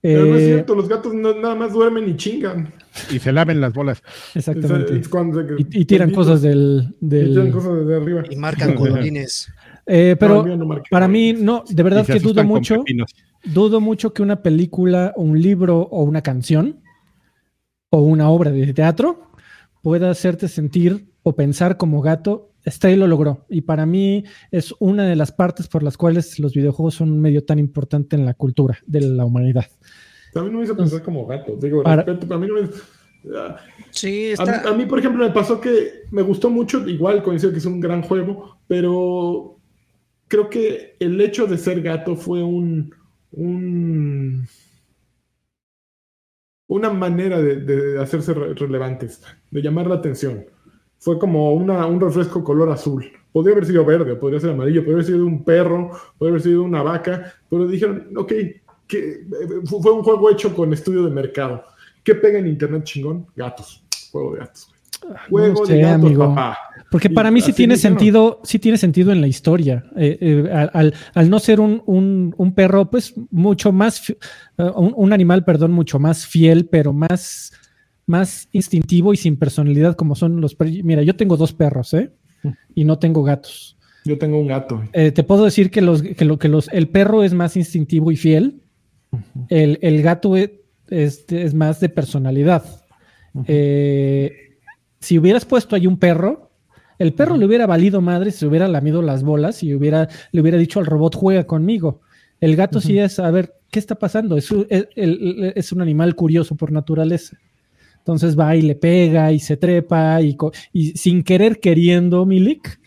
[0.00, 2.72] Pero no es eh, cierto, los gatos nada más duermen y chingan.
[3.10, 4.02] Y se laven las bolas.
[4.34, 5.00] Exactamente.
[5.58, 8.22] y, tiran cosas del, tiran cosas de arriba.
[8.30, 9.52] Y marcan colorines.
[9.86, 10.44] Eh, pero
[10.90, 12.84] para mí, no, de verdad que dudo mucho.
[13.44, 16.80] Dudo mucho que una película, un libro o una canción
[17.90, 19.30] o una obra de teatro
[19.82, 23.46] pueda hacerte sentir o pensar como gato, Stray lo logró.
[23.48, 27.20] Y para mí es una de las partes por las cuales los videojuegos son un
[27.20, 29.66] medio tan importante en la cultura de la humanidad.
[30.34, 31.56] A mí no me hizo pensar como gato.
[31.56, 32.68] Digo, para, a mí no me...
[33.90, 37.66] Sí, a, mí, por ejemplo, me pasó que me gustó mucho, igual coincido que es
[37.66, 39.58] un gran juego, pero
[40.28, 42.94] creo que el hecho de ser gato fue un,
[43.32, 44.46] un
[46.68, 50.46] una manera de, hacerse relevantes, de llamar la atención.
[50.98, 53.10] Fue como una, un refresco color azul.
[53.32, 56.62] Podría haber sido verde, podría ser amarillo, podría haber sido un perro, podría haber sido
[56.62, 58.32] una vaca, pero dijeron, ok,
[58.86, 59.26] que
[59.64, 61.64] fue un juego hecho con estudio de mercado.
[62.02, 63.26] ¿Qué pega en internet chingón?
[63.34, 63.84] Gatos.
[64.10, 64.72] Juego de gatos.
[65.28, 66.58] Juego de gatos, papá.
[66.90, 69.84] Porque para mí sí tiene sentido, sí tiene sentido en la historia.
[69.96, 70.68] Eh, eh,
[71.14, 74.14] al, no ser un, perro, pues mucho más, eh,
[74.74, 77.52] un, animal, perdón, mucho más fiel, pero más,
[78.06, 80.76] más instintivo y sin personalidad como son los perros.
[80.84, 82.12] Mira, yo tengo dos perros, ¿eh?
[82.74, 83.76] Y no tengo gatos.
[84.04, 84.82] Yo tengo un gato.
[84.92, 88.16] te puedo decir que, los, que, lo, que los, el perro es más instintivo y
[88.16, 88.62] fiel.
[89.48, 90.50] el, gato es,
[90.88, 92.64] es, más de personalidad.
[93.44, 96.46] si hubieras puesto ahí un perro,
[96.98, 100.40] el perro le hubiera valido madre si se hubiera lamido las bolas y hubiera, le
[100.40, 102.00] hubiera dicho al robot, juega conmigo.
[102.40, 104.36] El gato sí es, a ver, ¿qué está pasando?
[104.36, 107.38] Es, es, un animal curioso por naturaleza.
[108.06, 110.36] Entonces va y le pega y se trepa y,
[110.92, 112.78] sin querer queriendo, Milik,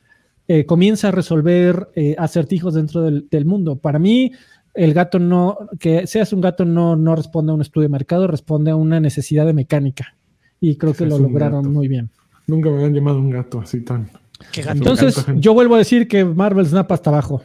[0.48, 3.76] eh, comienza a resolver eh, acertijos dentro del, mundo.
[3.76, 4.32] Para mí,
[4.74, 8.28] el gato no, que seas un gato no, no responde a un estudio de mercado,
[8.28, 10.16] responde a una necesidad de mecánica.
[10.62, 12.10] Y creo que lo lograron muy bien.
[12.48, 14.10] Nunca me habían llamado un gato así tan.
[14.56, 17.42] Entonces, yo vuelvo a decir que Marvel Snap hasta abajo.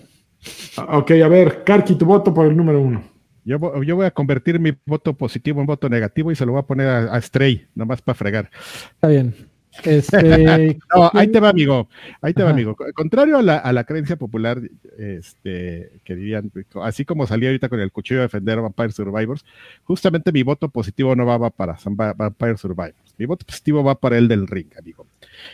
[0.77, 3.13] Ah, ok, a ver, Karki, tu voto por el número uno.
[3.45, 6.61] Yo, yo, voy a convertir mi voto positivo en voto negativo y se lo voy
[6.61, 8.51] a poner a, a Stray, nomás para fregar.
[8.95, 9.34] Está bien.
[9.82, 10.16] Este,
[11.12, 11.88] ahí te va, amigo.
[12.20, 12.76] Ahí te va, amigo.
[12.95, 14.61] Contrario a la, a la, creencia popular,
[14.99, 19.45] este, que dirían, así como salí ahorita con el cuchillo de defender a Vampire Survivors,
[19.84, 23.14] justamente mi voto positivo no va, para Vampire Survivors.
[23.18, 25.07] Mi voto positivo va para el del ring, amigo.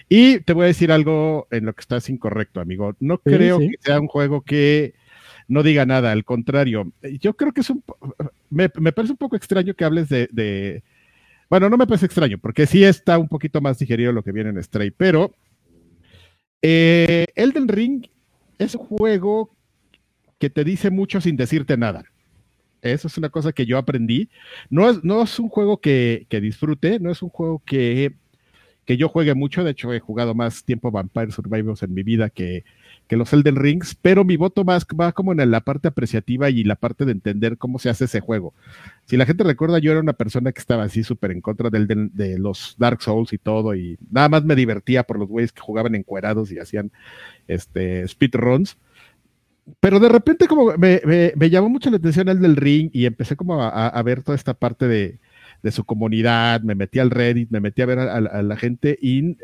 [0.08, 2.94] Y te voy a decir algo en lo que estás incorrecto, amigo.
[3.00, 4.94] No creo que sea un juego que
[5.50, 6.90] no diga nada, al contrario.
[7.20, 7.84] Yo creo que es un.
[8.48, 10.82] Me, parece un poco extraño que hables de
[11.50, 14.50] bueno, no me parece extraño, porque sí está un poquito más digerido lo que viene
[14.50, 15.34] en Stray, pero
[16.62, 18.06] eh, Elden Ring
[18.56, 19.50] es un juego
[20.38, 22.04] que te dice mucho sin decirte nada.
[22.82, 24.30] Eso es una cosa que yo aprendí.
[24.70, 28.14] No es, no es un juego que, que disfrute, no es un juego que,
[28.84, 29.64] que, yo juegue mucho.
[29.64, 32.64] De hecho, he jugado más tiempo Vampire Survivors en mi vida que,
[33.10, 36.62] que los Elden Rings, pero mi voto más va como en la parte apreciativa y
[36.62, 38.54] la parte de entender cómo se hace ese juego.
[39.06, 41.88] Si la gente recuerda, yo era una persona que estaba así súper en contra del,
[41.88, 45.60] de los Dark Souls y todo, y nada más me divertía por los güeyes que
[45.60, 46.92] jugaban encuerados y hacían
[47.48, 48.78] este, speedruns.
[49.80, 53.60] Pero de repente como me, llamó mucho la atención el del ring y empecé como
[53.60, 55.18] a, ver toda esta parte de,
[55.72, 59.36] su comunidad, me metí al Reddit, me metí a ver a la gente y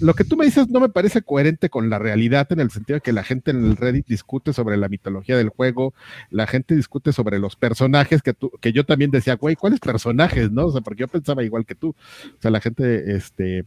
[0.00, 2.96] lo que tú me dices no me parece coherente con la realidad en el sentido
[2.96, 5.94] de que la gente en el Reddit discute sobre la mitología del juego,
[6.30, 10.50] la gente discute sobre los personajes que tú, que yo también decía, güey, ¿cuáles personajes?
[10.50, 10.66] ¿No?
[10.66, 11.90] O sea, porque yo pensaba igual que tú.
[11.90, 13.64] O sea, la gente, este,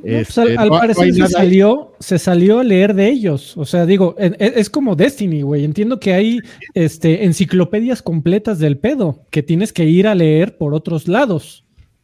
[0.00, 3.56] pues, al, este, parecer se, salió, se salió a leer de ellos.
[3.56, 5.64] O sea, digo, e, e, es, como Destiny, güey.
[5.64, 6.38] Entiendo que hay
[6.72, 11.61] este, enciclopedias completas del pedo que tienes que ir a leer por otros lados.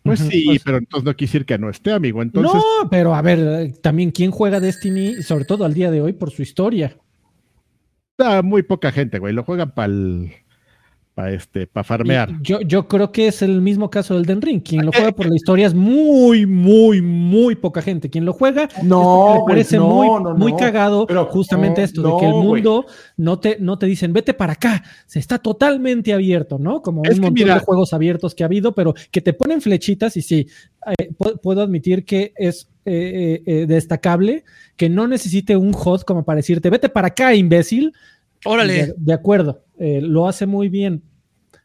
[0.09, 2.23] Pues sí, pues pero entonces no quisiera que no esté, amigo.
[2.23, 2.55] Entonces...
[2.55, 6.31] No, pero a ver, también quién juega Destiny, sobre todo al día de hoy, por
[6.31, 6.97] su historia.
[8.17, 9.33] Da muy poca gente, güey.
[9.33, 10.33] Lo juegan para el
[11.19, 12.41] para este, para farmear.
[12.43, 14.63] yo, yo creo que es el mismo caso del Den Ring.
[14.63, 18.09] Quien lo juega por la historia es muy, muy, muy poca gente.
[18.09, 22.35] Quien lo juega no, le parece muy, muy cagado pero, justamente esto, de que el
[22.35, 22.87] mundo
[23.17, 26.83] no te, no te dicen, vete para acá, se está totalmente abierto, ¿no?
[26.83, 30.23] Como un montón de juegos abiertos que ha habido, pero que te ponen flechitas y
[30.23, 30.47] sí,
[31.01, 31.11] eh,
[31.43, 34.45] puedo admitir que es eh, eh, destacable
[34.77, 37.93] que no necesite un HOD como para decirte, vete para acá, imbécil.
[38.45, 38.95] Órale.
[38.97, 41.03] de acuerdo, lo hace muy bien.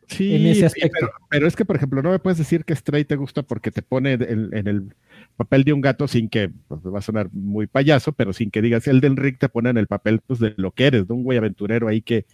[0.07, 1.09] Sí, en ese aspecto.
[1.29, 3.81] pero, es que, por ejemplo, no me puedes decir que Stray te gusta porque te
[3.81, 4.95] pone en, el
[5.35, 8.61] papel de un gato sin que, pues, va a sonar muy payaso, pero sin que
[8.61, 11.13] digas, el del Rick te pone en el papel, pues, de lo que eres, de
[11.13, 12.25] un güey aventurero ahí que,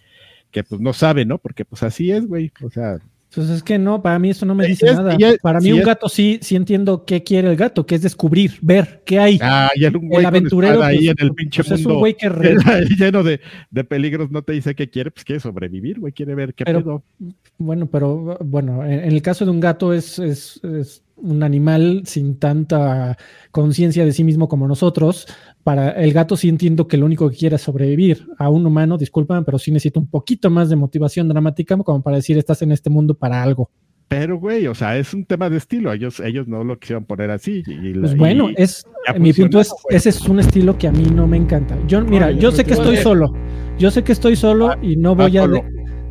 [0.50, 1.38] que, pues, no sabe, ¿no?
[1.38, 2.98] Porque, pues, así es, güey, o sea...
[3.32, 5.16] Pues es que no, para mí eso no me dice nada.
[5.40, 9.02] para mí un gato sí, sí entiendo qué quiere el gato, que es descubrir, ver
[9.06, 9.38] qué hay.
[9.40, 11.98] Ah, y un güey el aventurero ahí pues, en el pinche pues, mundo, es un
[12.00, 12.28] güey que
[12.98, 13.40] lleno de,
[13.70, 17.04] de, peligros, no te dice qué quiere, pues quiere sobrevivir, güey, quiere ver qué pero,
[17.56, 20.60] Bueno, pero bueno, en, el caso de un gato es, es
[21.22, 23.16] un animal sin tanta
[23.50, 25.26] conciencia de sí mismo como nosotros,
[25.62, 28.26] para el gato sí entiendo que lo único que quiere es sobrevivir.
[28.38, 32.16] A un humano, disculpan, pero sí necesito un poquito más de motivación dramática como para
[32.16, 33.70] decir estás en este mundo para algo.
[34.08, 35.92] Pero, güey, o sea, es un tema de estilo.
[35.92, 37.62] Ellos, ellos no lo quisieron poner así.
[38.00, 38.84] pues bueno, es
[39.18, 41.78] mi punto es, ese es un estilo que a mí no me encanta.
[41.86, 43.32] Yo, mira, yo, sé que estoy solo.
[43.78, 45.48] Yo sé que estoy solo y no voy a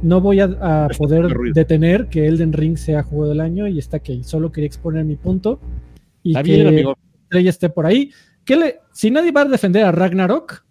[0.01, 4.23] no voy a, poder detener que Elden Ring sea juego del año y está aquí.
[4.23, 5.59] Solo quería exponer mi punto
[6.23, 8.11] y que bien, esté por ahí
[8.99, 10.61] si nadie va a defender a Ragnarok.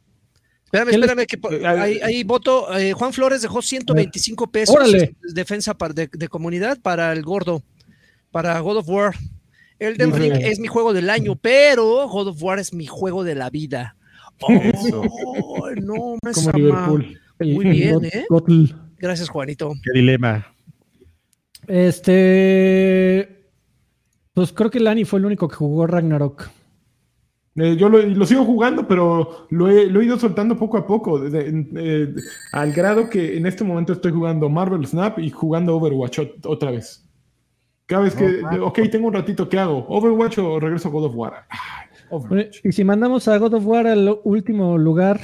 [0.66, 1.66] Espérame, espérame, que
[2.04, 2.76] ahí, voto.
[2.78, 7.62] Eh, Juan Flores dejó 125 pesos de defensa de, comunidad para el gordo,
[8.30, 9.14] para God of War.
[9.78, 13.34] Elden Ring es mi juego del año, pero God of War es mi juego de
[13.34, 13.96] la vida.
[14.42, 14.50] Oh,
[15.80, 17.20] no, me Como Liverpool.
[17.40, 18.26] Muy bien, ¿eh?
[18.98, 19.72] Gracias, Juanito.
[19.82, 20.54] Qué dilema.
[21.66, 23.46] Este.
[24.34, 26.57] Pues creo que Lani fue el único que jugó Ragnarok.
[27.60, 32.14] Eh, yo lo, sigo jugando, pero lo he, ido soltando poco a poco, eh,
[32.52, 37.04] al grado que en este momento estoy jugando Marvel Snap y jugando Overwatch otra vez.
[37.86, 39.86] Cada vez que, ok, tengo un ratito, ¿qué hago?
[39.88, 41.46] ¿Overwatch o regreso a God of War?
[42.64, 45.20] y si mandamos a God of War al último lugar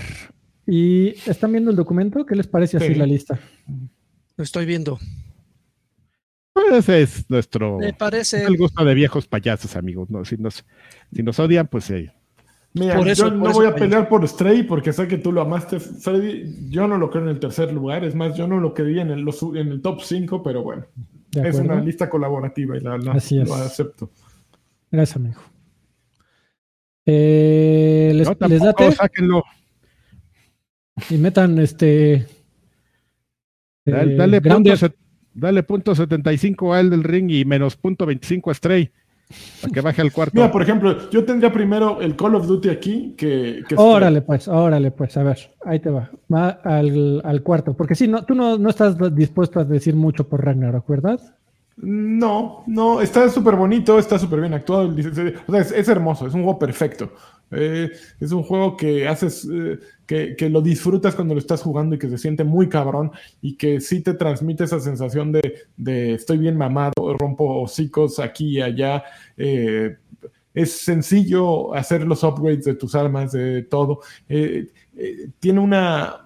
[0.67, 3.39] y están viendo el documento, ¿qué les parece así la lista?
[4.37, 4.99] Lo estoy viendo.
[6.53, 7.79] Pues es nuestro.
[7.79, 8.45] Me parece.
[8.45, 10.09] El gusto de viejos payasos, amigos.
[10.09, 10.25] ¿no?
[10.25, 10.65] Si, nos,
[11.13, 12.13] si nos odian, pues eh,
[12.75, 16.69] Mira, yo no voy a pelear por Stray porque sé que tú lo amaste, Freddy.
[16.71, 18.05] Yo no lo creo en el tercer lugar.
[18.05, 19.25] Es más, yo no lo quería en el,
[19.55, 20.85] en el top 5, pero bueno.
[21.33, 24.11] Es una lista colaborativa y la, lo acepto.
[24.91, 25.41] Gracias, amigo.
[27.07, 28.93] Eh, ¿les, no, ¿les date?
[28.93, 29.45] Sáquenlo.
[31.11, 32.27] Y metan este.
[33.85, 34.73] Dale, dale, punto,
[35.35, 38.91] dale punto 75 a el del ring y menos punto 25 a Stray.
[39.61, 40.33] Para que baje al cuarto.
[40.35, 43.65] Mira, por ejemplo, yo tendría primero el Call of Duty aquí que.
[43.77, 46.11] órale, pues, órale, pues, a ver, ahí te va.
[46.33, 47.75] Va al, cuarto.
[47.75, 51.21] Porque si no, tú no, no, estás dispuesto a decir mucho por Ragnarok, ¿verdad?
[51.77, 54.95] No, no, está súper bonito, está súper bien actuado.
[55.47, 57.13] O sea, es, hermoso, es un juego perfecto.
[57.51, 57.91] Eh,
[58.21, 62.09] es un juego que haces, eh, que, lo disfrutas cuando lo estás jugando y que
[62.09, 66.93] se siente muy cabrón y que sí te transmite esa sensación de, estoy bien mamado,
[67.19, 69.05] rompo hocicos aquí y allá.
[69.37, 69.97] Eh,
[70.53, 74.01] es sencillo hacer los upgrades de tus armas, de todo.
[75.41, 76.21] tiene una...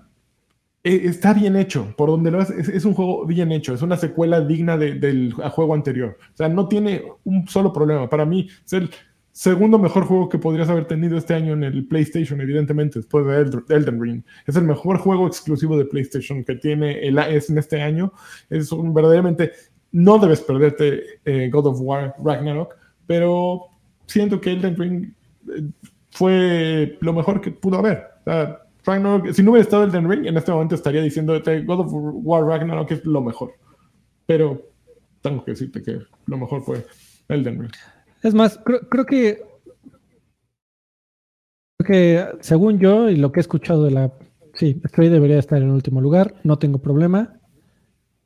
[0.84, 4.40] Está bien hecho, por donde lo haces, es, un juego bien hecho, es una secuela
[4.40, 6.16] digna del juego anterior.
[6.32, 8.08] O sea, no tiene un solo problema.
[8.08, 8.88] Para mí, es
[9.38, 13.76] segundo mejor juego que podrías haber tenido este año en el PlayStation, evidentemente, después de
[13.76, 14.24] Elden Ring.
[14.48, 18.12] Es el mejor juego exclusivo de PlayStation que tiene el, es en este año.
[18.50, 19.52] Es un, verdaderamente,
[19.92, 22.74] no debes perderte eh, God of War Ragnarok,
[23.06, 23.66] pero
[24.06, 25.12] siento que Elden Ring
[25.54, 25.70] eh,
[26.10, 28.06] fue lo mejor que pudo haber.
[28.84, 32.44] Ragnarok, si no hubiera estado Elden Ring, en este momento estaría diciendo God of War
[32.44, 33.52] Ragnarok es lo mejor.
[34.26, 34.60] Pero
[35.22, 36.84] tengo que decirte que lo mejor fue
[37.28, 37.72] Elden Ring.
[38.22, 39.42] Es más, creo, que
[41.76, 44.12] creo que según yo y lo que he escuchado de la
[44.54, 47.40] sí, Stray debería estar en último lugar, no tengo problema.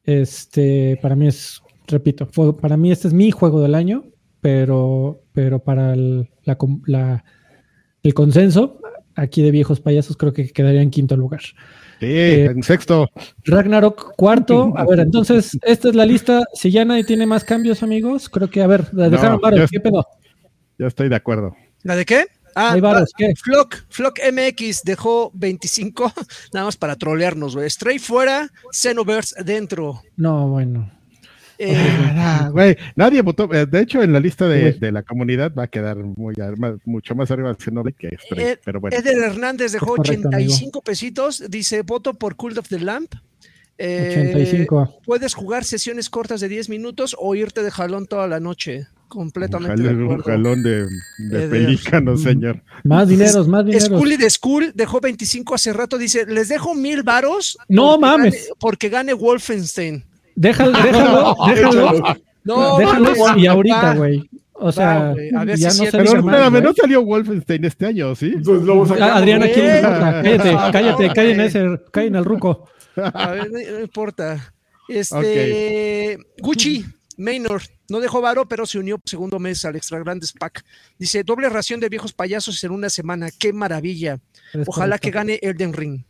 [0.05, 2.27] Este, para mí es, repito,
[2.60, 4.05] para mí este es mi juego del año.
[4.43, 7.24] pero, pero para el, la, la,
[8.02, 8.81] el consenso,
[9.14, 11.43] aquí de viejos payasos, creo que quedaría en quinto lugar.
[12.02, 13.08] Sí, eh, en sexto.
[13.44, 14.72] Ragnarok cuarto.
[14.76, 16.42] A ver, entonces, esta es la lista.
[16.52, 20.04] Si ya nadie tiene más cambios, amigos, creo que, a ver, dejaron no, ¿qué pedo?
[20.78, 21.54] Yo estoy de acuerdo.
[21.84, 22.26] ¿La de qué?
[22.56, 22.76] Ah,
[23.16, 23.34] ¿qué?
[23.36, 26.12] Flock, Flock MX dejó 25,
[26.52, 27.70] nada más para trolearnos, güey.
[27.70, 30.02] Stray fuera, Xenoverse dentro.
[30.16, 30.90] No, bueno.
[32.55, 33.52] Eh, nadie votó.
[33.52, 36.34] Eh, de hecho, en la lista de, la comunidad va a quedar muy,
[36.84, 38.59] mucho más arriba Xenoblade que Stray.
[38.64, 38.97] pero bueno.
[38.97, 41.43] Eder Hernández dejó 85 pesitos.
[41.48, 43.14] Dice: voto por Cult of the Lamp.
[43.78, 44.82] 85.
[44.82, 48.86] Eh, puedes jugar sesiones cortas de 10 minutos o irte de jalón toda la noche
[49.09, 49.82] completamente.
[49.89, 50.89] Un, jalón de,
[51.48, 52.62] pelícano, señor.
[52.84, 53.89] Más dineros, más dineros.
[53.89, 55.98] Schooly de School dejó 25 hace rato.
[55.98, 57.59] Dice: Les dejo mil varos.
[57.68, 58.51] No mames.
[58.59, 60.05] porque gane Wolfenstein.
[60.34, 62.16] Déjalo, déjalo, déjalo.
[62.44, 64.28] No, déjalo y ahorita, güey.
[64.54, 68.34] O sea, a ver ya si no Pero espérame, no salió Wolfenstein este año, ¿sí?
[68.44, 72.68] Pues lo Adriana, ¿quién Cállate, cállate, cállen ese, cállen al ruco.
[72.96, 74.54] A ver, no, importa.
[74.88, 76.84] Este, Gucci,
[77.16, 80.64] Maynor, no dejó varo, pero se unió segundo mes al Extra Grandes Pack.
[80.98, 83.30] Dice, doble ración de viejos payasos en una semana.
[83.36, 84.18] ¡Qué maravilla!
[84.66, 86.04] Ojalá que gane Elden Ring.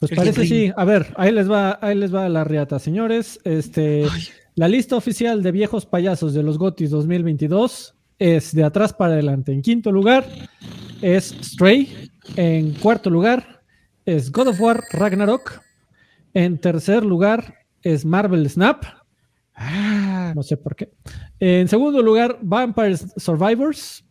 [0.00, 0.72] Pues parece sí.
[0.76, 3.38] A ver, ahí les va, ahí les va la riata, señores.
[3.44, 4.06] Este,
[4.54, 9.52] la lista oficial de viejos payasos de los Gotis 2022 es de atrás para adelante.
[9.52, 10.24] En quinto lugar
[11.02, 12.10] es Stray.
[12.36, 13.62] En cuarto lugar
[14.06, 15.60] es God of War Ragnarok.
[16.32, 18.84] En tercer lugar es Marvel Snap.
[19.54, 20.32] Ah.
[20.34, 20.90] no sé por qué.
[21.40, 24.02] En segundo lugar, Vampire Survivors.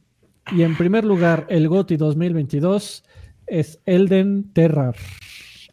[0.52, 3.04] Y en primer lugar, el GOTI 2022
[3.48, 4.96] es Elden Terrar.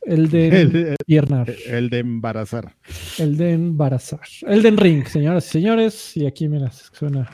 [0.07, 1.53] El de piernar.
[1.66, 2.74] El de embarazar.
[3.19, 4.20] El de embarazar.
[4.47, 6.16] El de ring, señoras y señores.
[6.16, 7.28] Y aquí, mira, suena.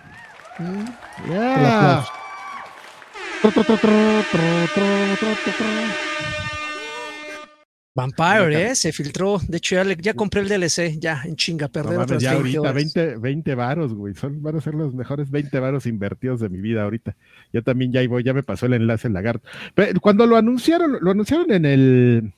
[7.94, 8.74] Vampire, ¿eh?
[8.74, 9.39] Se filtró.
[9.47, 10.99] De hecho, ya, ya compré el DLC.
[10.99, 14.15] Ya, en chinga, perder no, Ya ahorita, 20, 20 varos, güey.
[14.15, 17.16] Son, van a ser los mejores 20 varos invertidos de mi vida ahorita.
[17.53, 19.47] Yo también ya voy, ya me pasó el enlace en lagarto.
[19.74, 22.32] Pero cuando lo anunciaron, lo anunciaron en el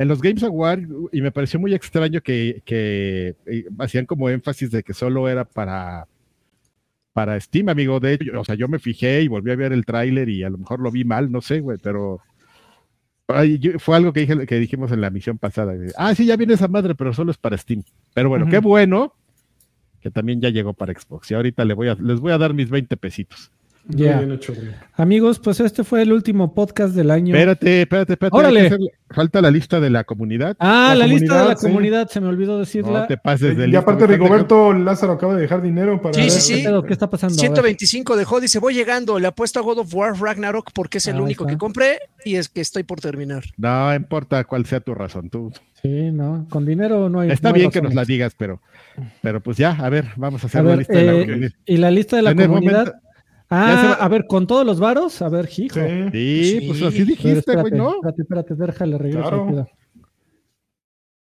[0.00, 3.34] en los Games Awards, y me pareció muy extraño que, eh,
[3.78, 6.08] hacían como énfasis de que solo era para,
[7.12, 8.00] para Steam, amigo.
[8.00, 10.48] De hecho, o sea, yo me fijé y volví a ver el tráiler y a
[10.48, 12.22] lo mejor lo vi mal, no sé, güey, pero
[13.78, 15.74] fue algo que, dije, que dijimos en la misión pasada.
[15.98, 17.82] Ah, sí, ya viene esa madre, pero solo es para Steam.
[18.14, 19.14] Pero bueno, qué bueno
[20.00, 21.30] que también ya llegó para Xbox.
[21.30, 23.52] Y ahorita le voy a, les voy a dar mis 20 pesitos.
[23.88, 24.22] Ya.
[24.94, 27.34] Amigos, pues este fue el último podcast del año.
[27.34, 28.78] Espérate, espérate, espérate.
[29.10, 30.56] Falta la lista de la comunidad.
[30.60, 33.00] Ah, la, lista de la comunidad, se me olvidó decirla.
[33.00, 36.14] No te pases Y aparte, Rigoberto Lázaro acaba de dejar dinero para.
[36.14, 36.64] Sí, sí, sí.
[36.86, 37.34] ¿Qué está pasando?
[37.34, 41.20] 125 dejó, dice: Voy llegando, le apuesto a God of War Ragnarok porque es el
[41.20, 43.44] único que compré y es que estoy por terminar.
[43.56, 45.52] No importa cuál sea tu razón, tú.
[45.82, 47.30] Sí, no, con dinero no hay.
[47.30, 48.60] Está bien que nos la digas, pero,
[49.22, 51.50] pero pues ya, a ver, vamos a hacer la lista de la eh, comunidad.
[51.64, 53.00] Y la lista de la comunidad.
[53.52, 55.80] Ah, a ver, con todos los varos, a ver, hijo.
[56.12, 57.96] Sí, pues así dijiste, güey, ¿no?
[57.96, 59.66] Espérate, espérate, déjale regreso.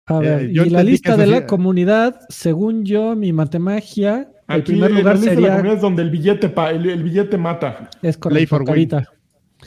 [0.07, 4.93] A ver, eh, y la lista de la comunidad, según yo, mi matemagia, el primer
[4.93, 5.35] lugar sería.
[5.35, 7.91] De la comunidad es donde el billete, pa, el, billete mata.
[8.01, 8.35] Es correcto.
[8.35, 8.89] Play for win.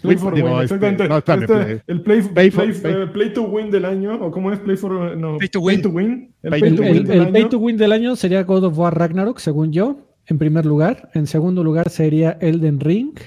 [0.01, 1.53] Play for win, este, exactamente.
[1.53, 4.59] No, este, el play, play, for, play, play, to win del año, o cómo es
[4.59, 5.81] play for no, play to win.
[5.81, 6.33] Play to win.
[6.41, 9.39] El, play to win, el play to win del año sería God of War Ragnarok,
[9.39, 11.09] según yo en primer lugar.
[11.13, 13.17] En segundo lugar sería Elden Ring.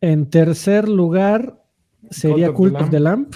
[0.00, 1.62] En tercer lugar
[2.10, 3.34] sería Cult of the Lamp.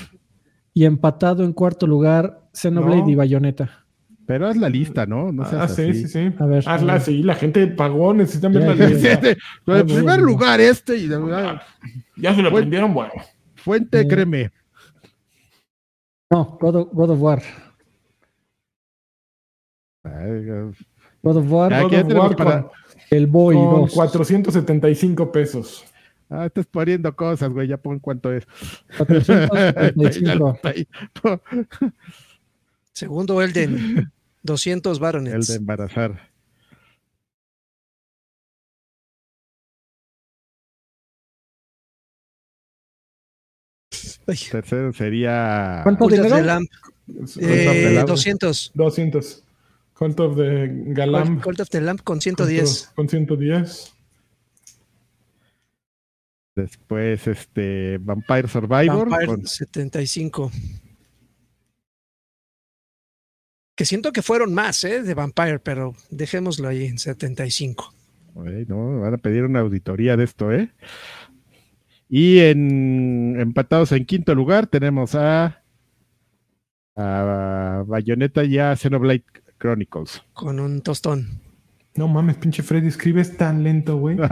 [0.74, 3.84] Y empatado en cuarto lugar, Xenoblade y Bayonetta.
[4.26, 5.32] Pero haz la lista, ¿no?
[5.32, 6.30] no ah, sí, sí, sí.
[6.38, 9.20] A ver, Hazla, sí, la gente pagó, necesitan ver la lista.
[9.66, 10.98] en primer lugar, este.
[10.98, 11.08] Y,
[12.16, 13.12] ya se lo vendieron, bueno.
[13.54, 14.50] Fuente, eh, créeme.
[16.30, 17.42] No, God of, God of War.
[21.22, 21.72] God of War,
[23.10, 25.84] el Boy con 475 pesos.
[26.30, 27.68] Ah, estás poniendo cosas, güey.
[27.68, 28.46] Ya pon cuánto es.
[28.98, 30.60] 475.
[32.92, 34.06] Segundo, el de
[34.42, 35.32] 200 varones.
[35.32, 36.28] El de embarazar.
[44.50, 45.80] Tercero sería.
[45.82, 46.36] ¿Cuánto dinero?
[47.40, 48.72] Eh, 200.
[48.74, 49.44] 200.
[49.98, 51.42] Cult of the Galamp.
[51.42, 52.92] Cult of the Lamp con 110.
[52.94, 53.94] Con 110.
[56.54, 59.08] Después, este, Vampire Survivor.
[59.08, 60.52] Vampire con 75.
[63.74, 65.02] Que siento que fueron más, ¿eh?
[65.02, 67.92] De Vampire, pero dejémoslo ahí en 75.
[68.34, 70.70] Güey, no, van a pedir una auditoría de esto, ¿eh?
[72.08, 75.64] Y en empatados en quinto lugar tenemos a,
[76.94, 79.24] a Bayonetta y a Xenoblade
[79.59, 80.22] Chronicles.
[80.35, 81.40] Con un tostón.
[81.97, 84.16] No mames, pinche Freddy, escribes tan lento, güey.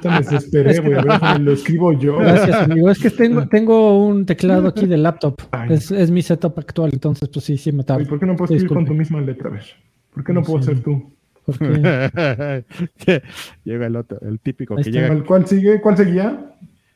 [0.04, 0.92] me desesperé, güey.
[0.94, 2.18] A ver, déjame, lo escribo yo.
[2.18, 2.88] Gracias, amigo.
[2.88, 5.40] Es que tengo, tengo un teclado aquí de laptop.
[5.68, 8.04] Es, es mi setup actual, entonces pues sí, sí me tarda.
[8.06, 9.48] ¿Por qué no puedo escribir con tu misma letra?
[9.48, 9.64] A ver.
[10.14, 10.74] ¿Por qué no No puedo sé.
[10.74, 11.12] ser tú?
[13.64, 15.08] Llega el otro, el típico Ahí que está.
[15.08, 15.80] llega ¿Cuál, sigue?
[15.80, 16.46] ¿Cuál seguía?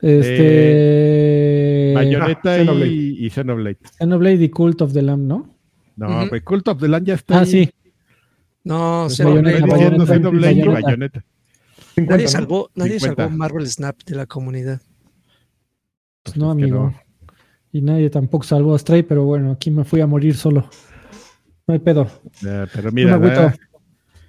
[0.01, 1.93] este.
[1.95, 2.91] Bayonetta Ah, Xenoblade.
[2.93, 3.79] y, y Xenoblade.
[3.99, 5.54] Xenoblade y Cult of the Lamb, ¿no?
[5.97, 6.29] No, Ujú.
[6.31, 7.37] güey, Cult of the Land ya está.
[7.39, 7.47] Ah, ahí.
[7.47, 7.71] sí.
[8.65, 9.67] No, Pues Bayonetta.
[9.67, 11.25] Bayonetta.
[11.95, 12.31] 50, Nadie ¿no?
[12.31, 13.23] salvó, nadie 50.
[13.25, 14.81] salvó Marvel Snap de la comunidad.
[16.23, 16.79] Pues no, es que amigo.
[16.85, 16.95] no.
[17.73, 20.69] Y nadie tampoco salvó a Stray, pero bueno, aquí me fui a morir solo.
[21.67, 22.07] No hay pedo.
[22.47, 23.55] Eh, pero No mira.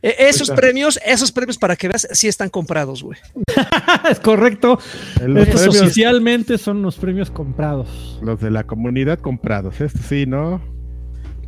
[0.02, 3.18] E- esos premios, esos premios para que veas, sí están comprados, güey.
[4.12, 4.78] es correcto.
[5.26, 8.20] los, Estos premios, oficialmente son los premios comprados.
[8.22, 9.80] los de la comunidad comprados.
[9.82, 10.62] Esto sí, ¿no?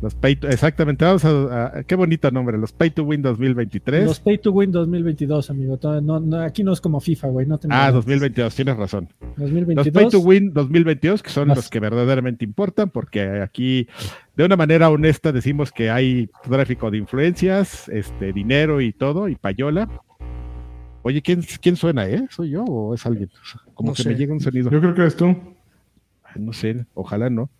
[0.00, 4.04] Los pay to- exactamente, vamos a, a- qué bonito nombre, los Pay to Win 2023.
[4.04, 5.76] Los Pay to Win 2022, amigo.
[6.00, 7.46] No, no, aquí no es como FIFA, güey.
[7.46, 7.94] No ah, engañes.
[7.94, 9.08] 2022, tienes razón.
[9.36, 9.90] Los 2022.
[9.90, 11.56] Pay to Win 2022, que son Más.
[11.56, 13.88] los que verdaderamente importan, porque aquí,
[14.36, 19.34] de una manera honesta, decimos que hay tráfico de influencias, este, dinero y todo, y
[19.34, 19.88] payola.
[21.02, 22.26] Oye, ¿quién, quién suena, eh?
[22.30, 23.30] ¿Soy yo o es alguien?
[23.74, 24.10] Como No que sé.
[24.10, 24.70] me llega un sonido.
[24.70, 25.26] Yo creo que eres tú.
[26.22, 27.50] Ay, No sé, ojalá no.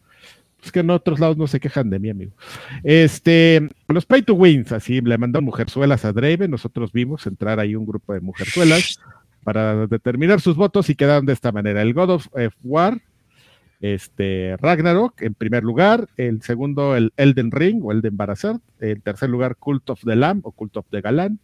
[0.63, 2.33] Es que en otros lados no se quejan de mí, amigo.
[2.83, 6.51] Este, los pay to wins, así le mandaron mujerzuelas a Draven.
[6.51, 8.99] Nosotros vimos entrar ahí un grupo de mujerzuelas
[9.45, 13.01] para determinar sus votos y quedaron de esta manera: el God of eh, War,
[13.81, 19.31] este, Ragnarok en primer lugar, el segundo, el Elden Ring o Elden Barazard, en tercer
[19.31, 21.39] lugar, Cult of the Lamb o Cult of the Galán.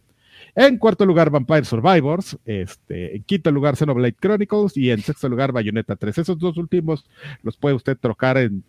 [0.53, 2.37] En cuarto lugar, Vampire Survivors.
[2.45, 4.75] Este, en quinto lugar, Xenoblade Chronicles.
[4.77, 6.17] Y en sexto lugar, Bayonetta 3.
[6.17, 7.05] Esos dos últimos
[7.41, 8.63] los puede usted trocar en,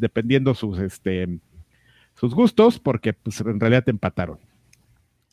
[0.00, 1.38] dependiendo sus, este,
[2.14, 4.38] sus gustos, porque pues, en realidad te empataron.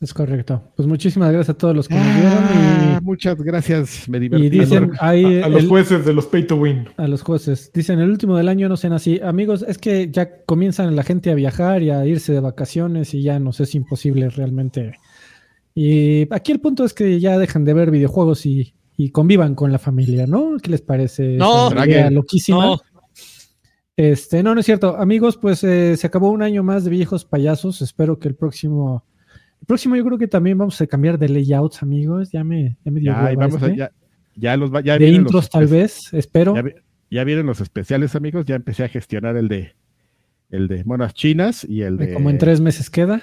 [0.01, 0.61] Es correcto.
[0.75, 4.29] Pues muchísimas gracias a todos los que nos Ah, vieron muchas gracias, me y, y
[4.29, 4.49] divertí.
[4.59, 6.89] dicen ahí A, a los el- jueces de los pay to win.
[6.97, 7.71] a los jueces.
[7.73, 9.21] Dicen el último del año no sean así.
[9.23, 13.21] Amigos, es que ya comienzan la gente a viajar y a irse de vacaciones y
[13.23, 14.99] ya nos es imposible realmente.
[15.73, 19.71] Y aquí el punto es que ya dejan de ver videojuegos y, y convivan con
[19.71, 20.57] la familia, ¿no?
[20.61, 21.35] ¿Qué les parece?
[21.37, 21.67] No.
[21.67, 22.15] esa idea Draguen.
[22.15, 22.65] loquísima.
[22.65, 22.79] No,
[23.97, 24.97] Este, no, no es cierto.
[24.97, 27.81] Amigos, pues eh, se acabó un año más de viejos payasos.
[27.81, 29.05] Espero que el próximo.
[29.61, 32.31] El próximo yo creo que también vamos a cambiar de layouts, amigos.
[32.31, 33.91] Ya me, ya me dio Ya, vamos a- ya,
[34.35, 36.55] ya los va- ya De los intros, tal vez, espero.
[36.55, 36.63] Ya,
[37.09, 38.45] ya vienen los especiales, amigos.
[38.45, 39.75] Ya empecé a gestionar el de
[40.51, 43.21] el de monas chinas y el de Como en tres meses queda.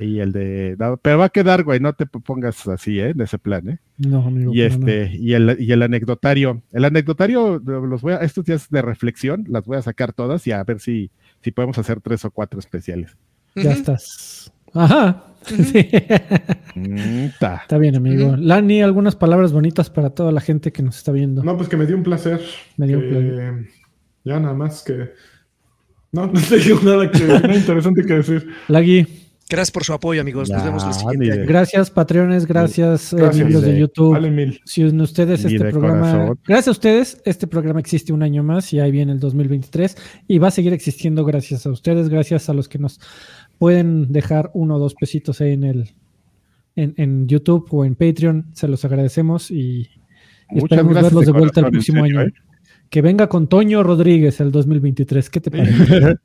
[0.00, 3.10] Y el de no, pero va a quedar, güey, no te pongas así, ¿eh?
[3.10, 3.78] En ese plan, ¿eh?
[3.98, 4.52] No, amigo.
[4.54, 4.64] Y no.
[4.64, 6.62] este, y el, y el anecdotario.
[6.72, 10.52] El anecdotario, los voy a, estos días de reflexión, las voy a sacar todas y
[10.52, 11.10] a ver si,
[11.42, 13.16] si podemos hacer tres o cuatro especiales.
[13.54, 14.52] Ya estás.
[14.74, 15.24] Ajá.
[15.42, 15.88] Sí.
[16.74, 17.60] Mm, ta.
[17.62, 18.36] Está bien, amigo.
[18.36, 21.42] Lani, algunas palabras bonitas para toda la gente que nos está viendo.
[21.42, 22.42] No, pues que me dio un placer.
[22.76, 23.68] Me dio un placer.
[24.22, 25.14] Ya nada más que.
[26.12, 28.48] No, no tengo nada, que, nada interesante que decir.
[28.68, 29.06] Lagui,
[29.50, 30.48] gracias por su apoyo, amigos.
[30.48, 33.78] Nos Ya, vemos el ni siguiente de- gracias, Patreones, gracias, eh, miembros de.
[33.78, 34.12] YouTube.
[34.12, 34.60] Vale mil.
[34.64, 36.38] Si ustedes Ni este programa, corazón.
[36.46, 39.96] gracias a ustedes, este programa existe un año más y ahí viene el 2023
[40.28, 43.00] y va a seguir existiendo gracias a ustedes, gracias a los que nos
[43.58, 45.90] pueden dejar uno o dos pesitos ahí en el
[46.76, 49.88] en, en YouTube o en Patreon, se los agradecemos y
[50.50, 52.28] esperamos verlos de de vuelta el corazón, próximo serio, año.
[52.28, 52.32] ¿eh?
[52.88, 56.16] Que venga con Toño Rodríguez el 2023, ¿qué te parece?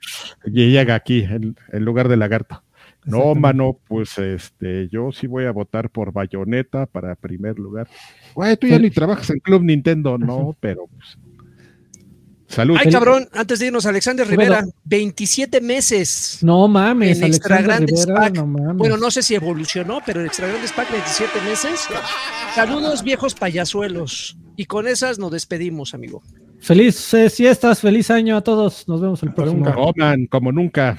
[0.46, 2.64] y llega aquí, en, en lugar de lagarto.
[3.06, 7.88] No, mano, pues este, yo sí voy a votar por Bayonetta para primer lugar.
[8.34, 8.82] Güey, tú ya Sí.
[8.84, 11.18] ni trabajas en Club Nintendo, no, pero pues.
[12.48, 12.78] Salud.
[12.80, 14.42] Ay, cabrón, antes de irnos, Alexander Bueno.
[14.42, 16.40] Rivera, 27 meses.
[16.44, 18.36] No mames, En Extra Alexander Grandes Rivera, Pack.
[18.36, 18.78] no mames.
[18.78, 21.88] Bueno, no sé si evolucionó, pero en Extra Grandes Pack 27 meses.
[22.54, 24.38] Saludos, viejos payasuelos.
[24.58, 26.22] Y con esas nos despedimos, amigo.
[26.60, 28.88] Feliz eh, siestas, feliz año a todos.
[28.88, 29.74] Nos vemos el próximo.
[29.74, 30.98] Coman, como nunca.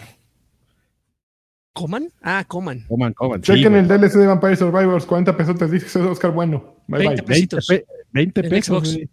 [1.77, 2.09] ¿Coman?
[2.23, 2.85] Ah, coman.
[2.89, 3.43] Coman, coman.
[3.45, 3.83] sí, Chequen güey.
[3.83, 5.05] el DLC de Vampire Survivors.
[5.05, 6.77] 40 pesos te dice Oscar Bueno.
[6.87, 7.15] Bye 20 bye.
[7.17, 7.67] 20, pesitos.
[7.67, 8.89] pe- 20 En pesos.
[8.89, 9.09] Xbox.